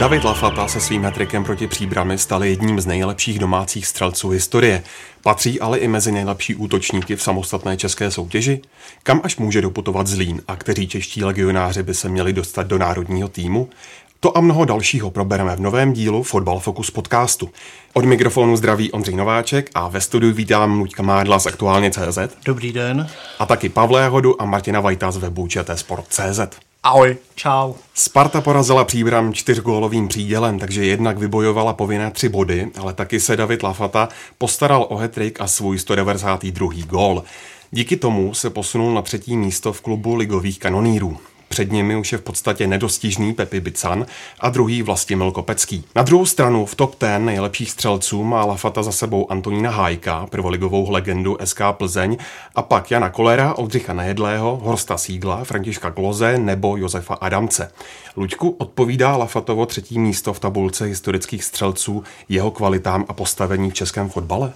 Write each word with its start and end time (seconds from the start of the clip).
David 0.00 0.24
Lafata 0.24 0.68
se 0.68 0.80
svým 0.80 1.04
hetrikem 1.04 1.44
proti 1.44 1.66
příbrami 1.66 2.18
stal 2.18 2.44
jedním 2.44 2.80
z 2.80 2.86
nejlepších 2.86 3.38
domácích 3.38 3.86
střelců 3.86 4.28
historie. 4.28 4.82
Patří 5.22 5.60
ale 5.60 5.78
i 5.78 5.88
mezi 5.88 6.12
nejlepší 6.12 6.54
útočníky 6.54 7.16
v 7.16 7.22
samostatné 7.22 7.76
české 7.76 8.10
soutěži? 8.10 8.60
Kam 9.02 9.20
až 9.24 9.36
může 9.36 9.62
doputovat 9.62 10.06
Zlín 10.06 10.42
a 10.48 10.56
kteří 10.56 10.88
čeští 10.88 11.24
legionáři 11.24 11.82
by 11.82 11.94
se 11.94 12.08
měli 12.08 12.32
dostat 12.32 12.66
do 12.66 12.78
národního 12.78 13.28
týmu? 13.28 13.68
To 14.20 14.36
a 14.36 14.40
mnoho 14.40 14.64
dalšího 14.64 15.10
probereme 15.10 15.56
v 15.56 15.60
novém 15.60 15.92
dílu 15.92 16.22
Fotbal 16.22 16.58
Focus 16.58 16.90
podcastu. 16.90 17.50
Od 17.92 18.04
mikrofonu 18.04 18.56
zdraví 18.56 18.92
Ondřej 18.92 19.16
Nováček 19.16 19.70
a 19.74 19.88
ve 19.88 20.00
studiu 20.00 20.32
vítám 20.32 20.78
Luďka 20.78 21.02
Mádla 21.02 21.38
z 21.38 21.46
Aktuálně 21.46 21.90
CZ 21.90 22.18
Dobrý 22.44 22.72
den. 22.72 23.10
a 23.38 23.46
taky 23.46 23.68
Pavla 23.68 24.00
Jahodu 24.00 24.42
a 24.42 24.44
Martina 24.44 24.80
Vajta 24.80 25.10
z 25.10 25.16
webu 25.16 25.48
Sport.cz. 25.74 26.69
Ahoj. 26.82 27.16
Čau. 27.34 27.74
Sparta 27.94 28.40
porazila 28.40 28.84
příbram 28.84 29.32
čtyřgólovým 29.32 30.08
přídělem, 30.08 30.58
takže 30.58 30.84
jednak 30.84 31.18
vybojovala 31.18 31.72
povinné 31.72 32.10
tři 32.10 32.28
body, 32.28 32.70
ale 32.78 32.94
taky 32.94 33.20
se 33.20 33.36
David 33.36 33.62
Lafata 33.62 34.08
postaral 34.38 34.86
o 34.88 34.96
hetrik 34.96 35.40
a 35.40 35.46
svůj 35.46 35.78
192. 35.78 36.68
gól. 36.86 37.24
Díky 37.70 37.96
tomu 37.96 38.34
se 38.34 38.50
posunul 38.50 38.94
na 38.94 39.02
třetí 39.02 39.36
místo 39.36 39.72
v 39.72 39.80
klubu 39.80 40.14
ligových 40.14 40.58
kanonýrů. 40.58 41.18
Před 41.52 41.72
nimi 41.72 41.96
už 41.96 42.12
je 42.12 42.18
v 42.18 42.22
podstatě 42.22 42.66
nedostižný 42.66 43.34
Pepi 43.34 43.60
Bican 43.60 44.06
a 44.40 44.50
druhý 44.50 44.82
Vlastimil 44.82 45.30
Kopecký. 45.30 45.84
Na 45.96 46.02
druhou 46.02 46.26
stranu 46.26 46.66
v 46.66 46.74
top 46.74 46.96
10 47.00 47.18
nejlepších 47.18 47.70
střelců 47.70 48.24
má 48.24 48.44
Lafata 48.44 48.82
za 48.82 48.92
sebou 48.92 49.32
Antonína 49.32 49.70
Hájka, 49.70 50.26
prvoligovou 50.30 50.90
legendu 50.90 51.36
SK 51.44 51.60
Plzeň, 51.72 52.16
a 52.54 52.62
pak 52.62 52.90
Jana 52.90 53.10
Kolera, 53.10 53.54
Oldřicha 53.54 53.92
Nejedlého, 53.92 54.60
Horsta 54.62 54.98
Sígla, 54.98 55.44
Františka 55.44 55.90
Kloze 55.90 56.38
nebo 56.38 56.76
Josefa 56.76 57.14
Adamce. 57.14 57.72
Luďku 58.16 58.50
odpovídá 58.50 59.16
Lafatovo 59.16 59.66
třetí 59.66 59.98
místo 59.98 60.32
v 60.32 60.40
tabulce 60.40 60.84
historických 60.84 61.44
střelců 61.44 62.04
jeho 62.28 62.50
kvalitám 62.50 63.04
a 63.08 63.12
postavení 63.12 63.70
v 63.70 63.74
českém 63.74 64.08
fotbale? 64.08 64.52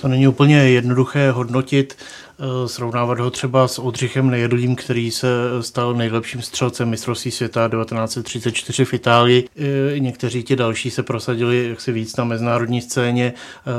To 0.00 0.08
není 0.08 0.28
úplně 0.28 0.56
jednoduché 0.56 1.30
hodnotit, 1.30 1.96
srovnávat 2.66 3.18
ho 3.18 3.30
třeba 3.30 3.68
s 3.68 3.78
Oldřichem 3.78 4.30
Nejedlým, 4.30 4.76
který 4.76 5.10
se 5.10 5.28
stal 5.60 5.94
nejlepším 5.94 6.42
střelcem 6.42 6.88
mistrovství 6.88 7.30
světa 7.30 7.68
1934 7.68 8.84
v 8.84 8.94
Itálii. 8.94 9.48
Eh, 9.56 9.98
Někteří 9.98 10.42
ti 10.42 10.56
další 10.56 10.90
se 10.90 11.02
prosadili 11.02 11.68
jaksi 11.68 11.92
víc 11.92 12.16
na 12.16 12.24
mezinárodní 12.24 12.80
scéně. 12.80 13.34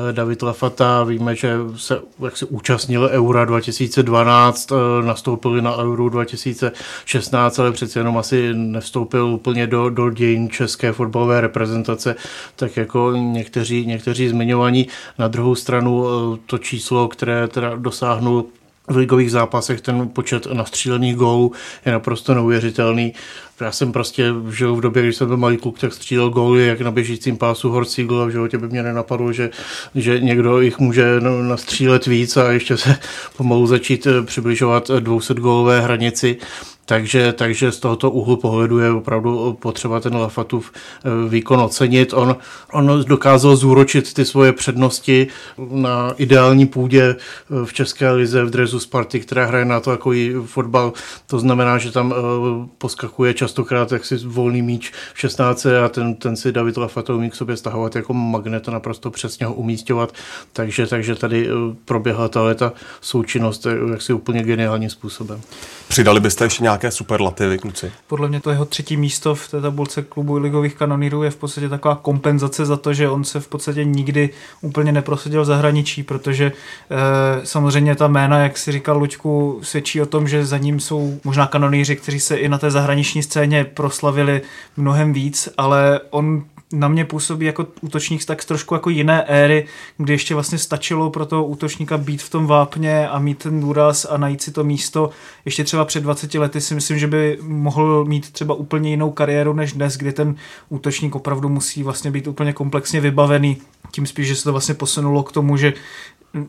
Eh, 0.09 0.14
David 0.14 0.42
Lafata, 0.42 1.03
víme, 1.03 1.36
že 1.36 1.58
se 1.75 2.00
jaksi 2.23 2.45
účastnil 2.45 3.09
Eura 3.12 3.45
2012, 3.45 4.69
nastoupili 5.06 5.62
na 5.62 5.78
Euro 5.78 6.09
2016, 6.09 7.59
ale 7.59 7.72
přece 7.72 8.00
jenom 8.00 8.17
asi 8.17 8.53
nevstoupil 8.53 9.25
úplně 9.25 9.67
do, 9.67 9.90
do 9.90 10.09
dějin 10.09 10.50
české 10.50 10.92
fotbalové 10.92 11.42
reprezentace, 11.42 12.16
tak 12.56 12.78
jako 12.78 13.12
někteří, 13.16 13.86
někteří 13.86 14.28
zmiňovaní. 14.28 14.88
Na 15.19 15.28
druhou 15.28 15.56
stranu 15.56 16.06
eh, 16.08 16.40
to 16.45 16.58
číslo, 16.58 17.08
které 17.08 17.47
teda 17.47 17.75
dosáhnul 17.75 18.45
v 18.88 18.97
ligových 18.97 19.31
zápasech 19.31 19.81
ten 19.81 20.09
počet 20.09 20.45
nastřílených 20.45 21.16
gólů 21.16 21.52
je 21.86 21.91
naprosto 21.91 22.33
neuvěřitelný. 22.33 23.13
Já 23.62 23.72
jsem 23.72 23.91
prostě 23.91 24.34
žil 24.50 24.75
v 24.75 24.81
době, 24.81 25.03
když 25.03 25.16
jsem 25.16 25.28
byl 25.28 25.38
malý 25.38 25.57
kluk, 25.57 25.79
tak 25.79 25.94
střílel 25.94 26.29
góly 26.29 26.68
jak 26.68 26.81
na 26.81 26.91
běžícím 26.91 27.38
pásu 27.38 27.84
Siegel 27.84 28.22
a 28.22 28.25
v 28.25 28.29
životě 28.29 28.57
by 28.57 28.68
mě 28.68 28.84
nenapadlo, 28.84 29.34
že, 29.34 29.50
že 29.95 30.19
někdo 30.19 30.62
jich 30.62 30.79
může 30.79 31.19
nastřílet 31.41 32.06
víc 32.06 32.38
a 32.38 32.51
ještě 32.51 32.78
se 32.78 32.95
pomalu 33.38 33.68
začít 33.68 34.07
přibližovat 34.25 34.91
200 35.00 35.34
gólové 35.34 35.81
hranici. 35.81 36.38
Takže, 36.85 37.34
takže 37.34 37.72
z 37.72 37.79
tohoto 37.79 38.12
úhlu 38.12 38.38
pohledu 38.38 38.79
je 38.79 38.91
opravdu 38.91 39.57
potřeba 39.62 40.00
ten 40.00 40.16
Lafatův 40.16 40.72
eh, 40.73 41.29
výkon 41.29 41.59
ocenit. 41.59 42.13
On, 42.13 42.35
on 42.72 43.03
dokázal 43.07 43.56
zúročit 43.56 44.13
ty 44.13 44.25
svoje 44.25 44.53
přednosti 44.53 45.28
na 45.57 46.13
ideální 46.18 46.66
půdě 46.66 47.03
eh, 47.03 47.66
v 47.66 47.74
České 47.74 48.12
lize 48.12 48.44
v 48.44 48.50
drezu 48.50 48.79
Sparty, 48.79 49.19
která 49.19 49.45
hraje 49.45 49.66
na 49.66 49.79
to 49.79 49.91
jako 49.91 50.13
i 50.13 50.35
fotbal. 50.45 50.94
To 51.28 51.40
znamená, 51.40 51.78
že 51.78 51.91
tam 51.91 52.13
eh, 52.13 52.68
poskakuje 52.78 53.34
častokrát 53.34 53.91
jaksi 53.91 54.18
volný 54.18 54.62
míč 54.62 54.91
v 55.13 55.19
16 55.19 55.66
a 55.66 55.90
ten, 55.90 56.16
ten 56.16 56.35
si 56.35 56.51
David 56.51 56.78
Lafatou 56.78 57.16
umí 57.16 57.29
k 57.29 57.35
sobě 57.35 57.57
stahovat 57.57 57.95
jako 57.95 58.13
magnet 58.13 58.69
a 58.69 58.72
naprosto 58.72 59.12
přesně 59.12 59.45
ho 59.45 59.53
umístěvat. 59.53 60.13
Takže, 60.53 60.88
takže 60.88 61.16
tady 61.16 61.50
proběhla 61.85 62.28
ta 62.28 62.41
leta 62.41 62.74
součinnost 63.01 63.68
jaksi 63.91 64.13
úplně 64.13 64.44
geniálním 64.44 64.90
způsobem. 64.90 65.41
Přidali 65.88 66.19
byste 66.19 66.44
ještě 66.44 66.63
nějaké 66.75 66.91
superlativy, 66.91 67.58
kluci? 67.58 67.91
Podle 68.08 68.28
mě 68.28 68.41
to 68.41 68.50
jeho 68.50 68.66
třetí 68.66 68.97
místo 68.97 69.36
v 69.36 69.47
té 69.47 69.62
tabulce 69.62 70.02
klubu 70.02 70.38
ligových 70.38 70.75
kanonýrů 70.75 71.24
je 71.24 71.31
v 71.31 71.36
podstatě 71.36 71.69
taková 71.69 71.96
kompenzace 71.96 72.66
za 72.66 72.78
to, 72.78 72.94
že 72.94 73.09
on 73.09 73.24
se 73.24 73.40
v 73.40 73.47
podstatě 73.47 73.84
nikdy 73.84 74.30
úplně 74.62 74.91
neprosadil 74.91 75.41
v 75.41 75.46
zahraničí, 75.46 76.03
protože 76.03 76.46
e, 76.46 77.46
samozřejmě 77.46 77.96
ta 77.96 78.08
jména, 78.08 78.40
jak 78.40 78.58
si 78.58 78.72
říkal 78.72 78.97
Luďku, 78.97 79.59
svědčí 79.63 80.02
o 80.02 80.06
tom, 80.06 80.28
že 80.28 80.46
za 80.46 80.58
ním 80.58 80.80
jsou 80.80 81.19
možná 81.24 81.47
kanonýři, 81.47 81.96
kteří 81.96 82.19
se 82.19 82.36
i 82.36 82.50
na 82.50 82.58
té 82.58 82.72
zahraniční 82.72 83.24
scéně 83.24 83.63
proslavili 83.63 84.42
mnohem 84.78 85.13
víc, 85.13 85.50
ale 85.57 86.00
on 86.09 86.44
na 86.74 86.88
mě 86.88 87.06
působí 87.06 87.46
jako 87.46 87.68
útočník 87.81 88.26
tak 88.26 88.46
trošku 88.46 88.74
jako 88.74 88.90
jiné 88.90 89.24
éry, 89.24 89.68
kdy 89.98 90.14
ještě 90.14 90.34
vlastně 90.34 90.58
stačilo 90.58 91.09
pro 91.09 91.26
toho 91.26 91.46
útočníka 91.46 91.98
být 91.98 92.22
v 92.22 92.30
tom 92.30 92.48
vápně 92.48 93.08
a 93.08 93.20
mít 93.20 93.38
ten 93.38 93.62
důraz 93.62 94.06
a 94.09 94.18
najít 94.18 94.42
si 94.42 94.52
to 94.52 94.64
místo. 94.64 95.09
Ještě 95.46 95.64
třeba 95.64 95.86
před 95.86 96.04
20 96.04 96.34
lety 96.34 96.62
si 96.62 96.75
myslím, 96.75 97.00
že 97.00 97.08
by 97.08 97.38
mohl 97.42 98.06
mít 98.06 98.31
třeba 98.31 98.56
úplně 98.56 98.90
jinou 98.90 99.12
kariéru 99.12 99.54
než 99.54 99.74
dnes, 99.74 99.98
kdy 99.98 100.14
ten 100.14 100.36
útočník 100.70 101.16
opravdu 101.16 101.50
musí 101.50 101.84
vlastně 101.84 102.12
být 102.12 102.28
úplně 102.28 102.54
komplexně 102.54 103.02
vybavený. 103.02 103.58
Tím 103.92 104.06
spíš, 104.06 104.28
že 104.28 104.36
se 104.36 104.44
to 104.44 104.52
vlastně 104.52 104.75
posunulo 104.75 105.24
k 105.24 105.31
tomu, 105.31 105.58
že 105.58 105.74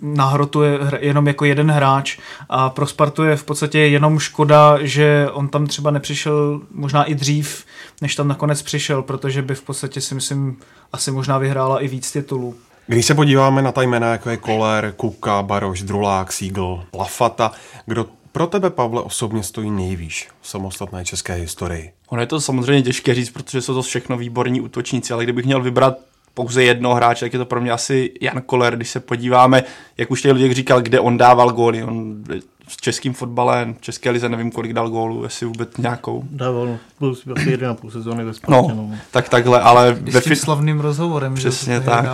na 0.02 0.26
hrotu 0.26 0.62
je 0.62 0.78
jenom 1.00 1.26
jako 1.26 1.44
jeden 1.44 1.70
hráč 1.70 2.18
a 2.48 2.70
pro 2.70 2.86
Spartu 2.86 3.22
je 3.22 3.36
v 3.36 3.44
podstatě 3.44 3.78
jenom 3.78 4.18
škoda, 4.18 4.78
že 4.80 5.28
on 5.32 5.48
tam 5.48 5.66
třeba 5.66 5.90
nepřišel 5.90 6.60
možná 6.70 7.04
i 7.04 7.14
dřív, 7.14 7.64
než 8.02 8.14
tam 8.14 8.28
nakonec 8.28 8.62
přišel, 8.62 9.02
protože 9.02 9.42
by 9.42 9.54
v 9.54 9.62
podstatě 9.62 10.00
si 10.00 10.14
myslím 10.14 10.56
asi 10.92 11.10
možná 11.10 11.38
vyhrála 11.38 11.80
i 11.80 11.88
víc 11.88 12.12
titulů. 12.12 12.54
Když 12.86 13.06
se 13.06 13.14
podíváme 13.14 13.62
na 13.62 13.72
ta 13.72 13.82
jména, 13.82 14.12
jako 14.12 14.30
je 14.30 14.36
Koller, 14.36 14.92
Kuka, 14.96 15.42
Baroš, 15.42 15.82
Drulák, 15.82 16.32
Siegel, 16.32 16.84
Lafata, 16.94 17.52
kdo 17.86 18.06
pro 18.32 18.46
tebe, 18.46 18.70
Pavle, 18.70 19.02
osobně 19.02 19.42
stojí 19.42 19.70
nejvýš 19.70 20.28
v 20.40 20.48
samostatné 20.48 21.04
české 21.04 21.34
historii? 21.34 21.92
Ono 22.08 22.20
je 22.20 22.26
to 22.26 22.40
samozřejmě 22.40 22.82
těžké 22.82 23.14
říct, 23.14 23.30
protože 23.30 23.62
jsou 23.62 23.74
to 23.74 23.82
všechno 23.82 24.16
výborní 24.16 24.60
útočníci, 24.60 25.12
ale 25.12 25.24
kdybych 25.24 25.44
měl 25.44 25.62
vybrat 25.62 25.98
pouze 26.36 26.64
jednoho 26.64 26.94
hráče, 26.94 27.24
tak 27.24 27.32
je 27.32 27.38
to 27.38 27.44
pro 27.44 27.60
mě 27.60 27.70
asi 27.70 28.12
Jan 28.20 28.42
Koller, 28.46 28.76
když 28.76 28.90
se 28.90 29.00
podíváme, 29.00 29.64
jak 29.96 30.10
už 30.10 30.22
těch 30.22 30.32
lidí 30.32 30.54
říkal, 30.54 30.80
kde 30.80 31.00
on 31.00 31.18
dával 31.18 31.52
góly. 31.52 31.84
On 31.84 32.24
v 32.68 32.80
českým 32.80 33.12
fotbale, 33.12 33.74
v 33.78 33.80
České 33.80 34.10
lize 34.10 34.28
nevím, 34.28 34.50
kolik 34.50 34.72
dal 34.72 34.90
gólů, 34.90 35.24
jestli 35.24 35.46
vůbec 35.46 35.76
nějakou. 35.76 36.24
Dával, 36.30 36.78
byl 37.00 37.16
asi 37.36 37.50
jeden 37.50 37.70
a 37.70 37.74
půl 37.74 37.90
sezóny 37.90 38.24
ve 38.24 38.34
Spartě. 38.34 38.74
No, 38.74 38.90
tak 39.10 39.28
takhle, 39.28 39.60
ale... 39.60 39.98
S 40.10 40.24
tím 40.24 40.36
slavným 40.36 40.80
rozhovorem, 40.80 41.34
Přesně 41.34 41.74
že 41.74 41.80
tak. 41.80 42.06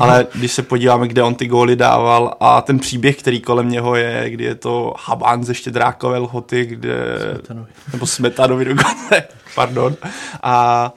ale 0.00 0.26
když 0.34 0.52
se 0.52 0.62
podíváme, 0.62 1.08
kde 1.08 1.22
on 1.22 1.34
ty 1.34 1.46
góly 1.46 1.76
dával 1.76 2.34
a 2.40 2.60
ten 2.60 2.78
příběh, 2.78 3.16
který 3.16 3.40
kolem 3.40 3.70
něho 3.70 3.96
je, 3.96 4.30
kdy 4.30 4.44
je 4.44 4.54
to 4.54 4.94
Habán 5.04 5.44
ze 5.44 5.54
Štědrákové 5.54 6.18
lhoty, 6.18 6.66
kde... 6.66 7.18
Smetanovi. 7.32 7.68
Nebo 7.92 8.06
Smetanovi 8.06 8.64
dokonce, 8.64 9.22
pardon. 9.54 9.96
A 10.42 10.92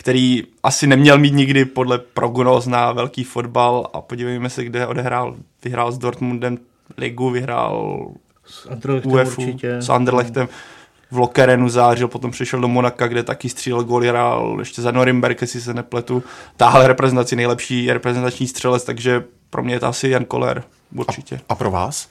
který 0.00 0.42
asi 0.62 0.86
neměl 0.86 1.18
mít 1.18 1.34
nikdy 1.34 1.64
podle 1.64 1.98
prognóz 1.98 2.66
na 2.66 2.92
velký 2.92 3.24
fotbal 3.24 3.90
a 3.92 4.00
podívejme 4.00 4.50
se, 4.50 4.64
kde 4.64 4.86
odehrál. 4.86 5.36
Vyhrál 5.64 5.92
s 5.92 5.98
Dortmundem 5.98 6.58
ligu, 6.96 7.30
vyhrál 7.30 8.06
s 8.46 8.66
Anderlechtem 8.70 9.12
UEFu, 9.12 9.42
určitě. 9.42 9.82
s 9.82 9.88
Anderlechtem. 9.88 10.48
V 11.10 11.18
Lokerenu 11.18 11.68
zářil, 11.68 12.08
potom 12.08 12.30
přišel 12.30 12.60
do 12.60 12.68
Monaka, 12.68 13.08
kde 13.08 13.22
taky 13.22 13.48
střílel 13.48 13.84
gól, 13.84 14.02
hrál 14.02 14.56
ještě 14.58 14.82
za 14.82 14.90
Norimberg, 14.90 15.40
jestli 15.40 15.60
se 15.60 15.74
nepletu. 15.74 16.22
Táhle 16.56 16.88
reprezentaci 16.88 17.36
nejlepší 17.36 17.92
reprezentační 17.92 18.48
střelec, 18.48 18.84
takže 18.84 19.24
pro 19.50 19.62
mě 19.62 19.74
je 19.74 19.80
to 19.80 19.86
asi 19.86 20.08
Jan 20.08 20.24
Koller, 20.24 20.62
určitě. 20.94 21.36
A, 21.36 21.40
a 21.48 21.54
pro 21.54 21.70
vás? 21.70 22.08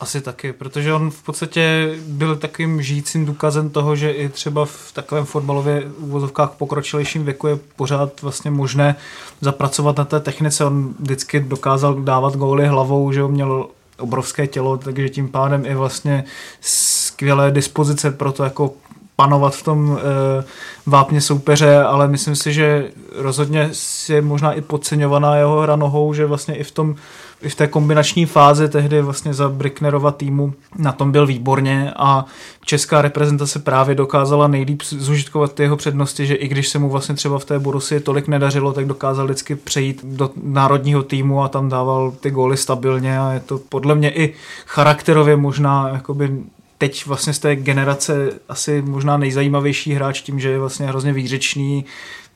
Asi 0.00 0.20
taky, 0.20 0.52
protože 0.52 0.92
on 0.92 1.10
v 1.10 1.22
podstatě 1.22 1.94
byl 2.06 2.36
takovým 2.36 2.82
žijícím 2.82 3.26
důkazem 3.26 3.70
toho, 3.70 3.96
že 3.96 4.10
i 4.10 4.28
třeba 4.28 4.64
v 4.64 4.92
takovém 4.92 5.24
fotbalově 5.24 5.90
uvozovkách 5.98 6.50
pokročilejším 6.50 7.24
věku 7.24 7.46
je 7.46 7.58
pořád 7.76 8.22
vlastně 8.22 8.50
možné 8.50 8.96
zapracovat 9.40 9.96
na 9.96 10.04
té 10.04 10.20
technice. 10.20 10.64
On 10.64 10.94
vždycky 10.98 11.40
dokázal 11.40 11.94
dávat 11.94 12.36
góly 12.36 12.66
hlavou, 12.66 13.12
že 13.12 13.22
on 13.22 13.32
měl 13.32 13.66
obrovské 13.98 14.46
tělo, 14.46 14.76
takže 14.76 15.08
tím 15.08 15.28
pádem 15.28 15.66
i 15.66 15.74
vlastně 15.74 16.24
skvělé 16.60 17.50
dispozice 17.50 18.10
pro 18.10 18.32
to 18.32 18.44
jako 18.44 18.72
panovat 19.16 19.54
v 19.54 19.62
tom 19.62 19.98
e, 19.98 20.44
vápně 20.86 21.20
soupeře, 21.20 21.82
ale 21.82 22.08
myslím 22.08 22.36
si, 22.36 22.52
že 22.52 22.90
rozhodně 23.14 23.70
je 24.08 24.22
možná 24.22 24.52
i 24.52 24.60
podceňovaná 24.60 25.36
jeho 25.36 25.60
hra 25.60 25.76
nohou, 25.76 26.14
že 26.14 26.26
vlastně 26.26 26.56
i 26.56 26.64
v 26.64 26.70
tom 26.70 26.96
i 27.42 27.48
v 27.48 27.54
té 27.54 27.66
kombinační 27.66 28.26
fázi 28.26 28.68
tehdy 28.68 29.02
vlastně 29.02 29.34
za 29.34 29.48
Bricknerova 29.48 30.10
týmu 30.10 30.54
na 30.78 30.92
tom 30.92 31.12
byl 31.12 31.26
výborně 31.26 31.92
a 31.96 32.24
česká 32.64 33.02
reprezentace 33.02 33.58
právě 33.58 33.94
dokázala 33.94 34.48
nejlíp 34.48 34.82
zužitkovat 34.82 35.54
ty 35.54 35.62
jeho 35.62 35.76
přednosti, 35.76 36.26
že 36.26 36.34
i 36.34 36.48
když 36.48 36.68
se 36.68 36.78
mu 36.78 36.90
vlastně 36.90 37.14
třeba 37.14 37.38
v 37.38 37.44
té 37.44 37.58
Borusi 37.58 38.00
tolik 38.00 38.28
nedařilo, 38.28 38.72
tak 38.72 38.86
dokázal 38.86 39.24
vždycky 39.24 39.56
přejít 39.56 40.04
do 40.04 40.30
národního 40.42 41.02
týmu 41.02 41.42
a 41.42 41.48
tam 41.48 41.68
dával 41.68 42.10
ty 42.20 42.30
góly 42.30 42.56
stabilně 42.56 43.20
a 43.20 43.32
je 43.32 43.40
to 43.40 43.58
podle 43.58 43.94
mě 43.94 44.10
i 44.10 44.34
charakterově 44.66 45.36
možná 45.36 45.88
jakoby 45.88 46.30
teď 46.78 47.06
vlastně 47.06 47.32
z 47.32 47.38
té 47.38 47.56
generace 47.56 48.30
asi 48.48 48.82
možná 48.82 49.16
nejzajímavější 49.16 49.92
hráč 49.92 50.20
tím, 50.20 50.40
že 50.40 50.48
je 50.48 50.58
vlastně 50.58 50.86
hrozně 50.86 51.12
výřečný, 51.12 51.84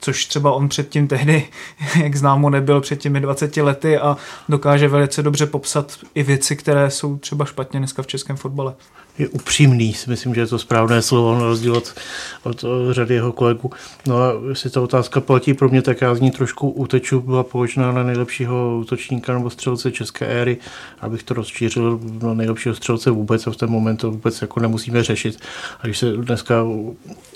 což 0.05 0.27
třeba 0.27 0.53
on 0.53 0.69
předtím 0.69 1.09
tehdy, 1.09 1.49
jak 2.03 2.17
známo, 2.17 2.51
nebyl 2.51 2.81
před 2.81 3.01
těmi 3.01 3.21
20 3.21 3.57
lety 3.57 3.99
a 3.99 4.17
dokáže 4.49 4.89
velice 4.89 5.23
dobře 5.23 5.47
popsat 5.47 5.99
i 6.15 6.23
věci, 6.23 6.57
které 6.57 6.91
jsou 6.91 7.17
třeba 7.17 7.45
špatně 7.45 7.79
dneska 7.79 8.03
v 8.03 8.07
českém 8.07 8.37
fotbale 8.37 8.75
je 9.19 9.29
upřímný, 9.29 9.95
si 9.95 10.11
myslím, 10.11 10.35
že 10.35 10.41
je 10.41 10.47
to 10.47 10.59
správné 10.59 11.03
slovo, 11.03 11.35
na 11.35 11.45
rozdíl 11.45 11.77
od, 11.77 11.95
od, 12.43 12.65
od 12.65 12.93
řady 12.93 13.15
jeho 13.15 13.33
kolegů. 13.33 13.71
No 14.07 14.17
a 14.17 14.33
jestli 14.49 14.71
ta 14.71 14.81
otázka 14.81 15.21
platí 15.21 15.55
pro 15.55 15.69
mě, 15.69 15.83
tak 15.83 16.01
já 16.01 16.15
z 16.15 16.21
ní 16.21 16.31
trošku 16.31 16.71
uteču, 16.71 17.21
byla 17.21 17.43
položena 17.43 17.93
na 17.93 18.03
nejlepšího 18.03 18.79
útočníka 18.79 19.33
nebo 19.33 19.51
střelce 19.51 19.93
české 19.93 20.27
éry, 20.27 20.57
abych 21.01 21.23
to 21.23 21.35
rozšířil 21.35 22.01
na 22.23 22.35
nejlepšího 22.35 22.75
střelce 22.75 23.11
vůbec 23.11 23.47
a 23.47 23.51
v 23.51 23.57
ten 23.57 23.71
moment 23.71 23.97
to 23.97 24.11
vůbec 24.11 24.43
jako 24.43 24.61
nemusíme 24.61 25.03
řešit. 25.03 25.39
A 25.81 25.87
když 25.87 25.99
se 25.99 26.13
dneska 26.13 26.65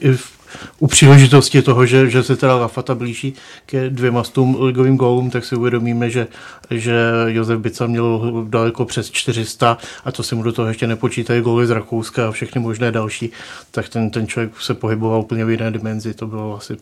i 0.00 0.12
v 0.12 0.38
u 0.79 0.87
příležitosti 0.87 1.62
toho, 1.62 1.87
že, 1.87 2.11
že 2.11 2.23
se 2.23 2.37
teda 2.37 2.56
Lafata 2.56 2.95
blíží 2.95 3.35
ke 3.67 3.91
dvěma 3.91 4.25
stům 4.25 4.56
ligovým 4.61 4.97
gólům, 4.97 5.31
tak 5.31 5.45
si 5.45 5.56
uvědomíme, 5.56 6.11
že, 6.11 6.27
že 6.71 6.95
Josef 7.27 7.61
Bica 7.61 7.87
měl 7.87 8.45
daleko 8.49 8.85
přes 8.85 9.11
400 9.11 9.79
a 10.05 10.12
to 10.12 10.23
si 10.23 10.35
mu 10.35 10.43
do 10.43 10.53
toho 10.53 10.69
ještě 10.69 10.87
nepočítají 10.87 11.41
góly 11.41 11.67
z 11.67 11.71
Rakouska 11.71 12.29
a 12.29 12.31
všechny 12.31 12.61
možné 12.61 12.93
další, 12.93 13.31
tak 13.71 13.89
ten, 13.89 14.11
ten 14.11 14.27
člověk 14.27 14.61
se 14.61 14.75
pohyboval 14.75 15.21
úplně 15.21 15.45
v 15.45 15.50
jiné 15.50 15.71
dimenzi. 15.71 16.15
To 16.15 16.27
bylo 16.27 16.56
asi 16.56 16.77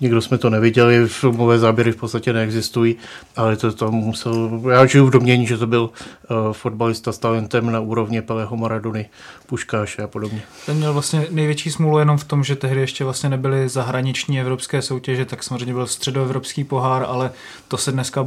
Nikdo 0.00 0.20
jsme 0.20 0.38
to 0.38 0.50
neviděli, 0.50 1.08
filmové 1.08 1.58
záběry 1.58 1.92
v 1.92 1.96
podstatě 1.96 2.32
neexistují, 2.32 2.96
ale 3.36 3.56
to, 3.56 3.72
to 3.72 3.92
musel, 3.92 4.62
já 4.70 4.86
žiju 4.86 5.06
v 5.06 5.10
domění, 5.10 5.46
že 5.46 5.58
to 5.58 5.66
byl 5.66 5.82
uh, 5.82 6.52
fotbalista 6.52 7.12
s 7.12 7.18
talentem 7.18 7.72
na 7.72 7.80
úrovni 7.80 8.22
Peleho 8.22 8.56
Maradony, 8.56 9.06
Puškáše 9.46 10.02
a 10.02 10.06
podobně. 10.06 10.42
Ten 10.66 10.76
měl 10.76 10.92
vlastně 10.92 11.26
největší 11.30 11.70
smůlu 11.70 11.98
jenom 11.98 12.18
v 12.18 12.24
tom, 12.24 12.44
že 12.44 12.56
tehdy 12.56 12.80
ještě 12.80 13.04
vlastně 13.04 13.28
nebyly 13.28 13.68
zahraniční 13.68 14.40
evropské 14.40 14.82
soutěže, 14.82 15.24
tak 15.24 15.42
samozřejmě 15.42 15.74
byl 15.74 15.86
středoevropský 15.86 16.64
pohár, 16.64 17.04
ale 17.08 17.30
to 17.68 17.76
se 17.76 17.92
dneska 17.92 18.26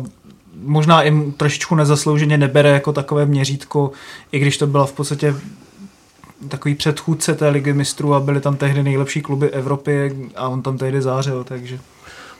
možná 0.63 1.03
i 1.03 1.31
trošičku 1.37 1.75
nezaslouženě 1.75 2.37
nebere 2.37 2.69
jako 2.69 2.93
takové 2.93 3.25
měřítko, 3.25 3.91
i 4.31 4.39
když 4.39 4.57
to 4.57 4.67
byla 4.67 4.85
v 4.85 4.93
podstatě 4.93 5.35
takový 6.47 6.75
předchůdce 6.75 7.35
té 7.35 7.49
ligy 7.49 7.73
mistrů 7.73 8.13
a 8.13 8.19
byly 8.19 8.41
tam 8.41 8.57
tehdy 8.57 8.83
nejlepší 8.83 9.21
kluby 9.21 9.49
Evropy 9.49 10.15
a 10.35 10.47
on 10.47 10.61
tam 10.61 10.77
tehdy 10.77 11.01
zářil, 11.01 11.43
takže... 11.43 11.79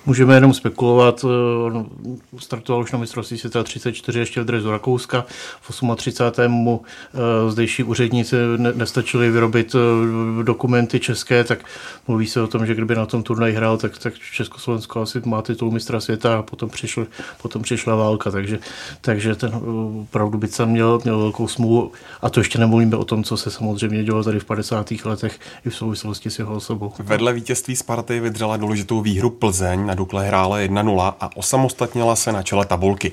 Můžeme 0.05 0.33
jenom 0.33 0.53
spekulovat, 0.53 1.25
on 1.65 1.89
startoval 2.37 2.81
už 2.81 2.91
na 2.91 2.99
mistrovství 2.99 3.37
světa 3.37 3.63
34 3.63 4.19
ještě 4.19 4.41
v 4.41 4.45
drezu 4.45 4.71
Rakouska, 4.71 5.25
v 5.61 5.95
38. 5.95 6.51
mu 6.51 6.81
eh, 7.13 7.51
zdejší 7.51 7.83
úředníci 7.83 8.35
nestačili 8.57 9.31
vyrobit 9.31 9.75
eh, 9.75 10.43
dokumenty 10.43 10.99
české, 10.99 11.43
tak 11.43 11.59
mluví 12.07 12.27
se 12.27 12.41
o 12.41 12.47
tom, 12.47 12.65
že 12.65 12.75
kdyby 12.75 12.95
na 12.95 13.05
tom 13.05 13.23
turnaji 13.23 13.53
hrál, 13.53 13.77
tak, 13.77 13.97
tak 13.97 14.13
Československo 14.33 15.01
asi 15.01 15.21
má 15.25 15.41
titul 15.41 15.71
mistra 15.71 15.99
světa 15.99 16.39
a 16.39 16.41
potom, 16.41 16.69
přišl, 16.69 17.07
potom 17.41 17.61
přišla 17.61 17.95
válka, 17.95 18.31
takže, 18.31 18.59
takže 19.01 19.35
ten 19.35 19.51
eh, 19.53 20.01
opravdu 20.01 20.37
by 20.37 20.47
se 20.47 20.65
měl, 20.65 20.99
měl 21.03 21.19
velkou 21.19 21.47
smůlu 21.47 21.91
a 22.21 22.29
to 22.29 22.39
ještě 22.39 22.59
nemluvíme 22.59 22.97
o 22.97 23.05
tom, 23.05 23.23
co 23.23 23.37
se 23.37 23.51
samozřejmě 23.51 24.03
dělo 24.03 24.23
tady 24.23 24.39
v 24.39 24.45
50. 24.45 24.91
letech 25.05 25.39
i 25.65 25.69
v 25.69 25.75
souvislosti 25.75 26.29
s 26.29 26.39
jeho 26.39 26.55
osobou. 26.55 26.93
Vedle 26.99 27.33
vítězství 27.33 27.75
Sparty 27.75 28.19
vydřela 28.19 28.57
důležitou 28.57 29.01
výhru 29.01 29.29
Plzeň 29.29 29.90
na 29.91 29.95
Dukle 29.95 30.27
hrála 30.27 30.59
1-0 30.59 31.13
a 31.19 31.29
osamostatnila 31.35 32.15
se 32.15 32.31
na 32.31 32.43
čele 32.43 32.65
tabulky. 32.65 33.11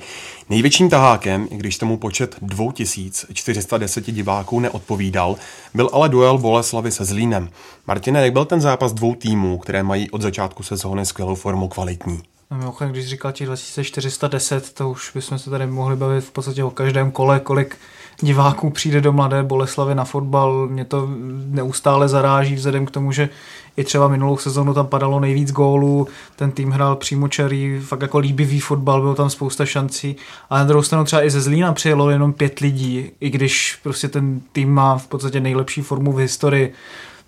Největším 0.49 0.89
tahákem, 0.89 1.47
i 1.51 1.57
když 1.57 1.77
tomu 1.77 1.97
počet 1.97 2.35
2410 2.41 4.11
diváků 4.11 4.59
neodpovídal, 4.59 5.35
byl 5.73 5.89
ale 5.93 6.09
duel 6.09 6.37
Boleslavy 6.37 6.91
se 6.91 7.05
Zlínem. 7.05 7.49
Martine, 7.87 8.23
jak 8.23 8.33
byl 8.33 8.45
ten 8.45 8.61
zápas 8.61 8.93
dvou 8.93 9.15
týmů, 9.15 9.57
které 9.57 9.83
mají 9.83 10.11
od 10.11 10.21
začátku 10.21 10.63
sezóny 10.63 11.05
skvělou 11.05 11.35
formu 11.35 11.67
kvalitní? 11.67 12.21
No 12.51 12.57
mimochodem, 12.57 12.91
když 12.91 13.07
říkal 13.07 13.31
těch 13.31 13.47
2410, 13.47 14.73
to 14.73 14.89
už 14.89 15.11
bychom 15.15 15.39
se 15.39 15.49
tady 15.49 15.67
mohli 15.67 15.95
bavit 15.95 16.21
v 16.21 16.31
podstatě 16.31 16.63
o 16.63 16.71
každém 16.71 17.11
kole, 17.11 17.39
kolik 17.39 17.77
diváků 18.21 18.69
přijde 18.69 19.01
do 19.01 19.13
Mladé 19.13 19.43
Boleslavy 19.43 19.95
na 19.95 20.05
fotbal. 20.05 20.67
Mě 20.67 20.85
to 20.85 21.09
neustále 21.45 22.07
zaráží 22.07 22.55
vzhledem 22.55 22.85
k 22.85 22.91
tomu, 22.91 23.11
že 23.11 23.29
i 23.77 23.83
třeba 23.83 24.07
minulou 24.07 24.37
sezonu 24.37 24.73
tam 24.73 24.87
padalo 24.87 25.19
nejvíc 25.19 25.51
gólů, 25.51 26.07
ten 26.35 26.51
tým 26.51 26.71
hrál 26.71 26.97
čarý, 27.29 27.79
fakt 27.79 28.01
jako 28.01 28.17
líbivý 28.17 28.59
fotbal, 28.59 29.01
bylo 29.01 29.15
tam 29.15 29.29
spousta 29.29 29.65
šancí. 29.65 30.15
A 30.49 30.57
na 30.57 30.63
druhou 30.63 30.83
stranu 30.83 31.05
třeba 31.05 31.23
i 31.23 31.29
ze 31.29 31.41
Zlína 31.41 31.73
přijelo 31.73 32.09
jenom 32.09 32.33
pět 32.33 32.59
lidí, 32.59 33.11
i 33.19 33.29
když 33.29 33.79
prostě 33.83 34.07
ten 34.07 34.41
tým 34.51 34.73
má 34.73 34.97
v 34.97 35.07
podstatě 35.07 35.39
nejlepší 35.39 35.81
formu 35.81 36.11
v 36.11 36.17
historii. 36.17 36.73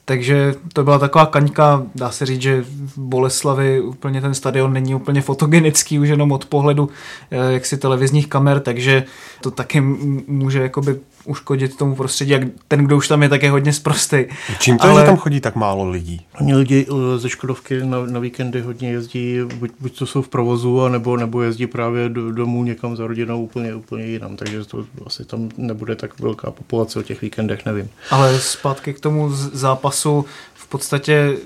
Takže 0.06 0.56
to 0.74 0.84
byla 0.84 1.00
taková 1.00 1.26
kaňka, 1.26 1.84
dá 1.96 2.12
se 2.12 2.26
říct, 2.26 2.42
že 2.42 2.62
v 2.62 2.98
Boleslavi 2.98 3.82
úplně 3.82 4.22
ten 4.22 4.34
stadion 4.34 4.74
není 4.74 4.96
úplně 4.96 5.22
fotogenický 5.22 6.00
už 6.00 6.10
jenom 6.10 6.32
od 6.32 6.46
pohledu 6.46 6.90
eh, 7.32 7.54
jaksi 7.54 7.78
televizních 7.78 8.28
kamer, 8.28 8.60
takže 8.60 9.04
to 9.42 9.52
taky 9.52 9.82
může 10.28 10.62
jakoby 10.62 11.00
uškodit 11.26 11.78
tomu 11.78 11.96
prostředí, 11.96 12.32
jak 12.32 12.42
ten, 12.68 12.86
kdo 12.86 12.98
už 12.98 13.08
tam 13.08 13.24
je, 13.24 13.30
tak 13.30 13.44
je 13.44 13.52
hodně 13.52 13.74
zprostý. 13.74 14.26
Čím 14.60 14.78
to 14.78 14.84
Ale... 14.84 15.02
že 15.02 15.06
tam 15.06 15.18
chodí 15.18 15.40
tak 15.40 15.56
málo 15.56 15.90
lidí? 15.90 16.26
Oni 16.42 16.56
lidi 16.56 16.88
eh, 16.90 17.20
ze 17.20 17.30
Škodovky 17.30 17.86
na, 17.86 18.06
na 18.06 18.20
víkendy 18.20 18.62
hodně 18.62 18.92
jezdí, 18.92 19.40
buď, 19.56 19.72
buď 19.80 20.00
to 20.00 20.06
jsou 20.06 20.22
v 20.22 20.30
provozu, 20.30 20.82
anebo, 20.82 21.18
nebo 21.18 21.42
jezdí 21.42 21.68
právě 21.68 22.10
do, 22.10 22.32
domů 22.32 22.64
někam 22.64 22.96
za 22.96 23.08
rodinou 23.08 23.44
úplně, 23.44 23.76
úplně 23.76 24.06
jinam, 24.06 24.36
takže 24.36 24.66
to 24.66 24.86
asi 25.06 25.26
tam 25.26 25.50
nebude 25.58 25.96
tak 25.96 26.20
velká 26.20 26.52
populace 26.52 27.00
o 27.00 27.04
těch 27.04 27.22
víkendech, 27.22 27.66
nevím. 27.66 27.90
Ale 28.12 28.40
zpátky 28.40 28.94
k 28.94 29.00
tomu 29.00 29.30
zápasu, 29.34 30.26
v 30.54 30.68
podstatě 30.68 31.38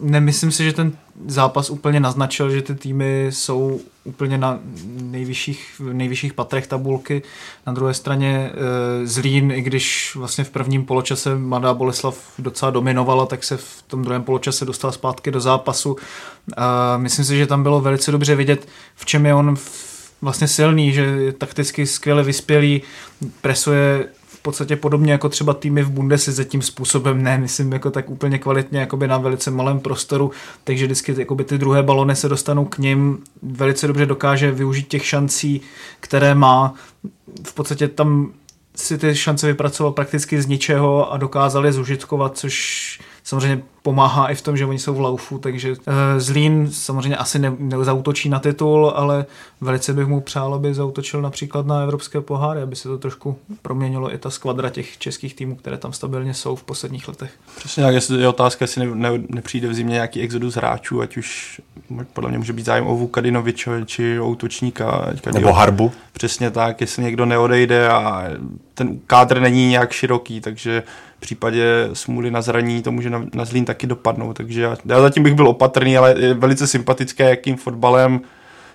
nemyslím 0.00 0.52
si, 0.52 0.64
že 0.64 0.72
ten 0.72 0.92
zápas 1.26 1.70
úplně 1.70 2.00
naznačil, 2.00 2.50
že 2.50 2.62
ty 2.62 2.74
týmy 2.74 3.26
jsou 3.30 3.80
úplně 4.04 4.38
na 4.38 4.58
nejvyšších, 5.00 5.80
nejvyšších 5.92 6.34
patrech 6.34 6.66
tabulky. 6.66 7.22
Na 7.66 7.72
druhé 7.72 7.94
straně 7.94 8.50
e, 9.02 9.06
Zlín, 9.06 9.52
i 9.52 9.62
když 9.62 10.12
vlastně 10.16 10.44
v 10.44 10.50
prvním 10.50 10.84
poločase 10.84 11.36
Mladá 11.36 11.74
Boleslav 11.74 12.18
docela 12.38 12.70
dominovala, 12.70 13.26
tak 13.26 13.44
se 13.44 13.56
v 13.56 13.82
tom 13.86 14.02
druhém 14.02 14.22
poločase 14.22 14.64
dostal 14.64 14.92
zpátky 14.92 15.30
do 15.30 15.40
zápasu. 15.40 15.96
E, 16.56 16.98
myslím 16.98 17.24
si, 17.24 17.38
že 17.38 17.46
tam 17.46 17.62
bylo 17.62 17.80
velice 17.80 18.12
dobře 18.12 18.34
vidět, 18.34 18.68
v 18.94 19.04
čem 19.04 19.26
je 19.26 19.34
on 19.34 19.56
vlastně 20.22 20.48
silný, 20.48 20.92
že 20.92 21.02
je 21.02 21.32
takticky 21.32 21.86
skvěle 21.86 22.22
vyspělý, 22.22 22.82
presuje 23.40 24.08
podstatě 24.38 24.76
podobně 24.76 25.12
jako 25.12 25.28
třeba 25.28 25.54
týmy 25.54 25.82
v 25.82 25.90
Bundeslize 25.90 26.44
tím 26.44 26.62
způsobem, 26.62 27.22
ne, 27.22 27.38
myslím 27.38 27.72
jako 27.72 27.90
tak 27.90 28.10
úplně 28.10 28.38
kvalitně, 28.38 28.80
jakoby 28.80 29.08
na 29.08 29.18
velice 29.18 29.50
malém 29.50 29.80
prostoru, 29.80 30.30
takže 30.64 30.84
vždycky 30.84 31.14
jakoby 31.18 31.44
ty 31.44 31.58
druhé 31.58 31.82
balony 31.82 32.16
se 32.16 32.28
dostanou 32.28 32.64
k 32.64 32.78
ním, 32.78 33.18
velice 33.42 33.86
dobře 33.86 34.06
dokáže 34.06 34.50
využít 34.50 34.88
těch 34.88 35.06
šancí, 35.06 35.60
které 36.00 36.34
má, 36.34 36.74
v 37.46 37.54
podstatě 37.54 37.88
tam 37.88 38.32
si 38.76 38.98
ty 38.98 39.14
šance 39.14 39.46
vypracoval 39.46 39.92
prakticky 39.92 40.42
z 40.42 40.46
ničeho 40.46 41.12
a 41.12 41.16
dokázal 41.16 41.66
je 41.66 41.72
zužitkovat, 41.72 42.38
což 42.38 43.00
samozřejmě 43.28 43.62
pomáhá 43.82 44.26
i 44.26 44.34
v 44.34 44.42
tom, 44.42 44.56
že 44.56 44.66
oni 44.66 44.78
jsou 44.78 44.94
v 44.94 45.00
laufu, 45.00 45.38
takže 45.38 45.70
uh, 45.70 45.76
Zlín 46.18 46.68
samozřejmě 46.72 47.16
asi 47.16 47.38
ne, 47.38 47.52
nezautočí 47.58 48.28
na 48.28 48.38
titul, 48.38 48.92
ale 48.96 49.26
velice 49.60 49.92
bych 49.92 50.06
mu 50.06 50.20
přál, 50.20 50.54
aby 50.54 50.74
zautočil 50.74 51.22
například 51.22 51.66
na 51.66 51.80
evropské 51.80 52.20
poháry, 52.20 52.62
aby 52.62 52.76
se 52.76 52.88
to 52.88 52.98
trošku 52.98 53.38
proměnilo 53.62 54.14
i 54.14 54.18
ta 54.18 54.30
skvadra 54.30 54.70
těch 54.70 54.98
českých 54.98 55.34
týmů, 55.34 55.56
které 55.56 55.76
tam 55.76 55.92
stabilně 55.92 56.34
jsou 56.34 56.56
v 56.56 56.62
posledních 56.62 57.08
letech. 57.08 57.30
Přesně 57.56 57.82
tak, 57.82 57.94
jestli 57.94 58.20
je 58.20 58.28
otázka, 58.28 58.62
jestli 58.62 58.86
ne, 58.86 58.94
ne, 58.94 59.24
nepřijde 59.28 59.68
v 59.68 59.74
zimě 59.74 59.92
nějaký 59.92 60.20
exodus 60.20 60.54
hráčů, 60.54 61.00
ať 61.00 61.16
už 61.16 61.60
podle 62.12 62.30
mě 62.30 62.38
může 62.38 62.52
být 62.52 62.66
zájem 62.66 62.86
o 62.86 62.96
Vukadinoviče 62.96 63.70
či 63.86 64.20
o 64.20 64.28
útočníka. 64.28 65.08
Nebo 65.34 65.52
Harbu. 65.52 65.92
Přesně 66.12 66.50
tak, 66.50 66.80
jestli 66.80 67.02
někdo 67.02 67.26
neodejde 67.26 67.88
a 67.88 68.24
ten 68.74 68.98
kádr 69.06 69.40
není 69.40 69.68
nějak 69.68 69.92
široký, 69.92 70.40
takže 70.40 70.82
v 71.18 71.20
případě 71.20 71.90
smůly 71.92 72.30
na 72.30 72.42
zraní 72.42 72.82
to 72.82 72.92
může 72.92 73.10
na, 73.10 73.24
na 73.34 73.44
Zlín 73.44 73.64
taky 73.64 73.86
dopadnout. 73.86 74.36
Takže 74.36 74.62
já, 74.62 74.76
já 74.84 75.00
zatím 75.00 75.22
bych 75.22 75.34
byl 75.34 75.48
opatrný, 75.48 75.98
ale 75.98 76.14
je 76.18 76.34
velice 76.34 76.66
sympatické, 76.66 77.30
jakým 77.30 77.56
fotbalem 77.56 78.20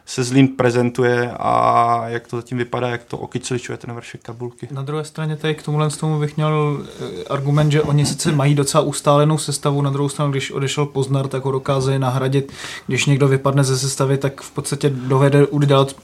se 0.05 0.23
Zlín 0.23 0.47
prezentuje 0.47 1.31
a 1.31 2.03
jak 2.07 2.27
to 2.27 2.35
zatím 2.35 2.57
vypadá, 2.57 2.87
jak 2.87 3.03
to 3.03 3.17
okyceličuje 3.17 3.77
ten 3.77 3.93
vršek 3.93 4.23
tabulky. 4.23 4.67
Na 4.71 4.81
druhé 4.81 5.03
straně 5.03 5.35
tady 5.35 5.55
k 5.55 5.63
tomuhle 5.63 5.89
tomu 5.89 6.19
bych 6.19 6.37
měl 6.37 6.83
eh, 6.83 7.23
argument, 7.29 7.71
že 7.71 7.81
oni 7.81 8.05
sice 8.05 8.31
mají 8.31 8.55
docela 8.55 8.83
ustálenou 8.83 9.37
sestavu, 9.37 9.81
na 9.81 9.89
druhou 9.89 10.09
stranu, 10.09 10.31
když 10.31 10.51
odešel 10.51 10.85
Poznar, 10.85 11.27
tak 11.27 11.45
ho 11.45 11.51
dokázali 11.51 11.99
nahradit. 11.99 12.53
Když 12.87 13.05
někdo 13.05 13.27
vypadne 13.27 13.63
ze 13.63 13.77
sestavy, 13.77 14.17
tak 14.17 14.41
v 14.41 14.51
podstatě 14.51 14.89
dovede 14.89 15.45
udělat 15.47 15.95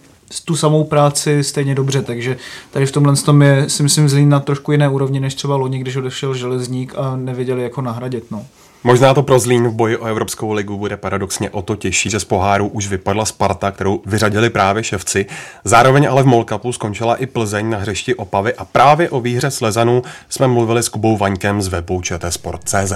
tu 0.46 0.56
samou 0.56 0.84
práci 0.84 1.44
stejně 1.44 1.76
dobře, 1.76 2.02
takže 2.02 2.38
tady 2.72 2.86
v 2.86 2.92
tomhle 2.92 3.16
tom 3.16 3.42
je 3.42 3.70
si 3.70 3.84
myslím 3.84 4.10
Zlín 4.10 4.30
na 4.30 4.40
trošku 4.40 4.72
jiné 4.72 4.90
úrovni 4.90 5.20
než 5.20 5.36
třeba 5.36 5.56
loni, 5.56 5.80
když 5.80 5.96
odešel 5.96 6.34
železník 6.34 6.94
a 6.98 7.16
nevěděli, 7.16 7.64
jak 7.64 7.78
ho 7.78 7.84
nahradit. 7.84 8.32
No. 8.32 8.46
Možná 8.84 9.14
to 9.14 9.24
pro 9.24 9.40
Zlín 9.40 9.68
v 9.68 9.74
boji 9.74 9.98
o 9.98 10.06
Evropskou 10.06 10.52
ligu 10.52 10.78
bude 10.78 10.98
paradoxně 10.98 11.50
o 11.50 11.62
to 11.62 11.76
těžší, 11.76 12.10
že 12.10 12.20
z 12.20 12.24
poháru 12.24 12.68
už 12.68 12.88
vypadla 12.88 13.26
Sparta, 13.26 13.72
kterou 13.72 14.02
vyřadili 14.06 14.50
právě 14.50 14.84
ševci. 14.84 15.26
Zároveň 15.64 16.08
ale 16.10 16.24
v 16.24 16.28
Molkapu 16.28 16.72
skončila 16.72 17.16
i 17.16 17.26
Plzeň 17.26 17.70
na 17.70 17.78
hřešti 17.78 18.16
Opavy 18.16 18.54
a 18.54 18.66
právě 18.66 19.10
o 19.10 19.22
výhře 19.22 19.52
Slezanů 19.52 20.02
jsme 20.30 20.48
mluvili 20.48 20.84
s 20.84 20.90
Kubou 20.90 21.18
Vaňkem 21.18 21.62
z 21.62 21.68
webu 21.68 22.02
Sport.cz. 22.30 22.94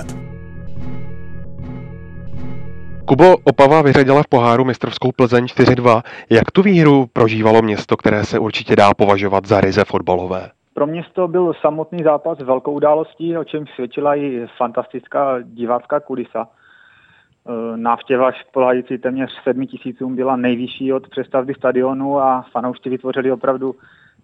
Kubo, 3.13 3.37
Opava 3.43 3.81
vyřadila 3.81 4.23
v 4.23 4.27
poháru 4.27 4.65
mistrovskou 4.65 5.11
Plzeň 5.11 5.45
4-2. 5.45 6.01
Jak 6.29 6.51
tu 6.51 6.61
výhru 6.61 7.05
prožívalo 7.13 7.61
město, 7.61 7.97
které 7.97 8.23
se 8.23 8.39
určitě 8.39 8.75
dá 8.75 8.93
považovat 8.93 9.45
za 9.45 9.61
ryze 9.61 9.83
fotbalové? 9.85 10.49
Pro 10.73 10.87
město 10.87 11.27
byl 11.27 11.53
samotný 11.61 12.03
zápas 12.03 12.39
velkou 12.39 12.71
událostí, 12.71 13.37
o 13.37 13.43
čem 13.43 13.65
svědčila 13.75 14.15
i 14.15 14.47
fantastická 14.57 15.41
divácká 15.43 15.99
kulisa. 15.99 16.47
E, 16.47 17.77
návštěva 17.77 18.31
špolající 18.31 18.97
téměř 18.97 19.29
7 19.43 19.67
tisícům 19.67 20.15
byla 20.15 20.35
nejvyšší 20.35 20.93
od 20.93 21.09
přestavby 21.09 21.53
stadionu 21.53 22.19
a 22.19 22.45
fanoušci 22.51 22.89
vytvořili 22.89 23.31
opravdu 23.31 23.75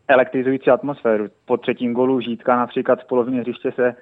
elektrizující 0.07 0.69
atmosféru. 0.69 1.27
Po 1.45 1.57
třetím 1.57 1.93
golu 1.93 2.21
Žítka 2.21 2.57
například 2.57 2.99
z 2.99 3.03
poloviny 3.03 3.39
hřiště 3.39 3.71
se 3.75 3.95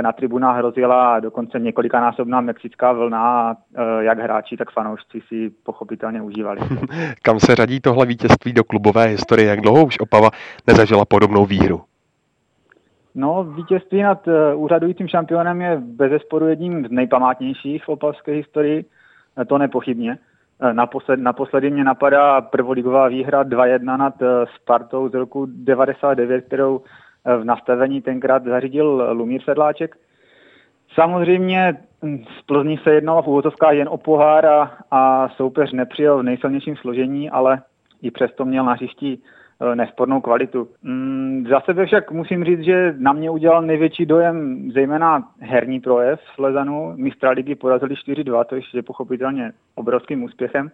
na 0.00 0.12
tribunách 0.12 0.56
hrozila 0.56 1.20
dokonce 1.20 1.58
několikanásobná 1.58 2.40
mexická 2.40 2.92
vlna 2.92 3.56
e, 3.74 4.04
jak 4.04 4.18
hráči, 4.18 4.56
tak 4.56 4.70
fanoušci 4.70 5.20
si 5.28 5.50
pochopitelně 5.62 6.22
užívali. 6.22 6.60
Kam 7.22 7.40
se 7.40 7.54
řadí 7.54 7.80
tohle 7.80 8.06
vítězství 8.06 8.52
do 8.52 8.64
klubové 8.64 9.04
historie? 9.04 9.48
Jak 9.48 9.60
dlouho 9.60 9.86
už 9.86 9.98
Opava 9.98 10.30
nezažila 10.66 11.04
podobnou 11.04 11.46
výhru? 11.46 11.80
No, 13.14 13.44
vítězství 13.44 14.02
nad 14.02 14.28
uh, 14.28 14.34
úřadujícím 14.62 15.08
šampionem 15.08 15.60
je 15.60 15.76
bez 15.84 16.22
sporu 16.22 16.46
jedním 16.48 16.86
z 16.86 16.90
nejpamátnějších 16.90 17.84
v 17.84 17.88
opavské 17.88 18.32
historii, 18.32 18.84
to 19.46 19.58
nepochybně. 19.58 20.18
Naposled, 20.72 21.20
naposledy 21.20 21.70
mě 21.70 21.84
napadá 21.84 22.40
prvoligová 22.40 23.08
výhra 23.08 23.44
2-1 23.44 23.96
nad 23.96 24.14
Spartou 24.56 25.08
z 25.08 25.14
roku 25.14 25.46
99, 25.50 26.44
kterou 26.46 26.80
v 27.24 27.44
nastavení 27.44 28.02
tenkrát 28.02 28.44
zařídil 28.44 29.08
Lumír 29.12 29.42
Sedláček. 29.42 29.96
Samozřejmě 30.94 31.76
hm, 32.02 32.24
z 32.38 32.42
Plzní 32.42 32.78
se 32.78 32.94
jednalo 32.94 33.22
v 33.22 33.26
úvodovkách 33.26 33.74
jen 33.74 33.88
o 33.88 33.96
pohár 33.96 34.46
a, 34.46 34.72
a 34.90 35.28
soupeř 35.28 35.72
nepřijel 35.72 36.18
v 36.18 36.22
nejsilnějším 36.22 36.76
složení, 36.76 37.30
ale 37.30 37.62
i 38.02 38.10
přesto 38.10 38.44
měl 38.44 38.64
na 38.64 38.72
hřišti 38.72 39.18
Eh, 39.62 39.76
nespornou 39.76 40.20
kvalitu. 40.20 40.68
Mm, 40.82 41.46
za 41.50 41.60
sebe 41.60 41.86
však 41.86 42.10
musím 42.10 42.44
říct, 42.44 42.60
že 42.60 42.94
na 42.98 43.12
mě 43.12 43.30
udělal 43.30 43.62
největší 43.62 44.06
dojem 44.06 44.70
zejména 44.72 45.28
herní 45.40 45.80
projev 45.80 46.20
Slezanu. 46.34 46.92
Mistra 46.96 47.30
ligy 47.30 47.54
porazili 47.54 47.94
4-2, 47.94 48.44
to 48.44 48.56
je 48.56 48.82
pochopitelně 48.82 49.52
obrovským 49.74 50.22
úspěchem, 50.22 50.70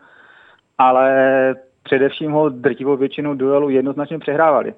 ale 0.78 1.54
především 1.82 2.32
ho 2.32 2.48
drtivou 2.48 2.96
většinu 2.96 3.34
duelu 3.34 3.70
jednoznačně 3.70 4.18
přehrávali. 4.18 4.74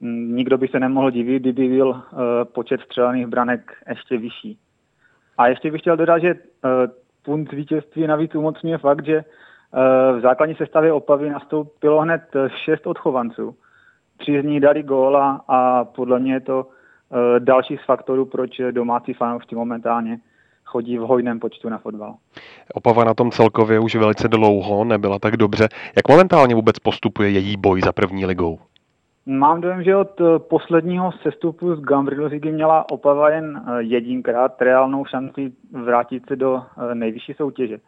Nikdo 0.00 0.58
by 0.58 0.68
se 0.68 0.80
nemohl 0.80 1.10
divit, 1.10 1.42
kdyby 1.42 1.68
byl 1.68 1.88
uh, 1.88 1.98
počet 2.44 2.80
střelených 2.80 3.26
branek 3.26 3.72
ještě 3.88 4.18
vyšší. 4.18 4.58
A 5.38 5.48
ještě 5.48 5.70
bych 5.70 5.80
chtěl 5.80 5.96
dodat, 5.96 6.18
že 6.18 6.34
uh, 6.34 6.70
punt 7.22 7.52
vítězství 7.52 8.06
navíc 8.06 8.34
umocňuje 8.34 8.78
fakt, 8.78 9.06
že 9.06 9.24
v 10.16 10.20
základní 10.20 10.54
sestavě 10.54 10.92
Opavy 10.92 11.30
nastoupilo 11.30 12.00
hned 12.00 12.22
šest 12.64 12.86
odchovanců. 12.86 13.56
Tři 14.16 14.42
z 14.42 14.44
nich 14.44 14.60
dali 14.60 14.82
góla 14.82 15.44
a 15.48 15.84
podle 15.84 16.18
mě 16.18 16.32
je 16.32 16.40
to 16.40 16.66
eh, 16.66 17.40
další 17.40 17.76
z 17.76 17.84
faktorů, 17.84 18.24
proč 18.24 18.60
domácí 18.70 19.12
fanoušci 19.12 19.54
momentálně 19.54 20.18
chodí 20.64 20.98
v 20.98 21.00
hojném 21.00 21.40
počtu 21.40 21.68
na 21.68 21.78
fotbal. 21.78 22.14
Opava 22.74 23.04
na 23.04 23.14
tom 23.14 23.30
celkově 23.30 23.80
už 23.80 23.94
velice 23.94 24.28
dlouho 24.28 24.84
nebyla 24.84 25.18
tak 25.18 25.36
dobře. 25.36 25.68
Jak 25.96 26.08
momentálně 26.08 26.54
vůbec 26.54 26.78
postupuje 26.78 27.30
její 27.30 27.56
boj 27.56 27.80
za 27.80 27.92
první 27.92 28.26
ligou? 28.26 28.58
Mám 29.26 29.60
dojem, 29.60 29.82
že 29.82 29.96
od 29.96 30.20
eh, 30.20 30.38
posledního 30.38 31.12
sestupu 31.12 31.74
z 31.74 31.80
Gambrilo 31.80 32.26
Ligy 32.26 32.52
měla 32.52 32.90
Opava 32.90 33.30
jen 33.30 33.62
eh, 33.66 33.82
jedinkrát 33.82 34.62
reálnou 34.62 35.04
šanci 35.04 35.52
vrátit 35.72 36.26
se 36.28 36.36
do 36.36 36.62
nejvyšší 36.94 37.34
soutěže 37.34 37.78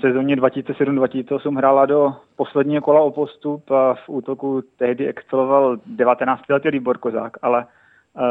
sezóně 0.00 0.36
2007-2008 0.36 1.56
hrála 1.56 1.86
do 1.86 2.14
posledního 2.36 2.82
kola 2.82 3.00
o 3.00 3.10
postup 3.10 3.70
a 3.70 3.94
v 3.94 4.08
útoku 4.08 4.62
tehdy 4.76 5.08
exceloval 5.08 5.76
19 5.86 6.42
letý 6.48 6.68
Libor 6.68 6.98
Kozák, 6.98 7.36
ale 7.42 7.64
uh, 7.64 8.22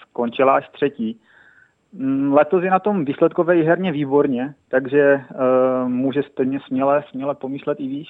skončila 0.00 0.54
až 0.54 0.68
třetí. 0.68 1.20
Mm, 1.92 2.32
letos 2.32 2.62
je 2.62 2.70
na 2.70 2.78
tom 2.78 3.04
výsledkové 3.04 3.56
i 3.56 3.62
herně 3.62 3.92
výborně, 3.92 4.54
takže 4.68 5.24
uh, 5.30 5.88
může 5.88 6.22
stejně 6.22 6.60
směle, 6.66 7.04
směle 7.10 7.34
pomýšlet 7.34 7.80
i 7.80 7.86
výš. 7.86 8.08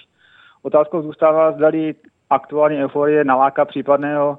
Otázkou 0.62 1.02
zůstává, 1.02 1.52
zdali 1.52 1.94
aktuální 2.34 2.84
euforie 2.84 3.24
naláká 3.24 3.64
případného 3.64 4.38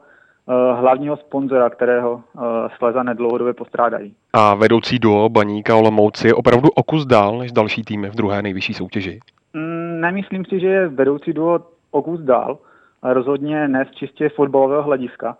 Eh, 0.49 0.73
hlavního 0.73 1.17
sponzora, 1.17 1.69
kterého 1.69 2.21
eh, 2.37 2.41
Slezané 2.77 3.13
dlouhodobě 3.13 3.53
postrádají. 3.53 4.15
A 4.33 4.55
vedoucí 4.55 4.99
duo 4.99 5.29
Baníka 5.29 5.75
Olomouci 5.75 6.27
je 6.27 6.33
opravdu 6.33 6.69
o 6.69 6.83
kus 6.83 7.05
dál 7.05 7.37
než 7.37 7.51
další 7.51 7.83
týmy 7.83 8.09
v 8.09 8.15
druhé 8.15 8.41
nejvyšší 8.41 8.73
soutěži? 8.73 9.19
Mm, 9.53 10.01
nemyslím 10.01 10.45
si, 10.45 10.59
že 10.59 10.67
je 10.67 10.87
vedoucí 10.87 11.33
duo 11.33 11.59
o 11.91 12.01
kus 12.01 12.19
dál, 12.19 12.57
rozhodně 13.03 13.67
ne 13.67 13.85
z 13.85 13.95
čistě 13.95 14.29
fotbalového 14.29 14.83
hlediska. 14.83 15.37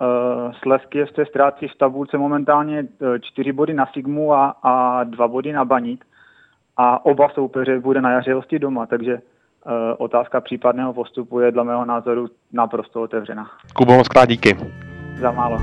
Uh, 0.00 0.52
Slesky 0.62 0.98
ještě 0.98 1.26
ztrácí 1.26 1.68
v 1.68 1.78
tabulce 1.78 2.18
momentálně 2.18 2.86
čtyři 3.20 3.52
body 3.52 3.74
na 3.74 3.86
Sigmu 3.86 4.32
a, 4.32 4.56
a 4.62 5.04
dva 5.04 5.28
body 5.28 5.52
na 5.52 5.64
Baník 5.64 6.04
a 6.76 7.04
oba 7.04 7.28
soupeře 7.28 7.80
bude 7.80 8.00
na 8.00 8.10
jaře 8.10 8.58
doma, 8.58 8.86
takže 8.86 9.18
Eh, 9.18 9.35
otázka 9.98 10.40
případného 10.40 10.92
postupu 10.92 11.40
je 11.40 11.52
dle 11.52 11.64
mého 11.64 11.84
názoru 11.84 12.28
naprosto 12.52 13.02
otevřená. 13.02 13.50
Kubo, 13.74 13.96
moc 13.96 14.06
díky. 14.26 14.56
Za 15.20 15.30
málo. 15.30 15.58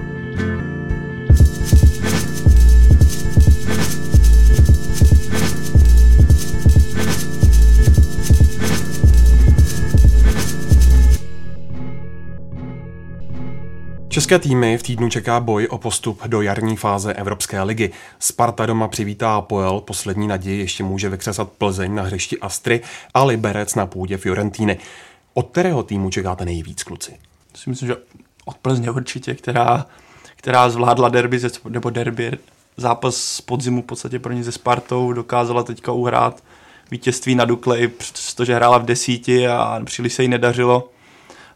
České 14.13 14.39
týmy 14.39 14.77
v 14.77 14.83
týdnu 14.83 15.09
čeká 15.09 15.39
boj 15.39 15.67
o 15.71 15.77
postup 15.77 16.27
do 16.27 16.41
jarní 16.41 16.77
fáze 16.77 17.13
Evropské 17.13 17.63
ligy. 17.63 17.91
Sparta 18.19 18.65
doma 18.65 18.87
přivítá 18.87 19.35
Apoel, 19.35 19.81
poslední 19.81 20.27
naději 20.27 20.59
ještě 20.59 20.83
může 20.83 21.09
vykřesat 21.09 21.49
Plzeň 21.49 21.95
na 21.95 22.03
hřišti 22.03 22.39
Astry 22.39 22.81
a 23.13 23.23
Liberec 23.23 23.75
na 23.75 23.85
půdě 23.85 24.17
Fiorentíny. 24.17 24.77
Od 25.33 25.49
kterého 25.49 25.83
týmu 25.83 26.09
čekáte 26.09 26.45
nejvíc, 26.45 26.83
kluci? 26.83 27.17
Myslím, 27.67 27.87
že 27.87 27.95
od 28.45 28.57
Plzně 28.57 28.91
určitě, 28.91 29.35
která, 29.35 29.85
která 30.35 30.69
zvládla 30.69 31.09
derby, 31.09 31.39
nebo 31.69 31.89
derby, 31.89 32.31
zápas 32.77 33.15
z 33.15 33.41
podzimu 33.41 33.81
v 33.81 33.85
podstatě 33.85 34.19
pro 34.19 34.33
ně 34.33 34.43
se 34.43 34.51
Spartou, 34.51 35.13
dokázala 35.13 35.63
teďka 35.63 35.91
uhrát 35.91 36.43
vítězství 36.91 37.35
na 37.35 37.45
Dukle, 37.45 37.79
i 37.79 37.87
přestože 37.87 38.55
hrála 38.55 38.77
v 38.77 38.85
desíti 38.85 39.47
a 39.47 39.81
příliš 39.85 40.13
se 40.13 40.23
jí 40.23 40.29
nedařilo. 40.29 40.89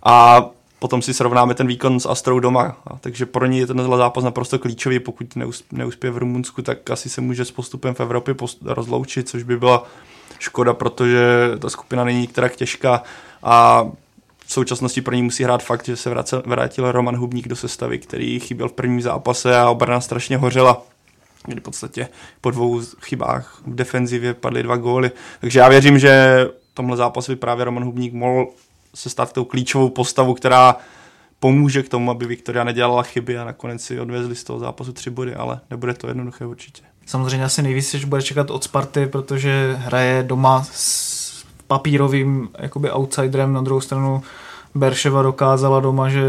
A 0.04 0.46
potom 0.80 1.02
si 1.02 1.14
srovnáme 1.14 1.54
ten 1.54 1.68
výkon 1.68 2.00
s 2.00 2.06
Astrou 2.06 2.40
doma. 2.40 2.78
A 2.88 2.98
takže 2.98 3.26
pro 3.26 3.46
ní 3.46 3.60
je 3.60 3.68
ten 3.68 3.98
zápas 3.98 4.24
naprosto 4.24 4.60
klíčový, 4.60 5.00
pokud 5.00 5.28
neuspěje 5.72 6.12
v 6.12 6.18
Rumunsku, 6.18 6.62
tak 6.62 6.90
asi 6.90 7.10
se 7.10 7.22
může 7.22 7.46
s 7.46 7.52
postupem 7.52 7.94
v 7.94 8.00
Evropě 8.00 8.36
rozloučit, 8.66 9.30
což 9.30 9.44
by 9.44 9.58
byla 9.58 9.84
škoda, 10.40 10.74
protože 10.74 11.20
ta 11.60 11.70
skupina 11.70 12.04
není 12.04 12.22
některá 12.22 12.50
těžká 12.50 13.04
a 13.44 13.86
v 14.46 14.54
současnosti 14.54 15.02
pro 15.02 15.16
ní 15.16 15.24
musí 15.24 15.44
hrát 15.44 15.64
fakt, 15.64 15.86
že 15.86 15.96
se 15.96 16.16
vrátil 16.46 16.92
Roman 16.92 17.16
Hubník 17.16 17.48
do 17.48 17.56
sestavy, 17.56 18.00
který 18.00 18.40
chyběl 18.40 18.70
v 18.70 18.74
prvním 18.74 19.02
zápase 19.02 19.58
a 19.58 19.70
obrana 19.70 20.02
strašně 20.02 20.38
hořela 20.38 20.82
kdy 21.46 21.62
v 21.62 21.64
podstatě 21.64 22.08
po 22.42 22.52
dvou 22.52 22.82
chybách 23.02 23.62
v 23.68 23.76
defenzivě 23.76 24.34
padly 24.34 24.64
dva 24.64 24.78
góly. 24.78 25.12
Takže 25.42 25.60
já 25.60 25.70
věřím, 25.70 26.00
že 26.00 26.46
tomhle 26.74 26.98
zápasu 26.98 27.32
by 27.32 27.36
právě 27.36 27.66
Roman 27.66 27.84
Hubník 27.84 28.14
mohl 28.14 28.48
se 28.96 29.10
stát 29.10 29.34
tou 29.34 29.46
klíčovou 29.46 29.90
postavu, 29.90 30.34
která 30.34 30.76
pomůže 31.40 31.84
k 31.84 31.90
tomu, 31.90 32.12
aby 32.12 32.26
Viktoria 32.26 32.64
nedělala 32.64 33.04
chyby 33.04 33.38
a 33.38 33.46
nakonec 33.46 33.82
si 33.84 34.00
odvezli 34.00 34.36
z 34.36 34.44
toho 34.44 34.60
zápasu 34.60 34.94
tři 34.94 35.10
body, 35.10 35.36
ale 35.36 35.60
nebude 35.70 35.94
to 35.94 36.08
jednoduché 36.08 36.46
určitě. 36.46 36.82
Samozřejmě 37.06 37.46
asi 37.46 37.62
nejvíc, 37.62 37.94
že 37.94 38.08
bude 38.08 38.22
čekat 38.22 38.52
od 38.52 38.64
Sparty, 38.64 39.08
protože 39.08 39.76
hraje 39.80 40.24
doma 40.24 40.68
s 40.72 41.46
papírovým 41.68 42.50
jakoby 42.60 42.92
outsiderem, 42.92 43.54
na 43.54 43.62
druhou 43.62 43.82
stranu 43.82 44.24
Berševa 44.78 45.22
dokázala 45.22 45.80
doma, 45.80 46.10
že 46.10 46.22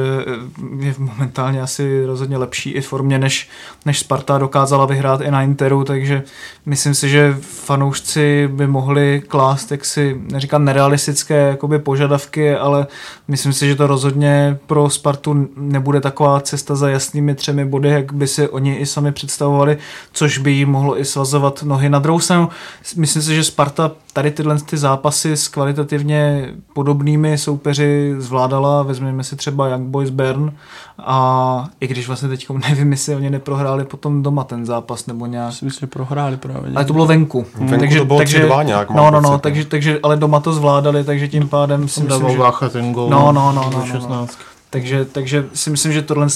je 0.78 0.94
momentálně 0.98 1.62
asi 1.62 2.06
rozhodně 2.06 2.36
lepší 2.36 2.70
i 2.70 2.80
formě, 2.80 3.18
než, 3.18 3.48
než 3.86 3.98
Sparta 3.98 4.38
dokázala 4.38 4.86
vyhrát 4.86 5.20
i 5.20 5.30
na 5.30 5.42
Interu, 5.42 5.84
takže 5.84 6.22
myslím 6.66 6.94
si, 6.94 7.08
že 7.08 7.36
fanoušci 7.40 8.48
by 8.52 8.66
mohli 8.66 9.22
klást 9.28 9.70
jaksi, 9.70 10.20
neříkám 10.32 10.64
nerealistické 10.64 11.48
jakoby 11.48 11.78
požadavky, 11.78 12.54
ale 12.54 12.86
myslím 13.28 13.52
si, 13.52 13.68
že 13.68 13.76
to 13.76 13.86
rozhodně 13.86 14.58
pro 14.66 14.90
Spartu 14.90 15.48
nebude 15.56 16.00
taková 16.00 16.40
cesta 16.40 16.74
za 16.74 16.88
jasnými 16.88 17.34
třemi 17.34 17.64
body, 17.64 17.88
jak 17.88 18.12
by 18.12 18.26
si 18.26 18.48
oni 18.48 18.76
i 18.76 18.86
sami 18.86 19.12
představovali, 19.12 19.78
což 20.12 20.38
by 20.38 20.50
jí 20.52 20.64
mohlo 20.64 21.00
i 21.00 21.04
svazovat 21.04 21.62
nohy 21.62 21.88
na 21.88 21.98
druhou 21.98 22.20
stranu. 22.20 22.48
Myslím 22.96 23.22
si, 23.22 23.34
že 23.34 23.44
Sparta 23.44 23.90
tady 24.12 24.30
tyhle 24.30 24.58
ty 24.60 24.76
zápasy 24.76 25.32
s 25.32 25.48
kvalitativně 25.48 26.48
podobnými 26.72 27.38
soupeři 27.38 28.14
zvládala, 28.38 28.82
vezměme 28.82 29.24
si 29.24 29.36
třeba 29.36 29.68
Young 29.68 29.88
Boys 29.88 30.10
Bern 30.10 30.52
a 30.98 31.68
i 31.80 31.86
když 31.86 32.06
vlastně 32.06 32.28
teď 32.28 32.46
nevím, 32.68 32.90
jestli 32.90 33.14
oni 33.14 33.30
neprohráli 33.30 33.84
potom 33.84 34.22
doma 34.22 34.44
ten 34.44 34.66
zápas 34.66 35.06
nebo 35.06 35.26
nějak. 35.26 35.62
Myslím, 35.62 35.70
že 35.80 35.86
prohráli 35.86 36.36
právě. 36.36 36.72
Ale 36.74 36.84
to 36.84 36.92
bylo 36.92 37.06
venku. 37.06 37.46
venku 37.54 37.80
takže, 37.80 37.98
to 37.98 38.04
bylo 38.04 38.18
takže, 38.18 38.50
nějak. 38.62 38.90
No, 38.90 39.10
no, 39.10 39.20
no, 39.20 39.38
takže, 39.38 39.64
takže, 39.64 39.98
ale 40.02 40.16
doma 40.16 40.40
to 40.40 40.52
zvládali, 40.52 41.04
takže 41.04 41.28
tím 41.28 41.48
pádem 41.48 41.88
si 41.88 42.02
myslím, 42.02 42.30
že... 42.30 42.38
Vácha 42.38 42.68
ten 42.68 42.92
gol. 42.92 43.10
No, 43.10 43.32
no, 43.32 43.52
no, 43.52 43.70
no, 43.70 43.84
no, 43.92 44.08
no. 44.08 44.26
Takže, 44.70 45.04
takže 45.04 45.46
si 45.54 45.70
myslím, 45.70 45.92
že 45.92 46.02
tohle 46.02 46.26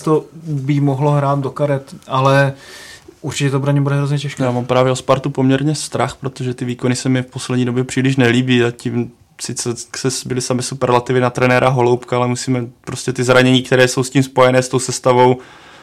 by 0.47 0.81
mohlo 0.81 1.11
hrát 1.11 1.39
do 1.39 1.51
karet, 1.51 1.95
ale 2.09 2.53
Určitě 3.23 3.51
to 3.51 3.61
pro 3.61 3.71
ně 3.71 3.81
bude 3.81 3.97
hrozně 3.97 4.19
těžké. 4.19 4.43
Já 4.43 4.51
mám 4.51 4.65
právě 4.65 4.93
o 4.93 4.97
Spartu 4.97 5.31
poměrně 5.31 5.75
strach, 5.75 6.17
protože 6.21 6.55
ty 6.55 6.65
výkony 6.65 6.97
se 6.97 7.09
mi 7.09 7.23
v 7.23 7.27
poslední 7.27 7.65
době 7.65 7.85
příliš 7.85 8.17
nelíbí 8.17 8.65
a 8.65 8.71
tím 8.71 9.11
sice 9.43 9.75
byly 10.27 10.41
sami 10.41 10.63
superlativy 10.63 11.21
na 11.21 11.31
trenéra 11.31 11.69
Holoubka, 11.69 12.17
ale 12.17 12.29
musíme 12.29 12.67
prostě 12.81 13.13
ty 13.13 13.25
zranění, 13.25 13.63
které 13.63 13.89
jsou 13.89 14.05
s 14.05 14.11
tím 14.11 14.23
spojené, 14.23 14.63
s 14.63 14.69
tou 14.69 14.79
sestavou, 14.79 15.37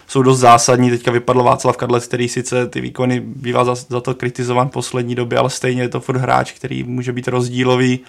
jsou 0.07 0.21
dost 0.21 0.39
zásadní. 0.39 0.89
Teďka 0.89 1.11
vypadl 1.11 1.43
Václav 1.43 1.77
Kadlec, 1.77 2.07
který 2.07 2.29
sice 2.29 2.67
ty 2.67 2.81
výkony 2.81 3.19
bývá 3.19 3.65
za, 3.65 3.75
za 3.75 4.01
to 4.01 4.15
kritizován 4.15 4.67
v 4.67 4.71
poslední 4.71 5.15
době, 5.15 5.37
ale 5.39 5.49
stejně 5.49 5.81
je 5.81 5.89
to 5.89 5.99
furt 5.99 6.17
hráč, 6.17 6.51
který 6.51 6.83
může 6.83 7.11
být 7.11 7.27
rozdílový. 7.27 7.99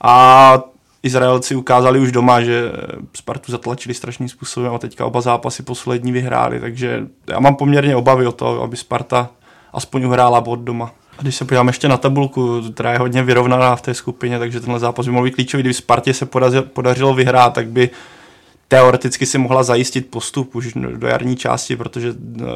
A 0.00 0.58
Izraelci 1.02 1.54
ukázali 1.54 1.98
už 1.98 2.12
doma, 2.12 2.42
že 2.42 2.72
Spartu 3.14 3.52
zatlačili 3.52 3.94
strašným 3.94 4.28
způsobem 4.28 4.74
a 4.74 4.78
teďka 4.78 5.06
oba 5.06 5.20
zápasy 5.20 5.62
poslední 5.62 6.12
vyhráli, 6.12 6.60
takže 6.60 7.06
já 7.30 7.40
mám 7.40 7.56
poměrně 7.56 7.96
obavy 7.96 8.26
o 8.26 8.32
to, 8.32 8.62
aby 8.62 8.76
Sparta 8.76 9.30
aspoň 9.72 10.04
uhrála 10.04 10.40
bod 10.40 10.60
doma. 10.60 10.92
A 11.18 11.22
když 11.22 11.36
se 11.36 11.44
podíváme 11.44 11.68
ještě 11.68 11.88
na 11.88 11.96
tabulku, 11.96 12.62
která 12.74 12.92
je 12.92 12.98
hodně 12.98 13.22
vyrovnaná 13.22 13.76
v 13.76 13.82
té 13.82 13.94
skupině, 13.94 14.38
takže 14.38 14.60
tenhle 14.60 14.78
zápas 14.78 15.06
by 15.06 15.12
mohl 15.12 15.24
být 15.24 15.34
klíčový. 15.34 15.62
Kdyby 15.62 15.74
Spartě 15.74 16.14
se 16.14 16.26
podařilo 16.62 17.14
vyhrát, 17.14 17.54
tak 17.54 17.68
by 17.68 17.90
teoreticky 18.68 19.26
si 19.26 19.38
mohla 19.38 19.62
zajistit 19.62 20.06
postup 20.10 20.54
už 20.54 20.72
do 20.96 21.06
jarní 21.06 21.36
části, 21.36 21.76
protože 21.76 22.12
uh, 22.12 22.46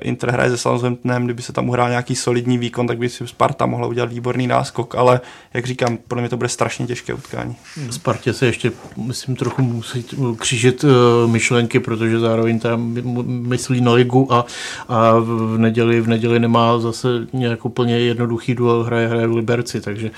Inter 0.00 0.30
hraje 0.30 0.50
se 0.50 0.58
Southamptonem, 0.58 1.24
kdyby 1.24 1.42
se 1.42 1.52
tam 1.52 1.68
uhrál 1.68 1.88
nějaký 1.88 2.16
solidní 2.16 2.58
výkon, 2.58 2.86
tak 2.86 2.98
by 2.98 3.08
si 3.08 3.28
Sparta 3.28 3.66
mohla 3.66 3.86
udělat 3.86 4.12
výborný 4.12 4.46
náskok, 4.46 4.94
ale 4.94 5.20
jak 5.54 5.66
říkám, 5.66 5.98
podle 6.08 6.22
mě 6.22 6.28
to 6.28 6.36
bude 6.36 6.48
strašně 6.48 6.86
těžké 6.86 7.14
utkání. 7.14 7.56
Spartě 7.90 8.32
se 8.32 8.46
ještě, 8.46 8.72
myslím, 8.96 9.36
trochu 9.36 9.62
musí 9.62 10.04
křížit 10.38 10.84
uh, 10.84 10.90
myšlenky, 11.30 11.80
protože 11.80 12.18
zároveň 12.18 12.58
tam 12.58 12.96
myslí 13.26 13.80
na 13.80 13.92
ligu 13.92 14.32
a, 14.32 14.44
a 14.88 15.18
v 15.18 15.58
neděli, 15.58 16.00
v 16.00 16.08
neděli 16.08 16.40
nemá 16.40 16.78
zase 16.78 17.08
nějak 17.32 17.64
úplně 17.64 17.98
jednoduchý 17.98 18.54
duel, 18.54 18.82
hraje, 18.82 19.08
hraje 19.08 19.26
v 19.26 19.36
Liberci, 19.36 19.80
takže 19.80 20.10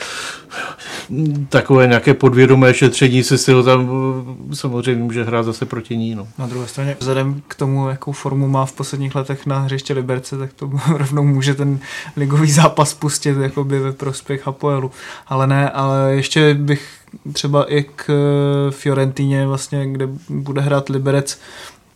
takové 1.48 1.86
nějaké 1.86 2.14
podvědomé 2.14 2.74
šetření 2.74 3.22
se 3.22 3.38
sil 3.44 3.58
tam 3.64 3.88
uh, 3.90 4.52
samozřejmě 4.52 5.02
může 5.02 5.24
hrát 5.24 5.33
hrát 5.34 5.42
zase 5.42 5.66
proti 5.66 5.96
ní. 5.96 6.14
No. 6.14 6.28
Na 6.38 6.46
druhé 6.46 6.66
straně, 6.66 6.96
vzhledem 7.00 7.42
k 7.48 7.54
tomu, 7.54 7.88
jakou 7.88 8.12
formu 8.12 8.48
má 8.48 8.66
v 8.66 8.72
posledních 8.72 9.14
letech 9.14 9.46
na 9.46 9.58
hřiště 9.58 9.94
Liberce, 9.94 10.38
tak 10.38 10.52
to 10.52 10.70
rovnou 10.88 11.24
může 11.24 11.54
ten 11.54 11.78
ligový 12.16 12.50
zápas 12.50 12.94
pustit 12.94 13.36
jakoby 13.36 13.78
ve 13.78 13.92
prospěch 13.92 14.46
Hapoelu. 14.46 14.90
Ale 15.26 15.46
ne, 15.46 15.70
ale 15.70 16.14
ještě 16.14 16.54
bych 16.54 16.88
třeba 17.32 17.72
i 17.72 17.82
k 17.82 18.10
eh, 18.10 18.70
Fiorentině, 18.70 19.46
vlastně, 19.46 19.86
kde 19.92 20.08
bude 20.28 20.60
hrát 20.60 20.88
Liberec, 20.88 21.40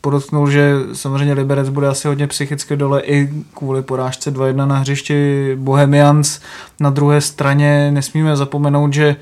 podotknul, 0.00 0.50
že 0.50 0.74
samozřejmě 0.92 1.34
Liberec 1.34 1.68
bude 1.68 1.88
asi 1.88 2.08
hodně 2.08 2.26
psychicky 2.26 2.76
dole 2.76 3.02
i 3.02 3.28
kvůli 3.54 3.82
porážce 3.82 4.30
2-1 4.30 4.66
na 4.66 4.78
hřišti 4.78 5.50
Bohemians. 5.56 6.40
Na 6.80 6.90
druhé 6.90 7.20
straně 7.20 7.90
nesmíme 7.90 8.36
zapomenout, 8.36 8.92
že 8.92 9.16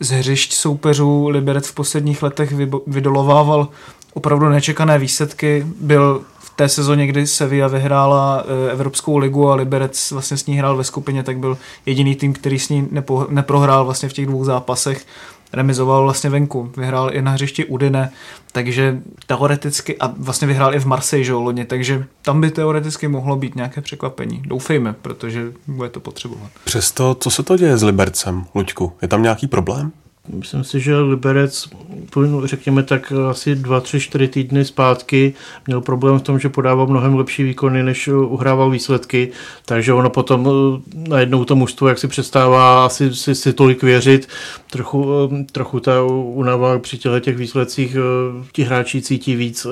z 0.00 0.10
hřišť 0.10 0.52
soupeřů 0.52 1.28
Liberec 1.28 1.68
v 1.68 1.74
posledních 1.74 2.22
letech 2.22 2.52
vydolovával 2.86 3.68
opravdu 4.14 4.48
nečekané 4.48 4.98
výsledky. 4.98 5.66
Byl 5.80 6.22
v 6.38 6.50
té 6.56 6.68
sezóně, 6.68 7.06
kdy 7.06 7.26
Sevilla 7.26 7.68
vyhrála 7.68 8.44
eh, 8.68 8.72
Evropskou 8.72 9.16
ligu 9.16 9.50
a 9.50 9.54
Liberec 9.54 10.10
vlastně 10.10 10.36
s 10.36 10.46
ní 10.46 10.56
hrál 10.56 10.76
ve 10.76 10.84
skupině, 10.84 11.22
tak 11.22 11.38
byl 11.38 11.58
jediný 11.86 12.16
tým, 12.16 12.32
který 12.32 12.58
s 12.58 12.68
ní 12.68 12.88
nepo, 12.90 13.26
neprohrál 13.30 13.84
vlastně 13.84 14.08
v 14.08 14.12
těch 14.12 14.26
dvou 14.26 14.44
zápasech. 14.44 15.06
Remizoval 15.54 16.02
vlastně 16.02 16.30
venku, 16.30 16.72
vyhrál 16.76 17.10
i 17.12 17.22
na 17.22 17.30
hřišti 17.30 17.64
Udine, 17.64 18.10
takže 18.52 18.98
teoreticky, 19.26 19.98
a 19.98 20.14
vlastně 20.18 20.48
vyhrál 20.48 20.74
i 20.74 20.78
v 20.78 20.86
Marseille, 20.86 21.24
že 21.24 21.32
loni, 21.32 21.64
takže 21.64 22.04
tam 22.22 22.40
by 22.40 22.50
teoreticky 22.50 23.08
mohlo 23.08 23.36
být 23.36 23.56
nějaké 23.56 23.80
překvapení. 23.80 24.42
Doufejme, 24.46 24.94
protože 25.02 25.52
bude 25.66 25.88
to 25.88 26.00
potřebovat. 26.00 26.50
Přesto, 26.64 27.14
co 27.14 27.30
se 27.30 27.42
to 27.42 27.56
děje 27.56 27.78
s 27.78 27.82
Libercem, 27.82 28.44
Luďku? 28.54 28.92
Je 29.02 29.08
tam 29.08 29.22
nějaký 29.22 29.46
problém? 29.46 29.92
Myslím 30.28 30.64
si, 30.64 30.80
že 30.80 30.98
Liberec, 30.98 31.68
řekněme 32.44 32.82
tak 32.82 33.12
asi 33.30 33.54
dva, 33.54 33.80
tři, 33.80 34.00
čtyři 34.00 34.28
týdny 34.28 34.64
zpátky 34.64 35.34
měl 35.66 35.80
problém 35.80 36.18
v 36.18 36.22
tom, 36.22 36.38
že 36.38 36.48
podával 36.48 36.86
mnohem 36.86 37.14
lepší 37.14 37.42
výkony, 37.42 37.82
než 37.82 38.08
uhrával 38.08 38.70
výsledky, 38.70 39.30
takže 39.64 39.92
ono 39.92 40.10
potom 40.10 40.48
eh, 40.48 41.08
najednou 41.08 41.44
to 41.44 41.56
mužstvo, 41.56 41.88
jak 41.88 41.98
si 41.98 42.08
přestává 42.08 42.86
asi 42.86 43.14
si, 43.14 43.34
si 43.34 43.52
tolik 43.52 43.82
věřit, 43.82 44.28
trochu, 44.70 45.12
eh, 45.40 45.44
trochu 45.52 45.80
ta 45.80 46.02
unava 46.02 46.78
při 46.78 46.98
těle 46.98 47.20
těch 47.20 47.36
výsledcích 47.36 47.96
eh, 47.96 48.44
ti 48.52 48.62
hráči 48.62 49.02
cítí 49.02 49.36
víc, 49.36 49.66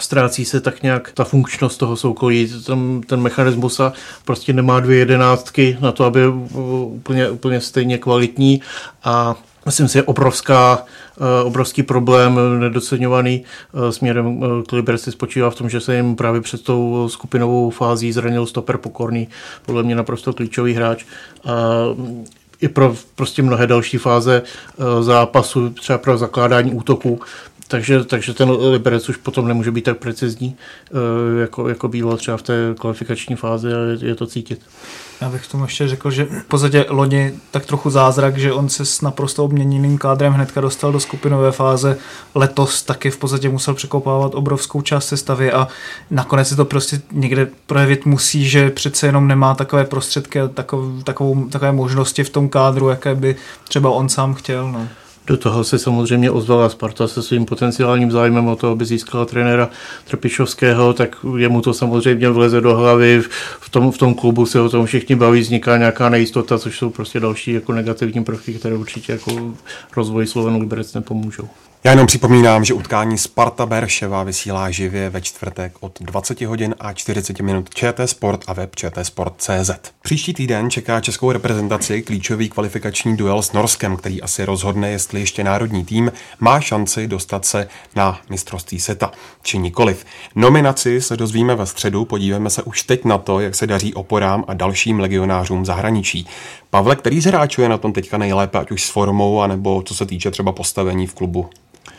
ztrácí 0.00 0.44
se 0.44 0.60
tak 0.60 0.82
nějak 0.82 1.12
ta 1.14 1.24
funkčnost 1.24 1.78
toho 1.78 1.96
soukolí, 1.96 2.52
ten, 2.66 3.00
ten 3.00 3.20
mechanismus 3.20 3.80
a 3.80 3.92
prostě 4.24 4.52
nemá 4.52 4.80
dvě 4.80 4.98
jedenáctky 4.98 5.76
na 5.80 5.92
to, 5.92 6.04
aby 6.04 6.28
úplně, 6.28 7.30
úplně 7.30 7.60
stejně 7.60 7.98
kvalitní. 7.98 8.60
A 9.04 9.36
myslím 9.66 9.88
si, 9.88 9.98
je 9.98 10.02
obrovská, 10.02 10.84
eh, 11.16 11.42
obrovský 11.44 11.82
problém 11.82 12.40
nedoceňovaný 12.58 13.44
eh, 13.44 13.92
směrem 13.92 14.40
eh, 14.42 14.62
k 14.62 14.72
Liberci 14.72 15.12
spočívá 15.12 15.50
v 15.50 15.54
tom, 15.54 15.70
že 15.70 15.80
se 15.80 15.96
jim 15.96 16.16
právě 16.16 16.40
před 16.40 16.64
tou 16.64 17.08
skupinovou 17.08 17.70
fází 17.70 18.12
zranil 18.12 18.46
stoper 18.46 18.76
pokorný, 18.78 19.28
podle 19.66 19.82
mě 19.82 19.94
naprosto 19.94 20.32
klíčový 20.32 20.72
hráč. 20.72 21.04
A 21.44 21.54
i 22.60 22.68
pro 22.68 22.96
prostě 23.14 23.42
mnohé 23.42 23.66
další 23.66 23.98
fáze 23.98 24.42
zápasu, 25.00 25.70
třeba 25.70 25.98
pro 25.98 26.18
zakládání 26.18 26.72
útoku, 26.72 27.20
takže, 27.68 28.04
takže 28.04 28.34
ten 28.34 28.50
Liberec 28.50 29.08
už 29.08 29.16
potom 29.16 29.48
nemůže 29.48 29.70
být 29.70 29.84
tak 29.84 29.98
precizní, 29.98 30.56
jako, 31.40 31.68
jako 31.68 31.88
bylo 31.88 32.16
třeba 32.16 32.36
v 32.36 32.42
té 32.42 32.74
kvalifikační 32.78 33.36
fázi 33.36 33.68
a 33.74 33.78
je, 33.78 34.08
je 34.08 34.14
to 34.14 34.26
cítit. 34.26 34.60
Já 35.24 35.30
bych 35.30 35.46
tomu 35.46 35.64
ještě 35.64 35.88
řekl, 35.88 36.10
že 36.10 36.24
v 36.24 36.44
podstatě 36.44 36.86
loni 36.88 37.32
tak 37.50 37.66
trochu 37.66 37.90
zázrak, 37.90 38.38
že 38.38 38.52
on 38.52 38.68
se 38.68 38.84
s 38.84 39.00
naprosto 39.00 39.44
obměněným 39.44 39.98
kádrem 39.98 40.32
hnedka 40.32 40.60
dostal 40.60 40.92
do 40.92 41.00
skupinové 41.00 41.52
fáze. 41.52 41.96
Letos 42.34 42.82
taky 42.82 43.10
v 43.10 43.16
podstatě 43.16 43.48
musel 43.48 43.74
překopávat 43.74 44.34
obrovskou 44.34 44.82
část 44.82 45.06
sestavy 45.06 45.52
a 45.52 45.68
nakonec 46.10 46.48
se 46.48 46.56
to 46.56 46.64
prostě 46.64 47.00
někde 47.12 47.48
projevit 47.66 48.06
musí, 48.06 48.48
že 48.48 48.70
přece 48.70 49.06
jenom 49.06 49.28
nemá 49.28 49.54
takové 49.54 49.84
prostředky 49.84 50.40
a 50.40 50.48
takovou, 50.48 51.00
takové 51.50 51.72
možnosti 51.72 52.24
v 52.24 52.30
tom 52.30 52.48
kádru, 52.48 52.88
jaké 52.88 53.14
by 53.14 53.36
třeba 53.68 53.90
on 53.90 54.08
sám 54.08 54.34
chtěl. 54.34 54.72
No. 54.72 54.88
Do 55.26 55.36
toho 55.36 55.64
se 55.64 55.78
samozřejmě 55.78 56.30
ozvala 56.30 56.68
Sparta 56.68 57.08
se 57.08 57.22
svým 57.22 57.44
potenciálním 57.44 58.10
zájmem 58.10 58.48
o 58.48 58.56
to, 58.56 58.70
aby 58.70 58.84
získala 58.84 59.24
trenéra 59.24 59.70
Trpišovského, 60.04 60.92
tak 60.92 61.16
jemu 61.36 61.60
to 61.60 61.74
samozřejmě 61.74 62.30
vleze 62.30 62.60
do 62.60 62.76
hlavy. 62.76 63.22
V 63.60 63.68
tom, 63.70 63.92
v 63.92 63.98
tom 63.98 64.14
klubu 64.14 64.46
se 64.46 64.60
o 64.60 64.68
tom 64.68 64.86
všichni 64.86 65.16
baví, 65.16 65.40
vzniká 65.40 65.76
nějaká 65.76 66.08
nejistota, 66.08 66.58
což 66.58 66.78
jsou 66.78 66.90
prostě 66.90 67.20
další 67.20 67.52
jako 67.52 67.72
negativní 67.72 68.24
prvky, 68.24 68.54
které 68.54 68.76
určitě 68.76 69.12
jako 69.12 69.54
rozvoj 69.96 70.26
Slovenu 70.26 70.60
Liberec 70.60 70.94
nepomůžou. 70.94 71.48
Já 71.86 71.90
jenom 71.90 72.06
připomínám, 72.06 72.64
že 72.64 72.74
utkání 72.74 73.18
Sparta 73.18 73.66
Berševa 73.66 74.22
vysílá 74.22 74.70
živě 74.70 75.10
ve 75.10 75.20
čtvrtek 75.20 75.72
od 75.80 75.98
20 76.00 76.40
hodin 76.40 76.74
a 76.80 76.92
40 76.92 77.40
minut 77.40 77.74
ČT 77.74 78.10
Sport 78.10 78.44
a 78.46 78.52
web 78.52 78.70
Sport.cz. 79.02 79.70
Příští 80.02 80.34
týden 80.34 80.70
čeká 80.70 81.00
českou 81.00 81.32
reprezentaci 81.32 82.02
klíčový 82.02 82.48
kvalifikační 82.48 83.16
duel 83.16 83.42
s 83.42 83.52
Norskem, 83.52 83.96
který 83.96 84.22
asi 84.22 84.44
rozhodne, 84.44 84.90
jestli 84.90 85.20
ještě 85.20 85.44
národní 85.44 85.84
tým 85.84 86.12
má 86.40 86.60
šanci 86.60 87.06
dostat 87.06 87.44
se 87.44 87.68
na 87.96 88.20
mistrovství 88.30 88.80
seta, 88.80 89.12
či 89.42 89.58
nikoliv. 89.58 90.04
Nominaci 90.34 91.00
se 91.00 91.16
dozvíme 91.16 91.54
ve 91.54 91.66
středu, 91.66 92.04
podíváme 92.04 92.50
se 92.50 92.62
už 92.62 92.82
teď 92.82 93.04
na 93.04 93.18
to, 93.18 93.40
jak 93.40 93.54
se 93.54 93.66
daří 93.66 93.94
oporám 93.94 94.44
a 94.48 94.54
dalším 94.54 95.00
legionářům 95.00 95.64
zahraničí. 95.64 96.26
Pavle, 96.70 96.96
který 96.96 97.20
z 97.20 97.26
hráčů 97.26 97.62
je 97.62 97.68
na 97.68 97.78
tom 97.78 97.92
teďka 97.92 98.18
nejlépe, 98.18 98.58
ať 98.58 98.70
už 98.70 98.84
s 98.84 98.90
formou, 98.90 99.40
anebo 99.40 99.82
co 99.82 99.94
se 99.94 100.06
týče 100.06 100.30
třeba 100.30 100.52
postavení 100.52 101.06
v 101.06 101.14
klubu? 101.14 101.50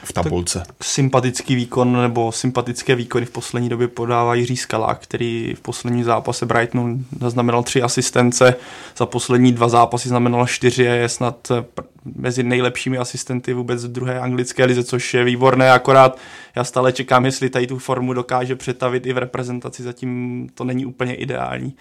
V 0.06 0.13
tabulce. 0.13 0.63
Tak 0.68 0.84
sympatický 0.84 1.56
výkon 1.56 2.02
nebo 2.02 2.32
sympatické 2.32 2.96
výkony 2.96 3.26
v 3.26 3.30
poslední 3.30 3.70
době 3.70 3.88
podává 3.88 4.36
Jiří 4.36 4.58
Skala, 4.58 4.96
který 4.96 5.54
v 5.58 5.60
posledním 5.60 6.04
zápase 6.04 6.46
Brightonu 6.46 7.06
zaznamenal 7.20 7.63
tři 7.63 7.82
asistence, 7.82 8.56
za 8.98 9.06
poslední 9.06 9.52
dva 9.52 9.70
zápasy 9.70 10.10
znamenal 10.10 10.48
čtyři 10.48 10.89
a 10.89 10.94
je 10.94 11.10
snad 11.10 11.52
eh, 11.52 11.65
mezi 12.15 12.44
nejlepšími 12.44 12.98
asistenty 12.98 13.54
vůbec 13.54 13.86
v 13.86 13.91
druhé 13.91 14.20
anglické 14.20 14.65
lize, 14.65 14.84
což 14.84 15.13
je 15.13 15.24
výborné, 15.24 15.72
akorát 15.72 16.18
já 16.56 16.63
stále 16.63 16.94
čekám, 16.94 17.26
jestli 17.26 17.50
tady 17.50 17.68
tu 17.68 17.80
formu 17.80 18.13
dokáže 18.13 18.56
přetavit 18.56 19.06
i 19.06 19.13
v 19.13 19.18
reprezentaci, 19.18 19.84
zatím 19.84 20.48
to 20.54 20.63
není 20.63 20.86
úplně 20.86 21.15
ideální 21.15 21.74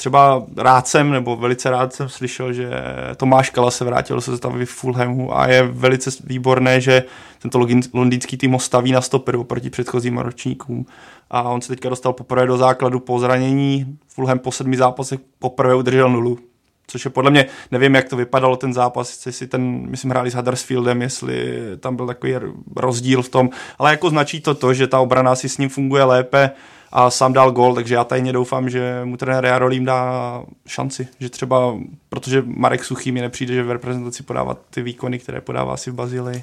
třeba 0.00 0.42
rád 0.56 0.86
jsem, 0.86 1.10
nebo 1.10 1.36
velice 1.36 1.70
rád 1.70 1.92
jsem 1.94 2.08
slyšel, 2.08 2.52
že 2.52 2.70
Tomáš 3.16 3.50
Kala 3.50 3.70
se 3.70 3.84
vrátil 3.84 4.16
do 4.16 4.22
sestavy 4.22 4.66
v 4.66 4.70
Fulhamu 4.70 5.38
a 5.38 5.46
je 5.46 5.62
velice 5.62 6.10
výborné, 6.24 6.80
že 6.80 7.04
tento 7.42 7.66
londýnský 7.94 8.36
tým 8.36 8.58
staví 8.58 8.92
na 8.92 9.00
stoperu 9.00 9.44
proti 9.44 9.70
předchozím 9.70 10.18
ročníkům. 10.18 10.86
A 11.30 11.42
on 11.42 11.60
se 11.60 11.68
teďka 11.68 11.88
dostal 11.88 12.12
poprvé 12.12 12.46
do 12.46 12.56
základu 12.56 13.00
po 13.00 13.18
zranění. 13.18 13.98
Fulham 14.08 14.38
po 14.38 14.52
sedmi 14.52 14.76
zápasech 14.76 15.20
poprvé 15.38 15.74
udržel 15.74 16.08
nulu, 16.08 16.38
což 16.86 17.04
je 17.04 17.10
podle 17.10 17.30
mě, 17.30 17.46
nevím, 17.70 17.94
jak 17.94 18.08
to 18.08 18.16
vypadalo 18.16 18.56
ten 18.56 18.74
zápas, 18.74 19.26
jestli 19.26 19.46
ten, 19.46 19.90
myslím, 19.90 20.10
hráli 20.10 20.30
s 20.30 20.34
Huddersfieldem, 20.34 21.02
jestli 21.02 21.60
tam 21.80 21.96
byl 21.96 22.06
takový 22.06 22.34
rozdíl 22.76 23.22
v 23.22 23.28
tom, 23.28 23.50
ale 23.78 23.90
jako 23.90 24.10
značí 24.10 24.40
to 24.40 24.54
to, 24.54 24.74
že 24.74 24.86
ta 24.86 25.00
obrana 25.00 25.34
si 25.34 25.48
s 25.48 25.58
ním 25.58 25.68
funguje 25.68 26.04
lépe, 26.04 26.50
a 26.92 27.10
sám 27.10 27.32
dal 27.32 27.50
gol, 27.50 27.74
takže 27.74 27.94
já 27.94 28.04
tajně 28.04 28.32
doufám, 28.32 28.70
že 28.70 29.00
mu 29.04 29.16
trenér 29.16 29.44
Jarolím 29.44 29.84
dá 29.84 30.42
šanci, 30.66 31.08
že 31.20 31.28
třeba, 31.28 31.74
protože 32.08 32.42
Marek 32.46 32.84
Suchý 32.84 33.12
mi 33.12 33.20
nepřijde, 33.20 33.54
že 33.54 33.62
v 33.62 33.70
reprezentaci 33.70 34.22
podávat 34.22 34.58
ty 34.70 34.82
výkony, 34.82 35.18
které 35.18 35.40
podává 35.40 35.76
si 35.76 35.90
v 35.90 35.94
Bazílii. 35.94 36.42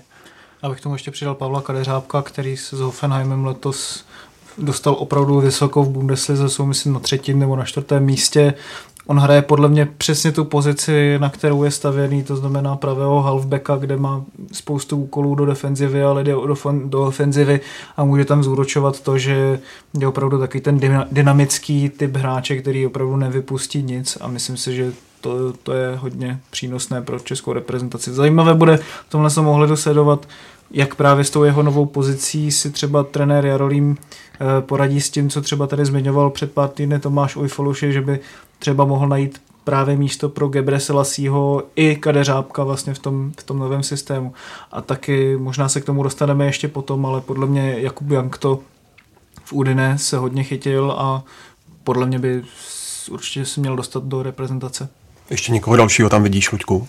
Abych 0.61 0.81
tomu 0.81 0.95
ještě 0.95 1.11
přidal 1.11 1.35
Pavla 1.35 1.61
Kadeřábka, 1.61 2.21
který 2.21 2.57
s 2.57 2.73
Hoffenheimem 2.73 3.45
letos 3.45 4.05
dostal 4.57 4.95
opravdu 4.99 5.39
vysoko 5.39 5.83
v 5.83 5.89
Bundeslize, 5.89 6.49
jsou 6.49 6.65
myslím 6.65 6.93
na 6.93 6.99
třetím 6.99 7.39
nebo 7.39 7.55
na 7.55 7.65
čtvrtém 7.65 8.03
místě. 8.05 8.53
On 9.07 9.19
hraje 9.19 9.41
podle 9.41 9.69
mě 9.69 9.87
přesně 9.97 10.31
tu 10.31 10.45
pozici, 10.45 11.19
na 11.19 11.29
kterou 11.29 11.63
je 11.63 11.71
stavěný, 11.71 12.23
to 12.23 12.35
znamená 12.35 12.75
pravého 12.75 13.21
halfbacka, 13.21 13.75
kde 13.75 13.97
má 13.97 14.23
spoustu 14.51 14.97
úkolů 14.97 15.35
do 15.35 15.45
defenzivy, 15.45 16.03
ale 16.03 16.23
jde 16.23 16.31
do, 16.31 16.55
do 16.85 17.01
ofenzivy 17.01 17.59
a 17.97 18.03
může 18.03 18.25
tam 18.25 18.43
zúročovat 18.43 19.01
to, 19.01 19.17
že 19.17 19.59
je 19.99 20.07
opravdu 20.07 20.39
taky 20.39 20.61
ten 20.61 20.79
dynamický 21.11 21.89
typ 21.89 22.15
hráče, 22.15 22.57
který 22.57 22.85
opravdu 22.85 23.15
nevypustí 23.15 23.83
nic 23.83 24.17
a 24.21 24.27
myslím 24.27 24.57
si, 24.57 24.75
že 24.75 24.93
to, 25.21 25.53
to 25.53 25.73
je 25.73 25.95
hodně 25.95 26.39
přínosné 26.49 27.01
pro 27.01 27.19
českou 27.19 27.53
reprezentaci. 27.53 28.13
Zajímavé 28.13 28.53
bude 28.53 28.77
v 28.77 29.09
tomhle 29.09 29.29
se 29.29 29.41
mohli 29.41 29.67
dosledovat, 29.67 30.27
jak 30.71 30.95
právě 30.95 31.23
s 31.23 31.29
tou 31.29 31.43
jeho 31.43 31.63
novou 31.63 31.85
pozicí 31.85 32.51
si 32.51 32.71
třeba 32.71 33.03
trenér 33.03 33.45
Jarolím 33.45 33.97
eh, 33.97 34.61
poradí 34.61 35.01
s 35.01 35.09
tím, 35.09 35.29
co 35.29 35.41
třeba 35.41 35.67
tady 35.67 35.85
zmiňoval 35.85 36.29
před 36.29 36.51
pár 36.51 36.69
týdny 36.69 36.99
Tomáš 36.99 37.35
Ujfoluši, 37.35 37.93
že 37.93 38.01
by 38.01 38.19
třeba 38.59 38.85
mohl 38.85 39.07
najít 39.07 39.41
právě 39.63 39.95
místo 39.95 40.29
pro 40.29 40.47
Gebre 40.47 40.79
Selassího 40.79 41.63
i 41.75 41.95
Kadeřábka 41.95 42.63
vlastně 42.63 42.93
v 42.93 42.99
tom, 42.99 43.31
v 43.39 43.43
tom 43.43 43.59
novém 43.59 43.83
systému. 43.83 44.33
A 44.71 44.81
taky 44.81 45.37
možná 45.37 45.69
se 45.69 45.81
k 45.81 45.85
tomu 45.85 46.03
dostaneme 46.03 46.45
ještě 46.45 46.67
potom, 46.67 47.05
ale 47.05 47.21
podle 47.21 47.47
mě 47.47 47.75
Jakub 47.79 48.11
Jank 48.11 48.37
to 48.37 48.59
v 49.43 49.53
Udine 49.53 49.97
se 49.97 50.17
hodně 50.17 50.43
chytil 50.43 50.95
a 50.97 51.23
podle 51.83 52.05
mě 52.05 52.19
by 52.19 52.43
určitě 53.09 53.45
se 53.45 53.59
měl 53.59 53.75
dostat 53.75 54.03
do 54.03 54.23
reprezentace. 54.23 54.89
Ještě 55.29 55.51
někoho 55.51 55.75
dalšího 55.75 56.09
tam 56.09 56.23
vidíš, 56.23 56.51
Luďku? 56.51 56.87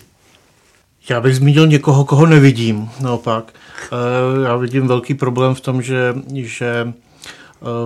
Já 1.09 1.21
bych 1.21 1.35
zmínil 1.35 1.67
někoho, 1.67 2.05
koho 2.05 2.25
nevidím, 2.25 2.89
naopak. 2.99 3.53
Eh, 3.83 4.47
já 4.47 4.55
vidím 4.55 4.87
velký 4.87 5.13
problém 5.13 5.55
v 5.55 5.61
tom, 5.61 5.81
že, 5.81 6.15
že 6.33 6.93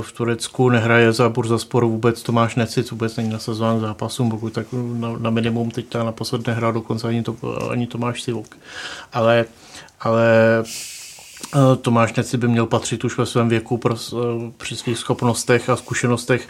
v 0.01 0.11
Turecku 0.11 0.69
nehraje 0.69 1.13
za 1.13 1.29
Burzaspor 1.29 1.85
vůbec 1.85 2.23
Tomáš 2.23 2.55
Necit, 2.55 2.91
vůbec 2.91 3.15
není 3.15 3.29
nasazován 3.29 3.79
zápasům, 3.79 4.29
pokud 4.29 4.53
tak 4.53 4.67
na, 4.73 5.17
na 5.17 5.29
minimum 5.29 5.71
teď 5.71 5.95
naposled 5.95 6.47
nehrál 6.47 6.73
dokonce 6.73 7.07
ani, 7.07 7.23
to, 7.23 7.35
ani 7.71 7.87
Tomáš 7.87 8.21
Sivok. 8.21 8.57
Ale, 9.13 9.45
ale 9.99 10.23
Tomáš 11.81 12.13
Neci 12.13 12.37
by 12.37 12.47
měl 12.47 12.65
patřit 12.65 13.03
už 13.03 13.17
ve 13.17 13.25
svém 13.25 13.49
věku 13.49 13.77
pro, 13.77 13.95
eh, 13.95 14.51
při 14.57 14.75
svých 14.75 14.97
schopnostech 14.97 15.69
a 15.69 15.75
zkušenostech 15.75 16.47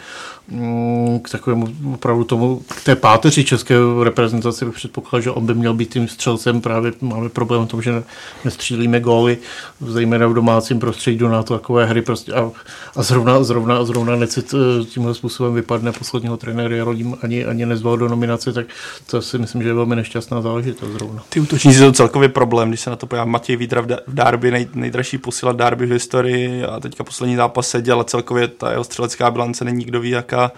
mm, 0.48 1.20
k 1.20 1.30
takovému 1.30 1.68
opravdu 1.94 2.24
tomu, 2.24 2.62
k 2.68 2.84
té 2.84 2.96
páteři 2.96 3.44
české 3.44 3.76
reprezentace 4.04 4.66
bych 4.66 4.76
předpokládal, 4.76 5.22
že 5.22 5.32
on 5.32 5.46
by 5.46 5.54
měl 5.54 5.74
být 5.74 5.94
tím 5.94 6.08
střelcem. 6.08 6.62
Právě 6.62 6.94
máme 7.02 7.30
problém 7.30 7.66
v 7.66 7.70
tom, 7.70 7.82
že 7.82 8.04
nestřílíme 8.46 9.00
góly, 9.00 9.38
zejména 9.82 10.28
v 10.28 10.34
domácím 10.34 10.80
prostředí 10.80 11.18
do 11.18 11.30
na 11.30 11.44
to 11.44 11.54
takové 11.54 11.86
hry 11.86 12.02
prostě 12.02 12.34
a, 12.34 12.52
a 12.96 13.04
zrovna, 13.04 13.44
zrovna, 13.44 13.86
zrovna 13.86 14.16
Necit 14.16 14.54
eh, 14.54 14.86
tímhle 14.86 15.14
způsobem 15.14 15.54
vypadne 15.54 15.92
posledního 15.92 16.38
trenéra 16.38 16.76
Jarolím 16.76 17.16
ani, 17.22 17.46
ani 17.46 17.66
nezval 17.66 17.98
do 17.98 18.08
nominace, 18.08 18.54
tak 18.54 18.66
to 19.06 19.22
si 19.22 19.38
myslím, 19.38 19.64
že 19.64 19.70
je 19.70 19.74
velmi 19.74 19.96
nešťastná 19.96 20.42
záležitost 20.42 20.92
zrovna. 20.92 21.24
Ty 21.30 21.40
útočníci 21.40 21.80
jsou 21.80 21.92
celkově 21.92 22.30
problém, 22.30 22.70
když 22.70 22.82
se 22.82 22.90
na 22.90 22.96
to 22.96 23.08
podívám. 23.08 23.30
Matěj 23.30 23.56
Vítra 23.56 23.82
v 23.82 23.88
Darby 24.08 24.52
nej, 24.52 24.68
nej 24.76 24.83
nejdražší 24.84 25.18
posila 25.18 25.52
Darby 25.52 25.86
v 25.86 25.92
historii 25.92 26.64
a 26.64 26.80
teďka 26.80 27.04
poslední 27.04 27.36
zápas 27.36 27.70
seděl 27.70 28.00
a 28.00 28.04
celkově 28.04 28.48
ta 28.48 28.72
jeho 28.72 28.84
střelecká 28.84 29.32
bilance 29.32 29.66
není 29.66 29.78
nikdo 29.78 30.00
ví 30.00 30.10
jaká. 30.10 30.52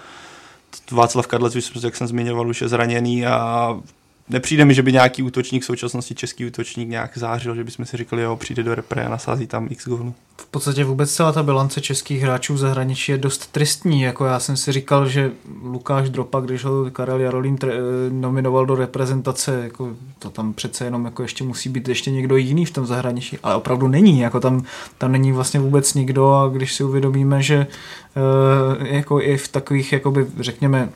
Václav 0.91 1.27
Kadlec, 1.27 1.55
jak 1.83 1.95
jsem 1.95 2.07
zmiňoval, 2.07 2.47
už 2.47 2.61
je 2.61 2.67
zraněný 2.67 3.25
a 3.25 3.79
nepřijde 4.29 4.65
mi, 4.65 4.73
že 4.73 4.83
by 4.83 4.91
nějaký 4.91 5.23
útočník 5.23 5.63
v 5.63 5.65
současnosti, 5.65 6.15
český 6.15 6.45
útočník 6.45 6.89
nějak 6.89 7.17
zářil, 7.17 7.55
že 7.55 7.63
bychom 7.63 7.85
si 7.85 7.97
říkali, 7.97 8.21
jo, 8.21 8.35
přijde 8.35 8.63
do 8.63 8.75
repre 8.75 9.05
a 9.05 9.09
nasází 9.09 9.47
tam 9.47 9.67
x 9.69 9.87
gólů. 9.87 10.13
V 10.37 10.45
podstatě 10.45 10.83
vůbec 10.83 11.13
celá 11.13 11.31
ta 11.31 11.43
bilance 11.43 11.81
českých 11.81 12.21
hráčů 12.21 12.53
v 12.53 12.57
zahraničí 12.57 13.11
je 13.11 13.17
dost 13.17 13.51
tristní. 13.51 14.01
Jako 14.01 14.25
já 14.25 14.39
jsem 14.39 14.57
si 14.57 14.71
říkal, 14.71 15.07
že 15.07 15.31
Lukáš 15.63 16.09
Dropa, 16.09 16.39
když 16.39 16.63
ho 16.63 16.91
Karel 16.91 17.19
Jarolín 17.19 17.55
tre- 17.55 17.73
nominoval 18.09 18.65
do 18.65 18.75
reprezentace, 18.75 19.61
jako 19.63 19.95
to 20.19 20.29
tam 20.29 20.53
přece 20.53 20.85
jenom 20.85 21.05
jako 21.05 21.21
ještě 21.21 21.43
musí 21.43 21.69
být 21.69 21.87
ještě 21.87 22.11
někdo 22.11 22.35
jiný 22.35 22.65
v 22.65 22.71
tom 22.71 22.85
zahraničí, 22.85 23.37
ale 23.43 23.55
opravdu 23.55 23.87
není. 23.87 24.19
Jako 24.19 24.39
tam, 24.39 24.63
tam 24.97 25.11
není 25.11 25.31
vlastně 25.31 25.59
vůbec 25.59 25.93
nikdo 25.93 26.33
a 26.33 26.47
když 26.47 26.73
si 26.73 26.83
uvědomíme, 26.83 27.41
že 27.41 27.55
e, 27.55 28.95
jako 28.95 29.21
i 29.21 29.37
v 29.37 29.47
takových, 29.47 29.93
jakoby, 29.93 30.25
řekněme, 30.39 30.89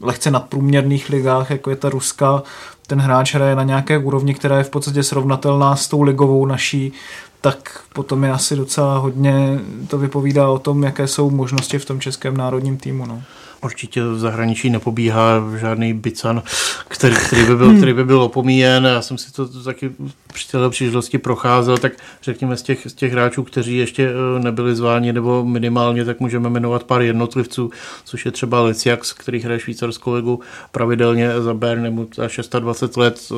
lehce 0.00 0.30
nadprůměrných 0.30 1.08
ligách, 1.08 1.50
jako 1.50 1.70
je 1.70 1.76
ta 1.76 1.88
Ruska, 1.88 2.42
ten 2.86 3.00
hráč 3.00 3.34
hraje 3.34 3.56
na 3.56 3.62
nějaké 3.62 3.98
úrovni, 3.98 4.34
která 4.34 4.58
je 4.58 4.64
v 4.64 4.70
podstatě 4.70 5.02
srovnatelná 5.02 5.76
s 5.76 5.88
tou 5.88 6.02
ligovou 6.02 6.46
naší, 6.46 6.92
tak 7.40 7.80
potom 7.92 8.24
je 8.24 8.32
asi 8.32 8.56
docela 8.56 8.98
hodně, 8.98 9.60
to 9.88 9.98
vypovídá 9.98 10.48
o 10.48 10.58
tom, 10.58 10.82
jaké 10.82 11.06
jsou 11.06 11.30
možnosti 11.30 11.78
v 11.78 11.84
tom 11.84 12.00
českém 12.00 12.36
národním 12.36 12.76
týmu. 12.76 13.06
No. 13.06 13.22
Určitě 13.62 14.02
v 14.02 14.18
zahraničí 14.18 14.70
nepobíhá 14.70 15.42
žádný 15.58 15.94
bican, 15.94 16.42
který, 16.88 17.16
který, 17.16 17.46
by, 17.46 17.56
byl, 17.56 17.76
který 17.76 17.92
by 17.92 18.04
byl 18.04 18.22
opomíjen. 18.22 18.84
Já 18.84 19.02
jsem 19.02 19.18
si 19.18 19.32
to 19.32 19.62
taky 19.62 19.90
při 20.32 20.48
této 20.48 20.70
příležitosti 20.70 21.18
procházel, 21.18 21.78
tak 21.78 21.92
řekněme 22.22 22.56
z 22.56 22.62
těch, 22.62 22.86
z 22.86 22.94
těch 22.94 23.12
hráčů, 23.12 23.42
kteří 23.42 23.76
ještě 23.76 24.10
eh, 24.10 24.40
nebyli 24.40 24.74
zváni 24.74 25.12
nebo 25.12 25.44
minimálně, 25.44 26.04
tak 26.04 26.20
můžeme 26.20 26.50
jmenovat 26.50 26.84
pár 26.84 27.02
jednotlivců, 27.02 27.70
což 28.04 28.24
je 28.26 28.32
třeba 28.32 28.62
Liciax, 28.62 29.12
který 29.12 29.40
hraje 29.40 29.60
švýcarskou 29.60 30.12
ligu 30.12 30.40
pravidelně 30.72 31.40
za 31.40 31.54
Bern, 31.54 31.82
nebo 31.82 32.06
za 32.16 32.58
26 32.58 32.96
let. 32.96 33.20
Eh, 33.30 33.34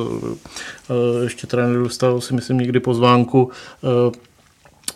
eh, 0.89 1.23
ještě 1.23 1.47
teda 1.47 1.67
nedostal 1.67 2.21
si 2.21 2.33
myslím 2.33 2.57
nikdy 2.57 2.79
pozvánku 2.79 3.51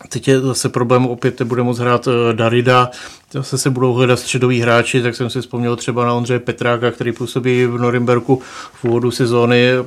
Teď 0.08 0.28
je 0.28 0.40
zase 0.40 0.68
problém, 0.68 1.06
opět 1.06 1.42
bude 1.42 1.62
moc 1.62 1.78
hrát 1.78 2.08
eh, 2.08 2.32
Darida, 2.32 2.90
zase 3.32 3.58
se 3.58 3.70
budou 3.70 3.92
hledat 3.92 4.18
středoví 4.18 4.60
hráči, 4.60 5.02
tak 5.02 5.16
jsem 5.16 5.30
si 5.30 5.40
vzpomněl 5.40 5.76
třeba 5.76 6.06
na 6.06 6.14
Ondřeje 6.14 6.38
Petráka, 6.38 6.90
který 6.90 7.12
působí 7.12 7.66
v 7.66 7.78
Norimberku 7.78 8.42
v 8.72 8.84
úvodu 8.84 9.10
sezóny, 9.10 9.68
eh, 9.70 9.84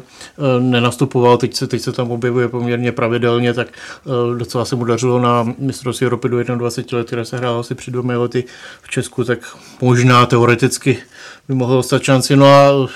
nenastupoval, 0.59 1.37
teď 1.37 1.55
se, 1.55 1.67
teď 1.67 1.81
se 1.81 1.91
tam 1.91 2.11
objevuje 2.11 2.47
poměrně 2.47 2.91
pravidelně, 2.91 3.53
tak 3.53 3.67
eh, 3.67 4.37
docela 4.37 4.65
se 4.65 4.75
mu 4.75 4.85
dařilo 4.85 5.19
na 5.19 5.53
mistrovství 5.57 6.05
Evropy 6.05 6.29
do 6.29 6.43
21 6.55 6.97
let, 6.97 7.07
které 7.07 7.25
se 7.25 7.37
hrálo 7.37 7.59
asi 7.59 7.75
před 7.75 7.91
dvěma 7.91 8.17
lety 8.17 8.43
v 8.81 8.89
Česku, 8.89 9.23
tak 9.23 9.39
možná 9.81 10.25
teoreticky 10.25 10.97
by 11.47 11.55
mohl 11.55 11.75
dostat 11.75 12.03
šanci. 12.03 12.35
No 12.35 12.45
a 12.45 12.87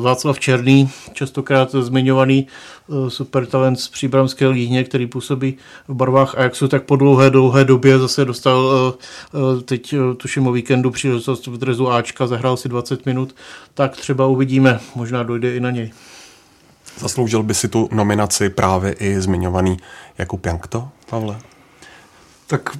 Václav 0.00 0.40
Černý, 0.40 0.90
častokrát 1.12 1.70
zmiňovaný 1.72 2.46
eh, 2.46 3.10
super 3.10 3.46
talent 3.46 3.80
z 3.80 3.88
příbramské 3.88 4.48
líhně, 4.48 4.84
který 4.84 5.06
působí 5.06 5.56
v 5.88 5.94
barvách 5.94 6.38
Ajaxu, 6.38 6.68
tak 6.68 6.82
po 6.82 6.96
dlouhé, 6.96 7.30
dlouhé 7.30 7.64
době 7.64 7.98
zase 7.98 8.24
dostal 8.24 8.94
eh, 9.34 9.62
teď 9.62 9.94
tuším 10.16 10.46
o 10.46 10.52
víkendu 10.52 10.90
příležitost 10.90 11.46
v 11.46 11.58
drezu 11.58 11.90
Ačka, 11.90 12.26
zahrál 12.26 12.56
si 12.56 12.68
20 12.68 13.06
minut, 13.06 13.34
tak 13.74 13.96
třeba 13.96 14.26
uvidíme, 14.26 14.80
možná 14.94 15.22
dojde 15.22 15.56
i 15.56 15.60
na 15.60 15.70
něj. 15.70 15.92
Zasloužil 16.98 17.42
by 17.42 17.54
si 17.54 17.68
tu 17.68 17.88
nominaci 17.92 18.48
právě 18.48 18.92
i 18.92 19.20
zmiňovaný 19.20 19.76
Jakub 20.18 20.46
Jankto, 20.46 20.88
Pavle? 21.10 21.38
Tak 22.46 22.70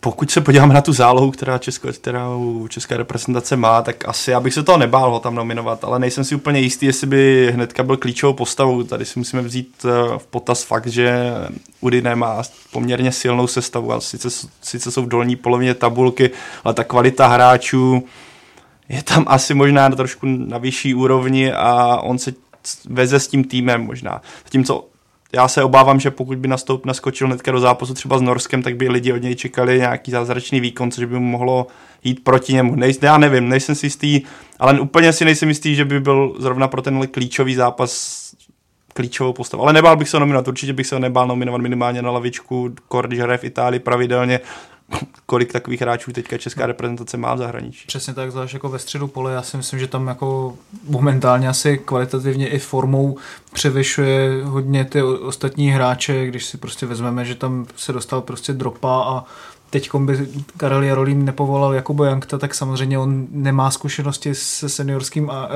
pokud 0.00 0.30
se 0.30 0.40
podíváme 0.40 0.74
na 0.74 0.80
tu 0.80 0.92
zálohu, 0.92 1.30
která, 1.30 1.58
Česko, 1.58 1.92
která 1.92 2.28
česká 2.68 2.96
reprezentace 2.96 3.56
má, 3.56 3.82
tak 3.82 4.08
asi 4.08 4.30
já 4.30 4.40
bych 4.40 4.54
se 4.54 4.62
toho 4.62 4.78
nebál 4.78 5.10
ho 5.10 5.20
tam 5.20 5.34
nominovat, 5.34 5.84
ale 5.84 5.98
nejsem 5.98 6.24
si 6.24 6.34
úplně 6.34 6.60
jistý, 6.60 6.86
jestli 6.86 7.06
by 7.06 7.50
hnedka 7.54 7.82
byl 7.82 7.96
klíčovou 7.96 8.32
postavou. 8.32 8.82
Tady 8.82 9.04
si 9.04 9.18
musíme 9.18 9.42
vzít 9.42 9.84
eh, 9.84 10.18
v 10.18 10.26
potaz 10.26 10.62
fakt, 10.62 10.86
že 10.86 11.32
Udine 11.80 12.16
má 12.16 12.42
poměrně 12.72 13.12
silnou 13.12 13.46
sestavu 13.46 13.92
a 13.92 14.00
sice, 14.00 14.28
sice 14.62 14.90
jsou 14.90 15.02
v 15.02 15.08
dolní 15.08 15.36
polovině 15.36 15.74
tabulky, 15.74 16.30
ale 16.64 16.74
ta 16.74 16.84
kvalita 16.84 17.26
hráčů 17.26 18.04
je 18.88 19.02
tam 19.02 19.24
asi 19.28 19.54
možná 19.54 19.90
trošku 19.90 20.26
na 20.26 20.58
vyšší 20.58 20.94
úrovni 20.94 21.52
a 21.52 21.96
on 21.96 22.18
se 22.18 22.34
veze 22.88 23.20
s 23.20 23.28
tím 23.28 23.44
týmem 23.44 23.86
možná. 23.86 24.22
Zatímco 24.44 24.89
já 25.32 25.48
se 25.48 25.62
obávám, 25.62 26.00
že 26.00 26.10
pokud 26.10 26.38
by 26.38 26.48
nastoup, 26.48 26.86
naskočil 26.86 27.26
hnedka 27.26 27.52
do 27.52 27.60
zápasu 27.60 27.94
třeba 27.94 28.18
s 28.18 28.22
Norskem, 28.22 28.62
tak 28.62 28.76
by 28.76 28.88
lidi 28.88 29.12
od 29.12 29.22
něj 29.22 29.34
čekali 29.34 29.78
nějaký 29.78 30.10
zázračný 30.10 30.60
výkon, 30.60 30.90
což 30.90 31.04
by 31.04 31.18
mu 31.18 31.26
mohlo 31.26 31.66
jít 32.04 32.24
proti 32.24 32.52
němu. 32.52 32.74
Nej, 32.74 32.94
já 33.02 33.18
nevím, 33.18 33.48
nejsem 33.48 33.74
si 33.74 33.86
jistý, 33.86 34.22
ale 34.58 34.80
úplně 34.80 35.12
si 35.12 35.24
nejsem 35.24 35.48
jistý, 35.48 35.74
že 35.74 35.84
by 35.84 36.00
byl 36.00 36.34
zrovna 36.38 36.68
pro 36.68 36.82
tenhle 36.82 37.06
klíčový 37.06 37.54
zápas 37.54 38.20
klíčovou 38.94 39.32
postavu. 39.32 39.62
Ale 39.62 39.72
nebál 39.72 39.96
bych 39.96 40.08
se 40.08 40.20
nominovat, 40.20 40.48
určitě 40.48 40.72
bych 40.72 40.86
se 40.86 40.98
nebál 40.98 41.26
nominovat 41.26 41.60
minimálně 41.60 42.02
na 42.02 42.10
lavičku, 42.10 42.74
když 43.06 43.20
hraje 43.20 43.38
v 43.38 43.44
Itálii 43.44 43.80
pravidelně, 43.80 44.40
kolik 45.26 45.52
takových 45.52 45.80
hráčů 45.80 46.12
teďka 46.12 46.38
česká 46.38 46.66
reprezentace 46.66 47.16
má 47.16 47.34
v 47.34 47.38
zahraničí. 47.38 47.86
Přesně 47.86 48.14
tak, 48.14 48.32
zvlášť 48.32 48.54
jako 48.54 48.68
ve 48.68 48.78
středu 48.78 49.08
pole, 49.08 49.32
já 49.32 49.42
si 49.42 49.56
myslím, 49.56 49.80
že 49.80 49.86
tam 49.86 50.08
jako 50.08 50.56
momentálně 50.88 51.48
asi 51.48 51.78
kvalitativně 51.78 52.48
i 52.48 52.58
formou 52.58 53.16
převyšuje 53.52 54.44
hodně 54.44 54.84
ty 54.84 55.02
ostatní 55.02 55.70
hráče, 55.70 56.26
když 56.26 56.44
si 56.44 56.56
prostě 56.56 56.86
vezmeme, 56.86 57.24
že 57.24 57.34
tam 57.34 57.66
se 57.76 57.92
dostal 57.92 58.20
prostě 58.20 58.52
dropa 58.52 59.02
a 59.02 59.24
teď 59.70 59.90
by 59.94 60.28
Karel 60.56 60.82
Jarolím 60.82 61.24
nepovolal 61.24 61.74
Jakubo 61.74 62.04
Jankta, 62.04 62.38
tak 62.38 62.54
samozřejmě 62.54 62.98
on 62.98 63.26
nemá 63.30 63.70
zkušenosti 63.70 64.34
se, 64.34 64.68
seniorským 64.68 65.30
a, 65.30 65.48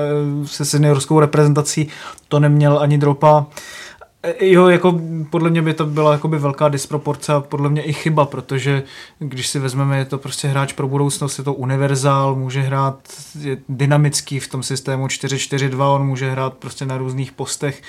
e, 0.43 0.47
se 0.47 0.65
seniorskou 0.65 1.19
reprezentací, 1.19 1.87
to 2.27 2.39
neměl 2.39 2.79
ani 2.79 2.97
dropa. 2.97 3.45
Jo, 4.39 4.67
jako 4.67 5.01
podle 5.29 5.49
mě 5.49 5.61
by 5.61 5.73
to 5.73 5.85
byla 5.85 6.11
jakoby 6.11 6.37
velká 6.37 6.69
disproporce 6.69 7.33
a 7.33 7.39
podle 7.39 7.69
mě 7.69 7.81
i 7.81 7.93
chyba, 7.93 8.25
protože 8.25 8.83
když 9.19 9.47
si 9.47 9.59
vezmeme, 9.59 9.97
je 9.97 10.05
to 10.05 10.17
prostě 10.17 10.47
hráč 10.47 10.73
pro 10.73 10.87
budoucnost, 10.87 11.37
je 11.37 11.43
to 11.43 11.53
univerzál, 11.53 12.35
může 12.35 12.61
hrát 12.61 12.99
je 13.39 13.57
dynamický 13.69 14.39
v 14.39 14.47
tom 14.47 14.63
systému 14.63 15.07
4-4-2, 15.07 15.95
on 15.95 16.07
může 16.07 16.31
hrát 16.31 16.53
prostě 16.53 16.85
na 16.85 16.97
různých 16.97 17.31
postech. 17.31 17.81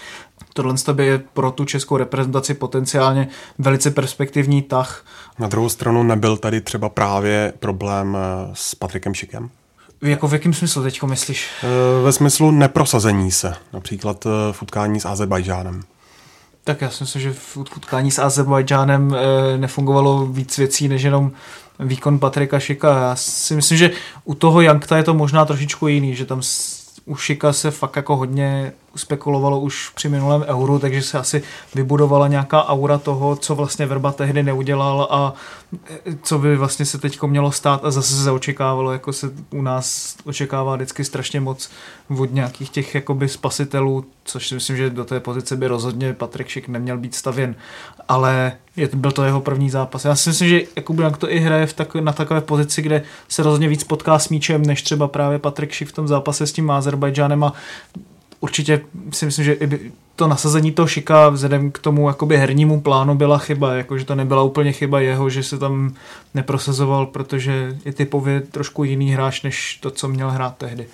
Tohle 0.53 0.75
by 0.93 1.07
je 1.07 1.19
pro 1.19 1.51
tu 1.51 1.65
českou 1.65 1.97
reprezentaci 1.97 2.55
potenciálně 2.55 3.29
velice 3.59 3.91
perspektivní 3.91 4.63
tah. 4.63 5.05
Na 5.39 5.49
druhou 5.49 5.69
stranu 5.69 6.03
nebyl 6.03 6.37
tady 6.37 6.61
třeba 6.61 6.89
právě 6.89 7.53
problém 7.59 8.17
eh, 8.17 8.51
s 8.53 8.75
Patrikem 8.75 9.15
Šikem? 9.15 9.51
Jako 10.03 10.29
v 10.29 10.33
jakém 10.33 10.55
smyslu 10.55 10.83
teďko 10.83 11.07
myslíš? 11.07 11.51
Eh, 11.63 12.03
ve 12.03 12.13
smyslu 12.13 12.51
neprosazení 12.51 13.31
se, 13.31 13.55
například 13.73 14.25
v 14.53 14.63
utkání 14.63 15.01
s 15.01 15.05
Azerbajdžánem. 15.05 15.83
Tak 16.67 16.81
já 16.81 16.91
si 16.91 17.03
myslím, 17.03 17.23
že 17.23 17.33
v 17.33 17.57
utkání 17.57 18.11
s 18.11 18.19
Azerbajdžánem 18.19 19.15
e, 19.15 19.59
nefungovalo 19.59 20.27
víc 20.27 20.59
věcí, 20.59 20.89
než 20.89 21.03
jenom 21.03 21.33
výkon 21.81 22.19
Patrika 22.19 22.59
Šika. 22.59 22.99
Já 22.99 23.17
si 23.17 23.55
myslím, 23.55 23.79
že 23.79 23.91
u 24.25 24.35
toho 24.35 24.61
Jankta 24.61 24.97
je 24.97 25.03
to 25.03 25.15
možná 25.15 25.45
trošičku 25.45 25.89
jiný, 25.89 26.15
že 26.15 26.27
tam 26.27 26.43
u 27.05 27.17
Šika 27.17 27.53
se 27.53 27.71
fakt 27.71 27.97
jako 27.97 28.17
hodně 28.17 28.73
spekulovalo 28.97 29.61
už 29.61 29.89
při 29.95 30.09
minulém 30.09 30.43
euru, 30.43 30.79
takže 30.79 31.03
se 31.03 31.19
asi 31.19 31.43
vybudovala 31.75 32.29
nějaká 32.29 32.69
aura 32.69 32.99
toho, 32.99 33.37
co 33.37 33.55
vlastně 33.55 33.87
Verba 33.87 34.13
tehdy 34.13 34.43
neudělal 34.43 35.09
a 35.11 35.35
co 36.23 36.39
by 36.39 36.57
vlastně 36.57 36.85
se 36.85 36.99
teď 36.99 37.23
mělo 37.23 37.53
stát 37.53 37.85
a 37.85 37.91
zase 37.91 38.25
se 38.25 38.31
očekávalo, 38.31 38.93
jako 38.93 39.13
se 39.13 39.31
u 39.51 39.63
nás 39.63 40.17
očekává 40.25 40.77
vždycky 40.77 41.05
strašně 41.05 41.41
moc 41.41 41.71
od 42.19 42.33
nějakých 42.33 42.71
těch 42.71 42.95
jakoby 42.95 43.29
spasitelů, 43.29 44.05
což 44.27 44.49
si 44.49 44.55
myslím, 44.55 44.77
že 44.77 44.91
do 44.91 45.05
té 45.05 45.21
pozice 45.21 45.57
by 45.57 45.67
rozhodně 45.67 46.13
Patrik 46.13 46.49
Šik 46.49 46.69
neměl 46.69 46.99
být 46.99 47.15
stavěn, 47.15 47.55
ale 48.09 48.53
je, 48.77 48.89
byl 48.95 49.13
to 49.13 49.25
jeho 49.25 49.41
první 49.41 49.71
zápas. 49.71 50.05
Já 50.05 50.17
si 50.17 50.31
myslím, 50.31 50.49
že 50.49 50.61
Jakub 50.77 50.99
Jank 50.99 51.19
to 51.19 51.31
i 51.31 51.39
hraje 51.39 51.67
v 51.67 51.73
tak, 51.73 51.95
na 51.95 52.13
takové 52.13 52.41
pozici, 52.41 52.83
kde 52.83 53.03
se 53.29 53.43
rozhodně 53.43 53.69
víc 53.69 53.85
potká 53.85 54.19
s 54.19 54.29
míčem, 54.29 54.63
než 54.63 54.83
třeba 54.83 55.09
právě 55.09 55.39
Patrik 55.39 55.73
Šik 55.73 55.89
v 55.89 55.93
tom 55.93 56.09
zápase 56.09 56.47
s 56.47 56.53
tím 56.53 56.71
Azerbajdžánem 56.71 57.45
a 57.45 57.53
určitě 58.41 58.81
si 59.13 59.27
myslím, 59.27 59.45
že 59.45 59.53
i 59.53 59.93
to 60.17 60.29
nasazení 60.29 60.73
toho 60.73 60.89
Šika 60.89 61.29
vzhledem 61.29 61.71
k 61.71 61.79
tomu 61.79 62.09
jakoby 62.09 62.37
hernímu 62.37 62.81
plánu 62.81 63.15
byla 63.15 63.39
chyba, 63.39 63.75
jakože 63.75 64.05
to 64.05 64.15
nebyla 64.15 64.43
úplně 64.43 64.73
chyba 64.73 65.01
jeho, 65.01 65.31
že 65.31 65.43
se 65.43 65.59
tam 65.59 65.95
neprosazoval, 66.35 67.07
protože 67.07 67.77
je 67.85 67.93
typově 67.93 68.41
trošku 68.41 68.85
jiný 68.85 69.11
hráč, 69.11 69.43
než 69.43 69.79
to, 69.83 69.91
co 69.91 70.09
měl 70.09 70.31
hrát 70.31 70.57
tehdy. 70.57 70.87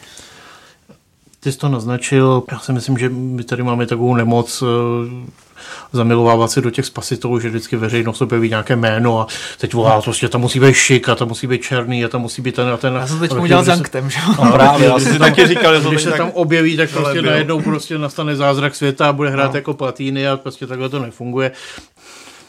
Ty 1.44 1.52
jsi 1.52 1.58
to 1.58 1.68
naznačil, 1.68 2.42
já 2.52 2.58
si 2.58 2.72
myslím, 2.72 2.98
že 2.98 3.08
my 3.08 3.44
tady 3.44 3.62
máme 3.62 3.86
takovou 3.86 4.14
nemoc 4.14 4.62
eh, 4.62 5.32
zamilovávat 5.92 6.50
se 6.50 6.60
do 6.60 6.70
těch 6.70 6.86
spasitelů, 6.86 7.40
že 7.40 7.48
vždycky 7.48 7.76
veřejnost 7.76 8.22
objeví 8.22 8.48
nějaké 8.48 8.76
jméno 8.76 9.20
a 9.20 9.26
teď 9.58 9.74
volá, 9.74 9.96
to 9.96 10.02
prostě 10.02 10.28
tam 10.28 10.40
musí 10.40 10.60
být 10.60 10.74
šik 10.74 11.08
a 11.08 11.14
tam 11.14 11.28
musí 11.28 11.46
být 11.46 11.62
černý 11.62 12.04
a 12.04 12.08
tam 12.08 12.20
musí 12.20 12.42
být 12.42 12.54
ten 12.54 12.68
a 12.68 12.76
ten. 12.76 12.94
Já 12.94 13.06
jsem 13.06 13.18
teď 13.18 13.32
udělal 13.32 13.64
s 13.64 13.68
Janktem, 13.68 14.10
že? 14.10 14.18
No, 14.44 14.52
právě, 14.52 14.86
já 14.86 14.98
jsem 14.98 15.18
taky 15.18 15.46
říkal, 15.46 15.80
že 15.80 15.88
když 15.88 16.02
se 16.02 16.10
tam 16.10 16.30
objeví, 16.30 16.76
tak 16.76 16.90
prostě 16.90 17.22
najednou 17.22 17.62
prostě 17.62 17.98
nastane 17.98 18.36
zázrak 18.36 18.74
světa 18.74 19.08
a 19.08 19.12
bude 19.12 19.30
hrát 19.30 19.52
no. 19.52 19.56
jako 19.56 19.74
platýny 19.74 20.28
a 20.28 20.36
prostě 20.36 20.66
takhle 20.66 20.88
to 20.88 20.98
nefunguje. 20.98 21.52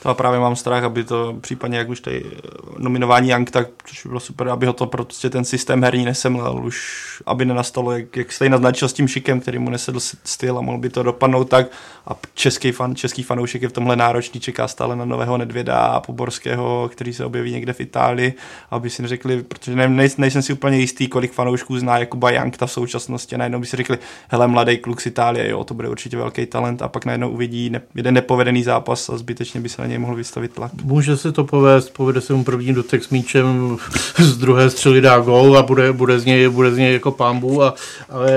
To 0.04 0.10
a 0.10 0.14
právě 0.14 0.40
mám 0.40 0.56
strach, 0.56 0.84
aby 0.84 1.04
to 1.04 1.38
případně, 1.42 1.78
jak 1.78 1.90
už 1.90 2.00
tady 2.00 2.24
eh, 2.26 2.40
nominování 2.78 3.30
Young, 3.30 3.52
tak 3.52 3.68
což 3.86 4.04
by 4.04 4.08
bylo 4.08 4.20
super, 4.20 4.50
aby 4.50 4.66
ho 4.66 4.74
to 4.74 4.86
prostě 4.86 5.30
ten 5.30 5.46
systém 5.46 5.84
herní 5.84 6.06
nesemlel, 6.06 6.66
už 6.66 7.04
aby 7.26 7.46
nenastalo, 7.46 7.92
jak, 7.92 8.18
jak 8.18 8.32
jste 8.32 8.50
naznačil 8.50 8.88
s 8.88 8.94
tím 8.94 9.08
šikem, 9.08 9.40
který 9.40 9.60
mu 9.60 9.70
nesedl 9.70 10.00
styl 10.24 10.58
a 10.58 10.62
mohl 10.62 10.78
by 10.78 10.90
to 10.90 11.04
dopadnout 11.04 11.50
tak. 11.50 11.68
A 12.08 12.16
český, 12.34 12.72
fan, 12.72 12.96
český 12.96 13.24
fanoušek 13.24 13.62
je 13.62 13.70
v 13.70 13.72
tomhle 13.72 13.96
náročný, 13.96 14.40
čeká 14.40 14.68
stále 14.68 14.96
na 14.96 15.06
nového 15.06 15.38
Nedvěda 15.38 15.78
a 15.78 16.00
Poborského, 16.00 16.90
který 16.92 17.14
se 17.14 17.26
objeví 17.26 17.52
někde 17.52 17.74
v 17.74 17.80
Itálii, 17.80 18.34
aby 18.72 18.90
si 18.90 19.02
neřekli, 19.02 19.44
protože 19.44 19.76
ne, 19.76 19.90
nej, 19.90 20.10
nejsem 20.18 20.42
si 20.42 20.54
úplně 20.54 20.78
jistý, 20.78 21.08
kolik 21.08 21.32
fanoušků 21.32 21.80
zná 21.80 21.98
Jakuba 21.98 22.32
ta 22.58 22.66
v 22.66 22.72
současnosti. 22.72 23.38
Najednou 23.38 23.60
by 23.60 23.66
si 23.66 23.78
řekli, 23.78 23.98
hele, 24.28 24.48
mladý 24.48 24.78
kluk 24.78 25.02
z 25.02 25.06
Itálie, 25.06 25.50
jo, 25.50 25.64
to 25.64 25.74
bude 25.74 25.90
určitě 25.90 26.18
velký 26.18 26.46
talent. 26.46 26.82
A 26.82 26.88
pak 26.88 27.06
najednou 27.06 27.30
uvidí 27.30 27.70
ne, 27.70 27.82
jeden 27.96 28.14
nepovedený 28.14 28.64
zápas 28.64 29.10
a 29.10 29.18
zbytečně 29.18 29.62
by 29.62 29.70
se 29.70 29.82
na 29.82 29.93
něj 29.94 30.00
mohl 30.00 30.16
vystavit 30.16 30.52
tlak. 30.52 30.72
Může 30.84 31.18
se 31.18 31.32
to 31.32 31.44
povést, 31.44 31.94
povede 31.94 32.22
se 32.22 32.34
mu 32.34 32.44
první 32.44 32.74
dotek 32.74 33.04
s 33.04 33.10
míčem, 33.10 33.78
z 34.20 34.38
druhé 34.38 34.70
střely 34.70 35.02
dá 35.02 35.20
gol 35.20 35.58
a 35.58 35.64
bude, 35.64 35.94
bude, 35.94 36.20
z 36.20 36.26
něj, 36.26 36.50
bude 36.50 36.72
z 36.72 36.78
něj 36.78 36.94
jako 36.94 37.12
pámbu, 37.12 37.64
a, 37.64 37.74
ale 38.10 38.32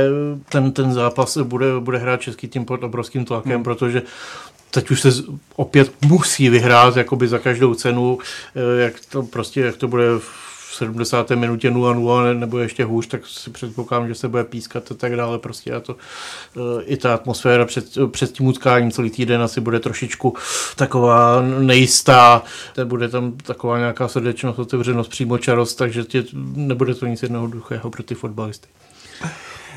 ten, 0.49 0.73
ten 0.73 0.93
zápas 0.93 1.37
bude, 1.37 1.67
bude 1.81 1.99
hrát 1.99 2.21
český 2.21 2.49
tým 2.49 2.65
pod 2.65 2.83
obrovským 2.83 3.25
tlakem, 3.25 3.53
hmm. 3.53 3.65
protože 3.65 4.03
teď 4.71 4.91
už 4.91 5.01
se 5.01 5.09
opět 5.57 5.93
musí 6.05 6.49
vyhrát 6.49 6.97
jakoby 6.97 7.29
za 7.29 7.39
každou 7.39 7.75
cenu, 7.75 8.19
eh, 8.57 8.83
jak 8.83 8.95
to 9.09 9.23
prostě, 9.23 9.61
jak 9.61 9.77
to 9.77 9.89
bude 9.89 10.05
v 10.19 10.46
70. 10.77 11.31
minutě 11.31 11.71
0-0 11.71 12.39
nebo 12.39 12.59
ještě 12.59 12.85
hůř, 12.85 13.07
tak 13.07 13.27
si 13.27 13.51
předpokládám, 13.51 14.09
že 14.09 14.15
se 14.15 14.29
bude 14.29 14.45
pískat 14.45 14.93
a 14.93 14.95
tak 14.95 15.17
dále. 15.17 15.39
Prostě 15.39 15.73
a 15.73 15.81
to 15.81 15.97
eh, 16.57 16.83
i 16.85 16.97
ta 16.97 17.15
atmosféra 17.15 17.65
před, 17.65 17.85
před 18.11 18.33
tím 18.33 18.47
utkáním 18.47 18.91
celý 18.91 19.11
týden 19.11 19.43
asi 19.43 19.61
bude 19.61 19.81
trošičku 19.81 20.35
taková 20.77 21.43
nejistá, 21.43 22.43
bude 22.85 23.09
tam 23.09 23.33
taková 23.33 23.79
nějaká 23.79 24.09
srdečnost, 24.09 24.59
otevřenost, 24.59 25.09
přímočarost, 25.09 25.79
takže 25.79 26.05
tě, 26.05 26.25
nebude 26.55 26.95
to 26.95 27.07
nic 27.07 27.23
jednoduchého 27.23 27.91
pro 27.91 28.03
ty 28.03 28.15
fotbalisty. 28.15 28.69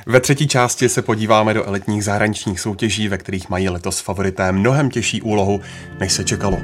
Ve 0.05 0.19
třetí 0.19 0.47
části 0.47 0.89
se 0.89 1.01
podíváme 1.01 1.53
do 1.53 1.65
elitních 1.65 2.03
zahraničních 2.03 2.59
soutěží, 2.59 3.07
ve 3.07 3.17
kterých 3.17 3.49
mají 3.49 3.69
letos 3.69 3.99
favorité 3.99 4.51
mnohem 4.51 4.89
těžší 4.89 5.21
úlohu, 5.21 5.61
než 5.99 6.13
se 6.13 6.23
čekalo. 6.23 6.57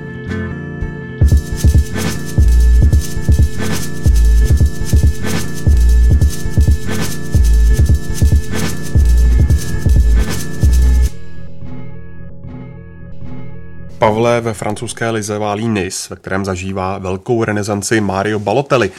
Pavle 14.06 14.42
ve 14.42 14.54
francouzské 14.54 15.10
lize 15.10 15.38
válí 15.38 15.68
Nice, 15.68 16.08
ve 16.10 16.16
kterém 16.16 16.46
zažívá 16.46 16.98
velkou 16.98 17.44
renesanci 17.44 18.02
Mario 18.02 18.40
Balotelli. 18.40 18.92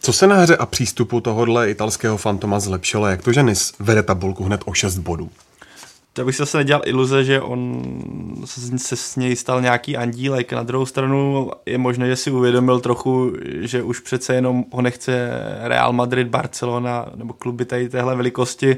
Co 0.00 0.12
se 0.12 0.26
na 0.26 0.36
hře 0.36 0.56
a 0.56 0.66
přístupu 0.66 1.20
tohohle 1.20 1.70
italského 1.70 2.16
fantoma 2.16 2.60
zlepšilo? 2.60 3.06
Jak 3.06 3.22
to, 3.22 3.32
že 3.32 3.42
Nice 3.42 3.72
vede 3.78 4.02
tabulku 4.02 4.44
hned 4.44 4.60
o 4.64 4.74
6 4.74 4.98
bodů? 4.98 5.30
Já 6.18 6.24
bych 6.24 6.34
si 6.34 6.42
zase 6.42 6.58
nedělal 6.58 6.82
iluze, 6.86 7.24
že 7.24 7.40
on 7.40 7.82
se 8.76 8.96
s 8.96 9.16
něj 9.16 9.36
stal 9.36 9.60
nějaký 9.60 9.96
andílek. 9.96 10.52
Na 10.52 10.62
druhou 10.62 10.86
stranu 10.86 11.50
je 11.66 11.78
možné, 11.78 12.06
že 12.06 12.16
si 12.16 12.30
uvědomil 12.30 12.80
trochu, 12.80 13.32
že 13.60 13.82
už 13.82 14.00
přece 14.00 14.34
jenom 14.34 14.64
ho 14.72 14.82
nechce 14.82 15.30
Real 15.62 15.92
Madrid, 15.92 16.28
Barcelona 16.28 17.06
nebo 17.14 17.32
kluby 17.32 17.64
tady 17.64 17.88
téhle 17.88 18.16
velikosti, 18.16 18.76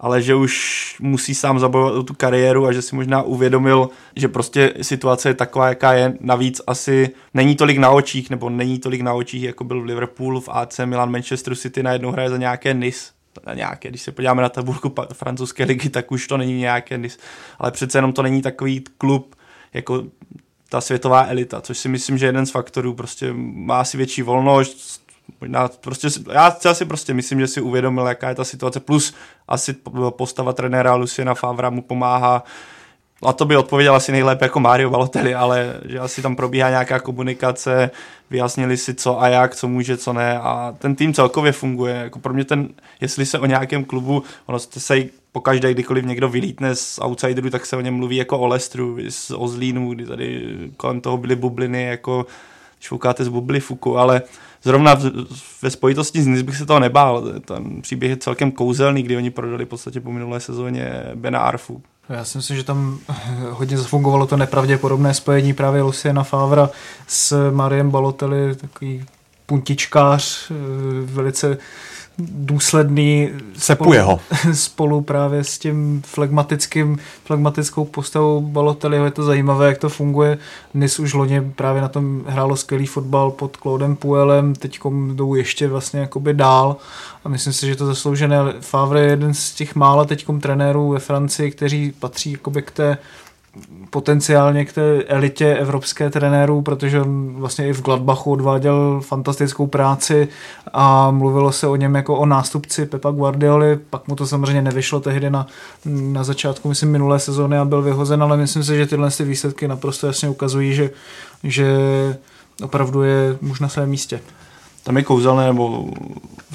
ale 0.00 0.22
že 0.22 0.34
už 0.34 0.96
musí 1.00 1.34
sám 1.34 1.58
zabojovat 1.58 1.94
o 1.94 2.02
tu 2.02 2.14
kariéru 2.14 2.66
a 2.66 2.72
že 2.72 2.82
si 2.82 2.96
možná 2.96 3.22
uvědomil, 3.22 3.90
že 4.16 4.28
prostě 4.28 4.74
situace 4.82 5.28
je 5.28 5.34
taková, 5.34 5.68
jaká 5.68 5.92
je. 5.92 6.14
Navíc 6.20 6.60
asi 6.66 7.10
není 7.34 7.56
tolik 7.56 7.78
na 7.78 7.90
očích, 7.90 8.30
nebo 8.30 8.50
není 8.50 8.78
tolik 8.78 9.00
na 9.00 9.14
očích, 9.14 9.42
jako 9.42 9.64
byl 9.64 9.80
v 9.80 9.84
Liverpool, 9.84 10.40
v 10.40 10.48
AC 10.48 10.80
Milan, 10.84 11.10
Manchester 11.10 11.56
City, 11.56 11.82
najednou 11.82 12.10
hraje 12.10 12.30
za 12.30 12.36
nějaké 12.36 12.74
NIS, 12.74 13.12
na 13.46 13.54
nějaké, 13.54 13.88
když 13.88 14.02
se 14.02 14.12
podíváme 14.12 14.42
na 14.42 14.48
tabulku 14.48 14.94
francouzské 15.12 15.64
ligy, 15.64 15.88
tak 15.88 16.12
už 16.12 16.26
to 16.26 16.36
není 16.36 16.58
nějaké, 16.58 17.00
ale 17.58 17.70
přece 17.70 17.98
jenom 17.98 18.12
to 18.12 18.22
není 18.22 18.42
takový 18.42 18.84
klub 18.98 19.36
jako 19.74 20.04
ta 20.68 20.80
světová 20.80 21.26
elita, 21.26 21.60
což 21.60 21.78
si 21.78 21.88
myslím, 21.88 22.18
že 22.18 22.26
je 22.26 22.28
jeden 22.28 22.46
z 22.46 22.50
faktorů, 22.50 22.94
prostě 22.94 23.32
má 23.36 23.84
si 23.84 23.96
větší 23.96 24.22
volnost, 24.22 25.05
možná 25.48 25.68
prostě, 25.80 26.08
já, 26.64 26.74
si 26.74 26.84
prostě 26.84 27.14
myslím, 27.14 27.40
že 27.40 27.46
si 27.46 27.60
uvědomil, 27.60 28.06
jaká 28.06 28.28
je 28.28 28.34
ta 28.34 28.44
situace, 28.44 28.80
plus 28.80 29.14
asi 29.48 29.74
postava 30.10 30.52
trenéra 30.52 30.94
Luciana 30.94 31.34
Favra 31.34 31.70
mu 31.70 31.82
pomáhá. 31.82 32.44
A 33.22 33.32
to 33.32 33.44
by 33.44 33.56
odpověděl 33.56 33.94
asi 33.94 34.12
nejlépe 34.12 34.44
jako 34.44 34.60
Mario 34.60 34.90
Balotelli, 34.90 35.34
ale 35.34 35.80
že 35.84 35.98
asi 35.98 36.22
tam 36.22 36.36
probíhá 36.36 36.70
nějaká 36.70 37.00
komunikace, 37.00 37.90
vyjasnili 38.30 38.76
si 38.76 38.94
co 38.94 39.22
a 39.22 39.28
jak, 39.28 39.54
co 39.54 39.68
může, 39.68 39.96
co 39.96 40.12
ne. 40.12 40.38
A 40.38 40.74
ten 40.78 40.94
tým 40.94 41.14
celkově 41.14 41.52
funguje. 41.52 41.94
Jako 41.94 42.18
pro 42.18 42.34
mě 42.34 42.44
ten, 42.44 42.68
jestli 43.00 43.26
se 43.26 43.38
o 43.38 43.46
nějakém 43.46 43.84
klubu, 43.84 44.22
ono 44.46 44.58
se 44.58 44.96
pokaždé, 45.32 45.74
kdykoliv 45.74 46.04
někdo 46.04 46.28
vylítne 46.28 46.74
z 46.74 46.98
outsiderů, 47.02 47.50
tak 47.50 47.66
se 47.66 47.76
o 47.76 47.80
něm 47.80 47.94
mluví 47.94 48.16
jako 48.16 48.38
o 48.38 48.46
Lestru, 48.46 48.98
z 49.08 49.30
Ozlínu, 49.30 49.94
kdy 49.94 50.06
tady 50.06 50.56
kolem 50.76 51.00
toho 51.00 51.16
byly 51.16 51.36
bubliny, 51.36 51.84
jako 51.84 52.26
když 52.78 52.88
foukáte 52.88 53.24
z 53.24 53.28
bubly 53.28 53.60
fuku, 53.60 53.98
ale 53.98 54.22
zrovna 54.66 54.94
v, 54.94 55.12
ve 55.62 55.70
spojitosti 55.70 56.22
s 56.22 56.26
Nis 56.26 56.42
bych 56.42 56.56
se 56.56 56.66
toho 56.66 56.80
nebál. 56.80 57.24
Ten 57.44 57.82
příběh 57.82 58.10
je 58.10 58.16
celkem 58.16 58.52
kouzelný, 58.52 59.02
kdy 59.02 59.16
oni 59.16 59.30
prodali 59.30 59.64
v 59.64 59.68
podstatě 59.68 60.00
po 60.00 60.12
minulé 60.12 60.40
sezóně 60.40 61.02
Bena 61.14 61.40
Arfu, 61.40 61.82
já 62.08 62.24
si 62.24 62.38
myslím, 62.38 62.56
že 62.56 62.64
tam 62.64 62.98
hodně 63.50 63.78
zafungovalo 63.78 64.26
to 64.26 64.36
nepravděpodobné 64.36 65.14
spojení 65.14 65.54
právě 65.54 65.82
Luciana 65.82 66.22
Favra 66.22 66.70
s 67.06 67.50
Mariem 67.50 67.90
Balotelli, 67.90 68.54
takový 68.54 69.04
puntičkář, 69.46 70.50
eh, 70.50 70.54
velice 71.04 71.58
důsledný 72.18 73.30
spolu, 73.58 73.92
ho. 74.02 74.20
spolu 74.52 75.00
právě 75.00 75.44
s 75.44 75.58
tím 75.58 76.02
flegmatickým, 76.06 76.98
flegmatickou 77.24 77.84
postavou 77.84 78.40
Balotelliho. 78.40 79.04
Je 79.04 79.10
to 79.10 79.22
zajímavé, 79.22 79.66
jak 79.66 79.78
to 79.78 79.88
funguje. 79.88 80.38
Nis 80.74 80.98
už 80.98 81.14
loni 81.14 81.40
právě 81.40 81.82
na 81.82 81.88
tom 81.88 82.24
hrálo 82.26 82.56
skvělý 82.56 82.86
fotbal 82.86 83.30
pod 83.30 83.56
Claudem 83.56 83.96
Puelem, 83.96 84.54
teď 84.54 84.78
jdou 85.14 85.34
ještě 85.34 85.68
vlastně 85.68 86.00
jakoby 86.00 86.34
dál 86.34 86.76
a 87.24 87.28
myslím 87.28 87.52
si, 87.52 87.66
že 87.66 87.76
to 87.76 87.86
zasloužené. 87.86 88.38
Favre 88.60 89.00
je 89.00 89.10
jeden 89.10 89.34
z 89.34 89.54
těch 89.54 89.74
mála 89.74 90.04
teď 90.04 90.26
trenérů 90.40 90.88
ve 90.88 90.98
Francii, 90.98 91.50
kteří 91.50 91.92
patří 91.98 92.32
jakoby 92.32 92.62
k 92.62 92.70
té 92.70 92.98
potenciálně 93.90 94.64
k 94.64 94.72
té 94.72 95.02
elitě 95.02 95.56
evropské 95.56 96.10
trenérů, 96.10 96.62
protože 96.62 97.00
on 97.00 97.34
vlastně 97.34 97.68
i 97.68 97.72
v 97.72 97.82
Gladbachu 97.82 98.32
odváděl 98.32 99.00
fantastickou 99.00 99.66
práci 99.66 100.28
a 100.72 101.10
mluvilo 101.10 101.52
se 101.52 101.66
o 101.66 101.76
něm 101.76 101.94
jako 101.94 102.16
o 102.16 102.26
nástupci 102.26 102.86
Pepa 102.86 103.10
Guardioli, 103.10 103.78
pak 103.90 104.08
mu 104.08 104.16
to 104.16 104.26
samozřejmě 104.26 104.62
nevyšlo 104.62 105.00
tehdy 105.00 105.30
na, 105.30 105.46
na 105.84 106.24
začátku, 106.24 106.68
myslím, 106.68 106.90
minulé 106.90 107.18
sezóny 107.18 107.58
a 107.58 107.64
byl 107.64 107.82
vyhozen, 107.82 108.22
ale 108.22 108.36
myslím 108.36 108.64
si, 108.64 108.76
že 108.76 108.86
tyhle 108.86 109.10
ty 109.10 109.24
výsledky 109.24 109.68
naprosto 109.68 110.06
jasně 110.06 110.28
ukazují, 110.28 110.74
že, 110.74 110.90
že 111.44 111.76
opravdu 112.62 113.02
je 113.02 113.38
už 113.50 113.60
na 113.60 113.68
svém 113.68 113.88
místě. 113.88 114.20
Tam 114.82 114.96
je 114.96 115.02
kouzelné, 115.02 115.46
nebo 115.46 115.90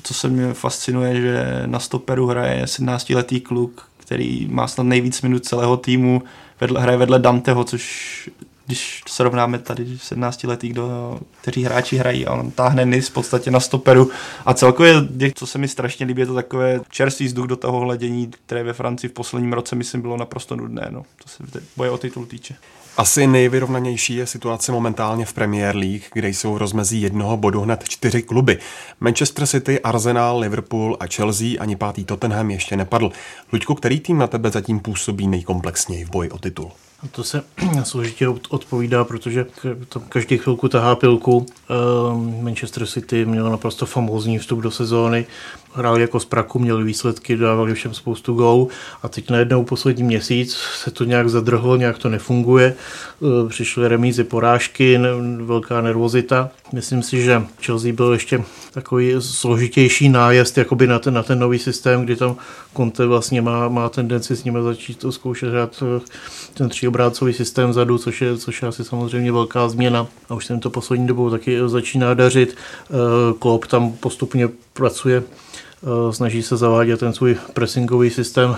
co 0.03 0.13
se 0.13 0.27
mě 0.29 0.53
fascinuje, 0.53 1.21
že 1.21 1.63
na 1.65 1.79
stoperu 1.79 2.27
hraje 2.27 2.65
17-letý 2.65 3.41
kluk, 3.41 3.87
který 3.97 4.47
má 4.51 4.67
snad 4.67 4.83
nejvíc 4.83 5.21
minut 5.21 5.45
celého 5.45 5.77
týmu, 5.77 6.21
vedle, 6.61 6.81
hraje 6.81 6.97
vedle 6.97 7.19
Danteho, 7.19 7.63
což 7.63 8.29
když 8.65 9.03
srovnáme 9.07 9.59
tady 9.59 9.97
17 9.97 10.43
letý, 10.43 10.69
kdo, 10.69 11.19
kteří 11.41 11.63
hráči 11.63 11.97
hrají 11.97 12.25
a 12.25 12.33
on 12.33 12.51
táhne 12.51 12.85
Nis 12.85 13.09
v 13.09 13.13
podstatě 13.13 13.51
na 13.51 13.59
stoperu 13.59 14.11
a 14.45 14.53
celkově, 14.53 14.93
co 15.35 15.47
se 15.47 15.57
mi 15.57 15.67
strašně 15.67 16.05
líbí, 16.05 16.21
je 16.21 16.25
to 16.25 16.33
takové 16.33 16.79
čerstvý 16.89 17.25
vzduch 17.25 17.47
do 17.47 17.55
toho 17.55 17.79
hledění, 17.79 18.31
které 18.45 18.63
ve 18.63 18.73
Francii 18.73 19.09
v 19.09 19.13
posledním 19.13 19.53
roce, 19.53 19.75
myslím, 19.75 20.01
bylo 20.01 20.17
naprosto 20.17 20.55
nudné, 20.55 20.87
no. 20.89 21.03
to 21.23 21.29
se 21.29 21.43
boje 21.77 21.89
o 21.89 21.97
titul 21.97 22.25
týče. 22.25 22.55
Asi 22.97 23.27
nejvyrovnanější 23.27 24.15
je 24.15 24.27
situace 24.27 24.71
momentálně 24.71 25.25
v 25.25 25.33
Premier 25.33 25.75
League, 25.75 26.03
kde 26.13 26.29
jsou 26.29 26.53
v 26.53 26.57
rozmezí 26.57 27.01
jednoho 27.01 27.37
bodu 27.37 27.61
hned 27.61 27.89
čtyři 27.89 28.21
kluby. 28.21 28.57
Manchester 28.99 29.47
City, 29.47 29.79
Arsenal, 29.79 30.39
Liverpool 30.39 30.97
a 30.99 31.07
Chelsea 31.07 31.47
ani 31.59 31.75
pátý 31.75 32.05
Tottenham 32.05 32.51
ještě 32.51 32.75
nepadl. 32.75 33.11
Luďku, 33.53 33.75
který 33.75 33.99
tým 33.99 34.17
na 34.17 34.27
tebe 34.27 34.49
zatím 34.49 34.79
působí 34.79 35.27
nejkomplexněji 35.27 36.05
v 36.05 36.09
boji 36.09 36.29
o 36.29 36.37
titul? 36.37 36.71
To 37.11 37.23
se 37.23 37.43
složitě 37.83 38.27
odpovídá, 38.27 39.03
protože 39.03 39.45
to 39.89 39.99
každý 39.99 40.37
chvilku 40.37 40.67
tahá 40.67 40.95
pilku. 40.95 41.45
Ehm, 41.69 42.43
Manchester 42.43 42.87
City 42.87 43.25
měl 43.25 43.49
naprosto 43.49 43.85
famózní 43.85 44.37
vstup 44.37 44.59
do 44.59 44.71
sezóny 44.71 45.25
hráli 45.73 46.01
jako 46.01 46.19
z 46.19 46.25
praku, 46.25 46.59
měli 46.59 46.83
výsledky, 46.83 47.37
dávali 47.37 47.73
všem 47.73 47.93
spoustu 47.93 48.33
gólů 48.33 48.69
a 49.03 49.07
teď 49.07 49.29
najednou 49.29 49.63
poslední 49.63 50.03
měsíc 50.03 50.57
se 50.75 50.91
to 50.91 51.03
nějak 51.03 51.29
zadrhlo, 51.29 51.75
nějak 51.75 51.97
to 51.97 52.09
nefunguje. 52.09 52.65
E, 52.65 53.49
přišly 53.49 53.87
remízy, 53.87 54.23
porážky, 54.23 54.99
velká 55.41 55.81
nervozita. 55.81 56.49
Myslím 56.73 57.03
si, 57.03 57.23
že 57.23 57.43
Chelsea 57.65 57.93
byl 57.93 58.13
ještě 58.13 58.43
takový 58.73 59.15
složitější 59.19 60.09
nájezd 60.09 60.57
jakoby 60.57 60.87
na 60.87 60.99
ten, 60.99 61.13
na 61.13 61.23
ten 61.23 61.39
nový 61.39 61.59
systém, 61.59 62.05
kdy 62.05 62.15
tam 62.15 62.35
Conte 62.77 63.05
vlastně 63.05 63.41
má, 63.41 63.67
má 63.67 63.89
tendenci 63.89 64.35
s 64.35 64.43
nimi 64.43 64.59
začít 64.63 64.99
to 64.99 65.11
zkoušet 65.11 65.49
hrát 65.49 65.83
e, 65.83 66.01
ten 66.53 66.69
tříobrácový 66.69 67.33
systém 67.33 67.69
vzadu, 67.69 67.97
což 67.97 68.21
je, 68.21 68.37
což 68.37 68.61
je 68.61 68.67
asi 68.67 68.83
samozřejmě 68.83 69.31
velká 69.31 69.69
změna. 69.69 70.07
A 70.29 70.33
už 70.33 70.45
se 70.45 70.57
to 70.57 70.69
poslední 70.69 71.07
dobou 71.07 71.29
taky 71.29 71.57
začíná 71.65 72.13
dařit. 72.13 72.49
E, 72.49 73.33
Klopp 73.39 73.67
tam 73.67 73.91
postupně 73.91 74.49
pracuje 74.73 75.23
Eh, 75.83 76.13
snaží 76.13 76.43
se 76.43 76.57
zavádět 76.57 76.99
ten 76.99 77.13
svůj 77.13 77.37
pressingový 77.53 78.09
systém 78.09 78.55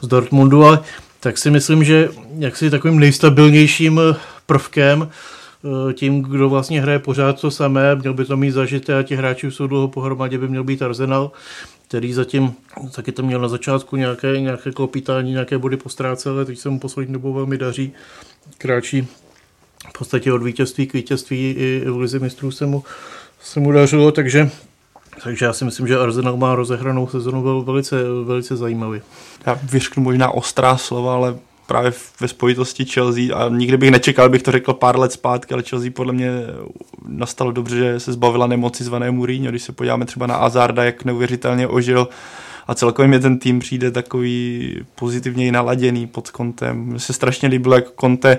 z 0.00 0.06
Dortmundu, 0.06 0.64
ale 0.64 0.78
tak 1.20 1.38
si 1.38 1.50
myslím, 1.50 1.84
že 1.84 2.08
jaksi 2.38 2.70
takovým 2.70 2.98
nejstabilnějším 2.98 4.00
eh, 4.00 4.16
prvkem 4.46 5.08
eh, 5.10 5.14
tím, 5.92 6.22
kdo 6.22 6.48
vlastně 6.48 6.80
hraje 6.80 6.98
pořád 6.98 7.40
to 7.40 7.50
samé, 7.50 7.96
měl 7.96 8.14
by 8.14 8.24
to 8.24 8.36
mít 8.36 8.50
zažité 8.50 8.98
a 8.98 9.02
ti 9.02 9.16
hráči 9.16 9.50
jsou 9.50 9.66
dlouho 9.66 9.88
pohromadě, 9.88 10.38
by 10.38 10.48
měl 10.48 10.64
být 10.64 10.82
Arsenal, 10.82 11.32
který 11.88 12.12
zatím 12.12 12.54
taky 12.94 13.12
to 13.12 13.22
měl 13.22 13.40
na 13.40 13.48
začátku 13.48 13.96
nějaké, 13.96 14.40
nějaké 14.40 14.72
klopítání, 14.72 15.30
nějaké 15.30 15.58
body 15.58 15.76
postráce, 15.76 16.30
ale 16.30 16.44
teď 16.44 16.58
se 16.58 16.70
mu 16.70 16.78
poslední 16.78 17.12
dobou 17.12 17.32
velmi 17.32 17.58
daří. 17.58 17.92
Kráčí 18.58 19.06
v 19.88 19.98
podstatě 19.98 20.32
od 20.32 20.42
vítězství 20.42 20.86
k 20.86 20.92
vítězství 20.92 21.50
i 21.50 21.84
v 21.90 21.96
Lize 21.96 22.18
mistrů 22.18 22.50
se 22.50 22.66
mu, 22.66 22.84
se 23.40 23.60
mu 23.60 23.72
dařilo, 23.72 24.12
takže 24.12 24.50
takže 25.22 25.44
já 25.44 25.52
si 25.52 25.64
myslím, 25.64 25.86
že 25.86 25.98
Arsenal 25.98 26.36
má 26.36 26.54
rozehranou 26.54 27.06
sezonu 27.06 27.62
velice, 27.62 27.96
velice 28.24 28.56
zajímavý. 28.56 29.00
Já 29.46 29.60
vyřknu 29.62 30.02
možná 30.02 30.30
ostrá 30.30 30.76
slova, 30.76 31.14
ale 31.14 31.36
právě 31.66 31.92
ve 32.20 32.28
spojitosti 32.28 32.84
Chelsea 32.84 33.36
a 33.36 33.48
nikdy 33.48 33.76
bych 33.76 33.90
nečekal, 33.90 34.28
bych 34.28 34.42
to 34.42 34.52
řekl 34.52 34.72
pár 34.72 34.98
let 34.98 35.12
zpátky, 35.12 35.54
ale 35.54 35.62
Chelsea 35.62 35.90
podle 35.94 36.12
mě 36.12 36.30
nastalo 37.08 37.52
dobře, 37.52 37.76
že 37.76 38.00
se 38.00 38.12
zbavila 38.12 38.46
nemoci 38.46 38.84
zvané 38.84 39.10
Mourinho, 39.10 39.50
když 39.50 39.62
se 39.62 39.72
podíváme 39.72 40.04
třeba 40.04 40.26
na 40.26 40.36
Azarda, 40.36 40.84
jak 40.84 41.04
neuvěřitelně 41.04 41.68
ožil 41.68 42.08
a 42.66 42.74
celkově 42.74 43.08
mě 43.08 43.20
ten 43.20 43.38
tým 43.38 43.58
přijde 43.58 43.90
takový 43.90 44.76
pozitivněji 44.94 45.52
naladěný 45.52 46.06
pod 46.06 46.30
kontem. 46.30 46.76
Mně 46.76 47.00
se 47.00 47.12
strašně 47.12 47.48
líbilo, 47.48 47.74
jak 47.74 47.84
Conte 48.00 48.38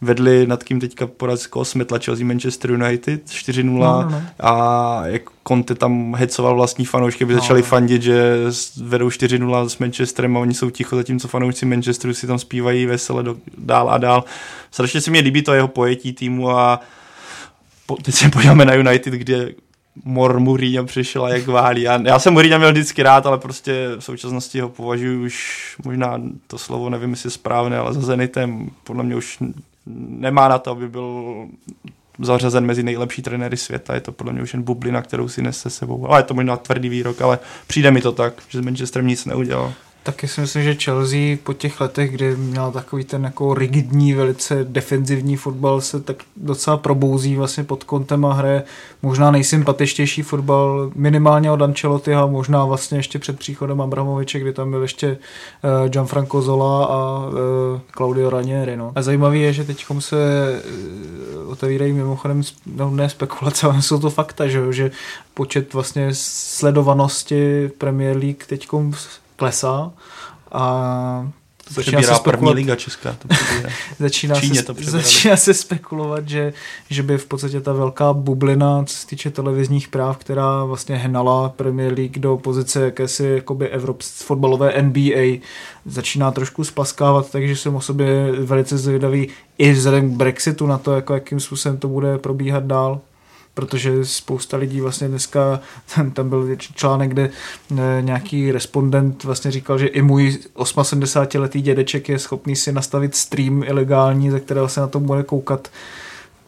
vedli 0.00 0.46
nad 0.46 0.64
kým 0.64 0.80
teďka 0.80 1.06
porazko 1.06 1.64
smetla 1.64 1.98
Chelsea 1.98 2.26
Manchester 2.26 2.70
United 2.70 3.26
4-0 3.26 3.64
no, 3.64 3.80
no, 3.80 4.10
no. 4.10 4.22
a 4.40 5.02
jak 5.06 5.22
Conte 5.48 5.74
tam 5.74 6.14
hecoval 6.14 6.54
vlastní 6.54 6.84
fanoušky, 6.84 7.24
by 7.24 7.34
no, 7.34 7.40
začali 7.40 7.60
no. 7.60 7.66
fandit, 7.66 8.02
že 8.02 8.36
vedou 8.82 9.08
4-0 9.08 9.68
s 9.68 9.78
Manchesterem 9.78 10.36
a 10.36 10.40
oni 10.40 10.54
jsou 10.54 10.70
ticho, 10.70 10.96
zatímco 10.96 11.28
fanoušci 11.28 11.66
Manchesteru 11.66 12.14
si 12.14 12.26
tam 12.26 12.38
zpívají 12.38 12.86
vesele 12.86 13.22
do, 13.22 13.36
dál 13.58 13.90
a 13.90 13.98
dál. 13.98 14.24
Strašně 14.70 15.00
se 15.00 15.10
mi 15.10 15.20
líbí 15.20 15.42
to 15.42 15.54
jeho 15.54 15.68
pojetí 15.68 16.12
týmu 16.12 16.50
a 16.50 16.80
po, 17.86 17.96
teď 17.96 18.14
se 18.14 18.28
podíváme 18.28 18.64
na 18.64 18.74
United, 18.74 19.14
kde 19.14 19.48
Mor 20.04 20.40
Mourinho 20.40 20.84
přišel 20.84 21.24
a 21.24 21.28
jak 21.28 21.46
válí. 21.46 21.82
Já, 21.82 22.00
já 22.02 22.18
jsem 22.18 22.32
Mourinho 22.32 22.58
měl 22.58 22.72
vždycky 22.72 23.02
rád, 23.02 23.26
ale 23.26 23.38
prostě 23.38 23.88
v 23.98 24.04
současnosti 24.04 24.60
ho 24.60 24.68
považuji 24.68 25.24
už, 25.24 25.76
možná 25.84 26.20
to 26.46 26.58
slovo 26.58 26.90
nevím, 26.90 27.10
jestli 27.10 27.26
je 27.26 27.30
správné, 27.30 27.78
ale 27.78 27.94
za 27.94 28.00
Zenitem 28.00 28.70
podle 28.84 29.04
mě 29.04 29.16
už 29.16 29.38
nemá 29.86 30.48
na 30.48 30.58
to, 30.58 30.70
aby 30.70 30.88
byl 30.88 31.46
zařazen 32.18 32.66
mezi 32.66 32.82
nejlepší 32.82 33.22
trenéry 33.22 33.56
světa. 33.56 33.94
Je 33.94 34.00
to 34.00 34.12
podle 34.12 34.32
mě 34.32 34.42
už 34.42 34.52
jen 34.52 34.62
bublina, 34.62 35.02
kterou 35.02 35.28
si 35.28 35.42
nese 35.42 35.70
sebou. 35.70 36.06
Ale 36.08 36.18
je 36.18 36.24
to 36.24 36.34
možná 36.34 36.56
tvrdý 36.56 36.88
výrok, 36.88 37.22
ale 37.22 37.38
přijde 37.66 37.90
mi 37.90 38.00
to 38.00 38.12
tak, 38.12 38.42
že 38.48 38.58
s 38.58 38.64
Manchesterem 38.64 39.06
nic 39.06 39.24
neudělal. 39.24 39.72
Taky 40.06 40.28
si 40.28 40.40
myslím, 40.40 40.62
že 40.62 40.74
Chelsea 40.74 41.36
po 41.42 41.52
těch 41.52 41.80
letech, 41.80 42.10
kdy 42.10 42.36
měla 42.36 42.70
takový 42.70 43.04
ten 43.04 43.24
jako 43.24 43.54
rigidní, 43.54 44.14
velice 44.14 44.64
defenzivní 44.64 45.36
fotbal, 45.36 45.80
se 45.80 46.00
tak 46.00 46.16
docela 46.36 46.76
probouzí 46.76 47.36
vlastně 47.36 47.64
pod 47.64 47.84
kontem 47.84 48.24
a 48.24 48.32
hraje 48.32 48.62
možná 49.02 49.30
nejsympatičtější 49.30 50.22
fotbal 50.22 50.90
minimálně 50.94 51.50
od 51.50 51.62
Ancelottiho, 51.62 52.28
možná 52.28 52.64
vlastně 52.64 52.98
ještě 52.98 53.18
před 53.18 53.38
příchodem 53.38 53.80
Abramoviče, 53.80 54.38
kdy 54.38 54.52
tam 54.52 54.70
byl 54.70 54.82
ještě 54.82 55.08
uh, 55.10 55.88
Gianfranco 55.88 56.42
Zola 56.42 56.84
a 56.84 57.26
uh, 57.26 57.34
Claudio 57.96 58.30
Ranieri. 58.30 58.76
No. 58.76 58.92
A 58.94 59.02
zajímavé 59.02 59.38
je, 59.38 59.52
že 59.52 59.64
teď 59.64 59.86
se 59.98 60.16
uh, 61.44 61.50
otevírají 61.50 61.92
mimochodem 61.92 62.42
no, 62.76 62.90
ne 62.90 63.08
spekulace, 63.08 63.66
ale 63.70 63.82
jsou 63.82 63.98
to 63.98 64.10
fakta, 64.10 64.48
že, 64.48 64.72
že 64.72 64.90
počet 65.34 65.74
vlastně 65.74 66.08
sledovanosti 66.12 67.70
Premier 67.78 68.16
League 68.16 68.44
teď 68.46 68.68
klesá 69.36 69.92
a 70.52 71.30
začíná 71.70 72.02
se 72.02 72.14
první 72.24 72.52
liga 72.52 72.76
česká. 72.76 73.16
To 73.18 73.28
začíná, 73.98 74.34
se, 74.34 74.62
to 74.62 74.74
začíná 74.82 75.36
se 75.36 75.54
spekulovat, 75.54 76.28
že, 76.28 76.52
že 76.90 77.02
by 77.02 77.18
v 77.18 77.26
podstatě 77.26 77.60
ta 77.60 77.72
velká 77.72 78.12
bublina, 78.12 78.84
co 78.84 78.96
se 78.96 79.06
týče 79.06 79.30
televizních 79.30 79.88
práv, 79.88 80.16
která 80.16 80.64
vlastně 80.64 80.96
hnala 80.96 81.48
Premier 81.48 81.92
League 81.92 82.18
do 82.18 82.36
pozice 82.36 82.84
jakési 82.84 83.24
jakoby 83.24 83.68
evropské 83.68 84.24
fotbalové 84.24 84.82
NBA, 84.82 85.40
začíná 85.84 86.30
trošku 86.30 86.64
splaskávat, 86.64 87.30
takže 87.30 87.56
jsem 87.56 87.74
o 87.74 87.80
sobě 87.80 88.32
velice 88.32 88.78
zvědavý 88.78 89.28
i 89.58 89.72
vzhledem 89.72 90.10
k 90.10 90.16
Brexitu 90.16 90.66
na 90.66 90.78
to, 90.78 90.92
jako 90.92 91.14
jakým 91.14 91.40
způsobem 91.40 91.78
to 91.78 91.88
bude 91.88 92.18
probíhat 92.18 92.64
dál 92.64 93.00
protože 93.56 94.04
spousta 94.04 94.56
lidí 94.56 94.80
vlastně 94.80 95.08
dneska, 95.08 95.60
tam 96.12 96.28
byl 96.28 96.56
článek, 96.56 97.10
kde 97.10 97.30
eh, 97.30 97.98
nějaký 98.00 98.52
respondent 98.52 99.24
vlastně 99.24 99.50
říkal, 99.50 99.78
že 99.78 99.86
i 99.86 100.02
můj 100.02 100.38
78-letý 100.56 101.62
dědeček 101.62 102.08
je 102.08 102.18
schopný 102.18 102.56
si 102.56 102.72
nastavit 102.72 103.14
stream 103.14 103.62
ilegální, 103.62 104.30
ze 104.30 104.40
kterého 104.40 104.68
se 104.68 104.80
na 104.80 104.86
to 104.86 105.00
bude 105.00 105.22
koukat 105.22 105.68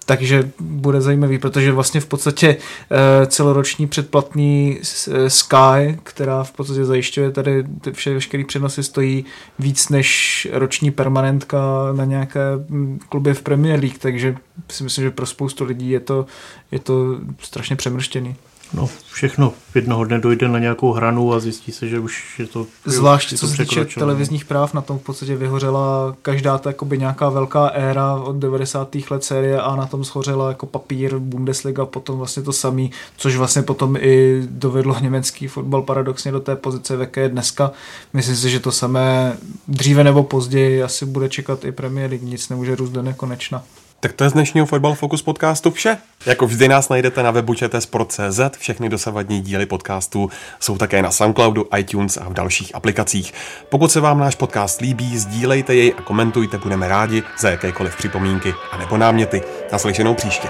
takže 0.09 0.51
bude 0.61 1.01
zajímavý, 1.01 1.39
protože 1.39 1.73
vlastně 1.73 2.01
v 2.01 2.07
podstatě 2.07 2.57
eh, 2.57 3.27
celoroční 3.27 3.87
předplatný 3.87 4.81
eh, 4.81 5.31
Sky, 5.31 5.99
která 6.03 6.45
v 6.45 6.53
podstatě 6.53 6.85
zajišťuje 6.85 7.31
tady 7.31 7.65
vše, 7.93 8.15
veškerý 8.15 8.45
přenosy, 8.45 8.83
stojí 8.83 9.25
víc 9.59 9.89
než 9.89 10.49
roční 10.53 10.91
permanentka 10.91 11.59
na 11.93 12.05
nějaké 12.05 12.41
hm, 12.69 12.99
klubě 13.09 13.35
v 13.35 13.43
Premier 13.43 13.81
League, 13.81 13.99
takže 13.99 14.37
si 14.71 14.85
myslím, 14.85 15.05
že 15.05 15.11
pro 15.11 15.27
spoustu 15.27 15.65
lidí 15.65 15.91
je 15.91 16.01
to, 16.01 16.27
je 16.73 16.79
to 16.79 17.19
strašně 17.39 17.77
přemrštěný. 17.77 18.37
No, 18.73 18.89
všechno 19.13 19.53
jednoho 19.75 20.05
dne 20.05 20.19
dojde 20.19 20.49
na 20.49 20.59
nějakou 20.59 20.93
hranu 20.93 21.33
a 21.35 21.41
zjistí 21.41 21.73
se, 21.73 21.89
že 21.89 21.99
už 21.99 22.39
je 22.39 22.47
to 22.47 22.67
Zvlášť 22.85 23.37
co 23.37 23.49
se 23.49 23.57
týče 23.57 23.85
televizních 23.85 24.45
práv, 24.45 24.75
na 24.75 24.81
tom 24.81 24.99
v 24.99 25.03
podstatě 25.03 25.37
vyhořela 25.37 26.17
každá 26.23 26.59
ta 26.59 26.71
jakoby 26.71 26.99
nějaká 26.99 27.29
velká 27.29 27.67
éra 27.67 28.15
od 28.15 28.37
90. 28.37 28.97
let 29.11 29.25
série 29.25 29.61
a 29.61 29.77
na 29.77 29.87
tom 29.87 30.05
schořela 30.05 30.49
jako 30.49 30.67
papír 30.67 31.19
Bundesliga, 31.19 31.87
potom 31.87 32.19
vlastně 32.19 32.43
to 32.43 32.53
samý, 32.53 32.91
což 33.17 33.37
vlastně 33.37 33.63
potom 33.63 33.97
i 33.97 34.43
dovedlo 34.51 34.97
německý 35.01 35.49
fotbal 35.49 35.83
paradoxně 35.83 36.33
do 36.33 36.41
té 36.41 36.57
pozice, 36.57 36.97
v 36.97 37.01
jaké 37.01 37.21
je 37.21 37.29
dneska. 37.29 37.71
Myslím 38.13 38.37
si, 38.37 38.51
že 38.51 38.61
to 38.61 38.73
samé 38.73 39.37
dříve 39.69 40.05
nebo 40.05 40.23
později 40.23 40.83
asi 40.83 41.07
bude 41.07 41.29
čekat 41.29 41.65
i 41.65 41.73
Premier 41.73 42.11
League, 42.11 42.23
nic 42.23 42.49
nemůže 42.49 42.77
růst 42.77 42.91
do 42.91 43.03
nekonečna. 43.03 43.65
Tak 44.01 44.13
to 44.13 44.25
je 44.25 44.31
z 44.31 44.33
dnešního 44.33 44.67
Fotbal 44.67 44.95
Focus 44.95 45.23
podcastu 45.23 45.71
vše. 45.71 45.99
Jako 46.27 46.47
vždy 46.47 46.69
nás 46.69 46.89
najdete 46.89 47.23
na 47.23 47.31
webu 47.31 47.55
čtsport.cz, 47.55 48.41
všechny 48.59 48.89
dosavadní 48.89 49.41
díly 49.41 49.67
podcastu 49.67 50.31
jsou 50.61 50.79
také 50.79 51.03
na 51.03 51.11
Soundcloudu, 51.11 51.67
iTunes 51.77 52.17
a 52.17 52.29
v 52.29 52.33
dalších 52.33 52.75
aplikacích. 52.75 53.35
Pokud 53.69 53.93
se 53.93 54.01
vám 54.01 54.19
náš 54.19 54.35
podcast 54.35 54.81
líbí, 54.81 55.19
sdílejte 55.19 55.75
jej 55.75 55.95
a 55.99 56.03
komentujte, 56.03 56.59
budeme 56.59 56.89
rádi 56.89 57.23
za 57.39 57.51
jakékoliv 57.51 57.97
připomínky 57.97 58.55
a 58.73 58.79
nebo 58.79 58.97
náměty. 58.97 59.43
Naslyšenou 59.73 60.15
příště. 60.15 60.49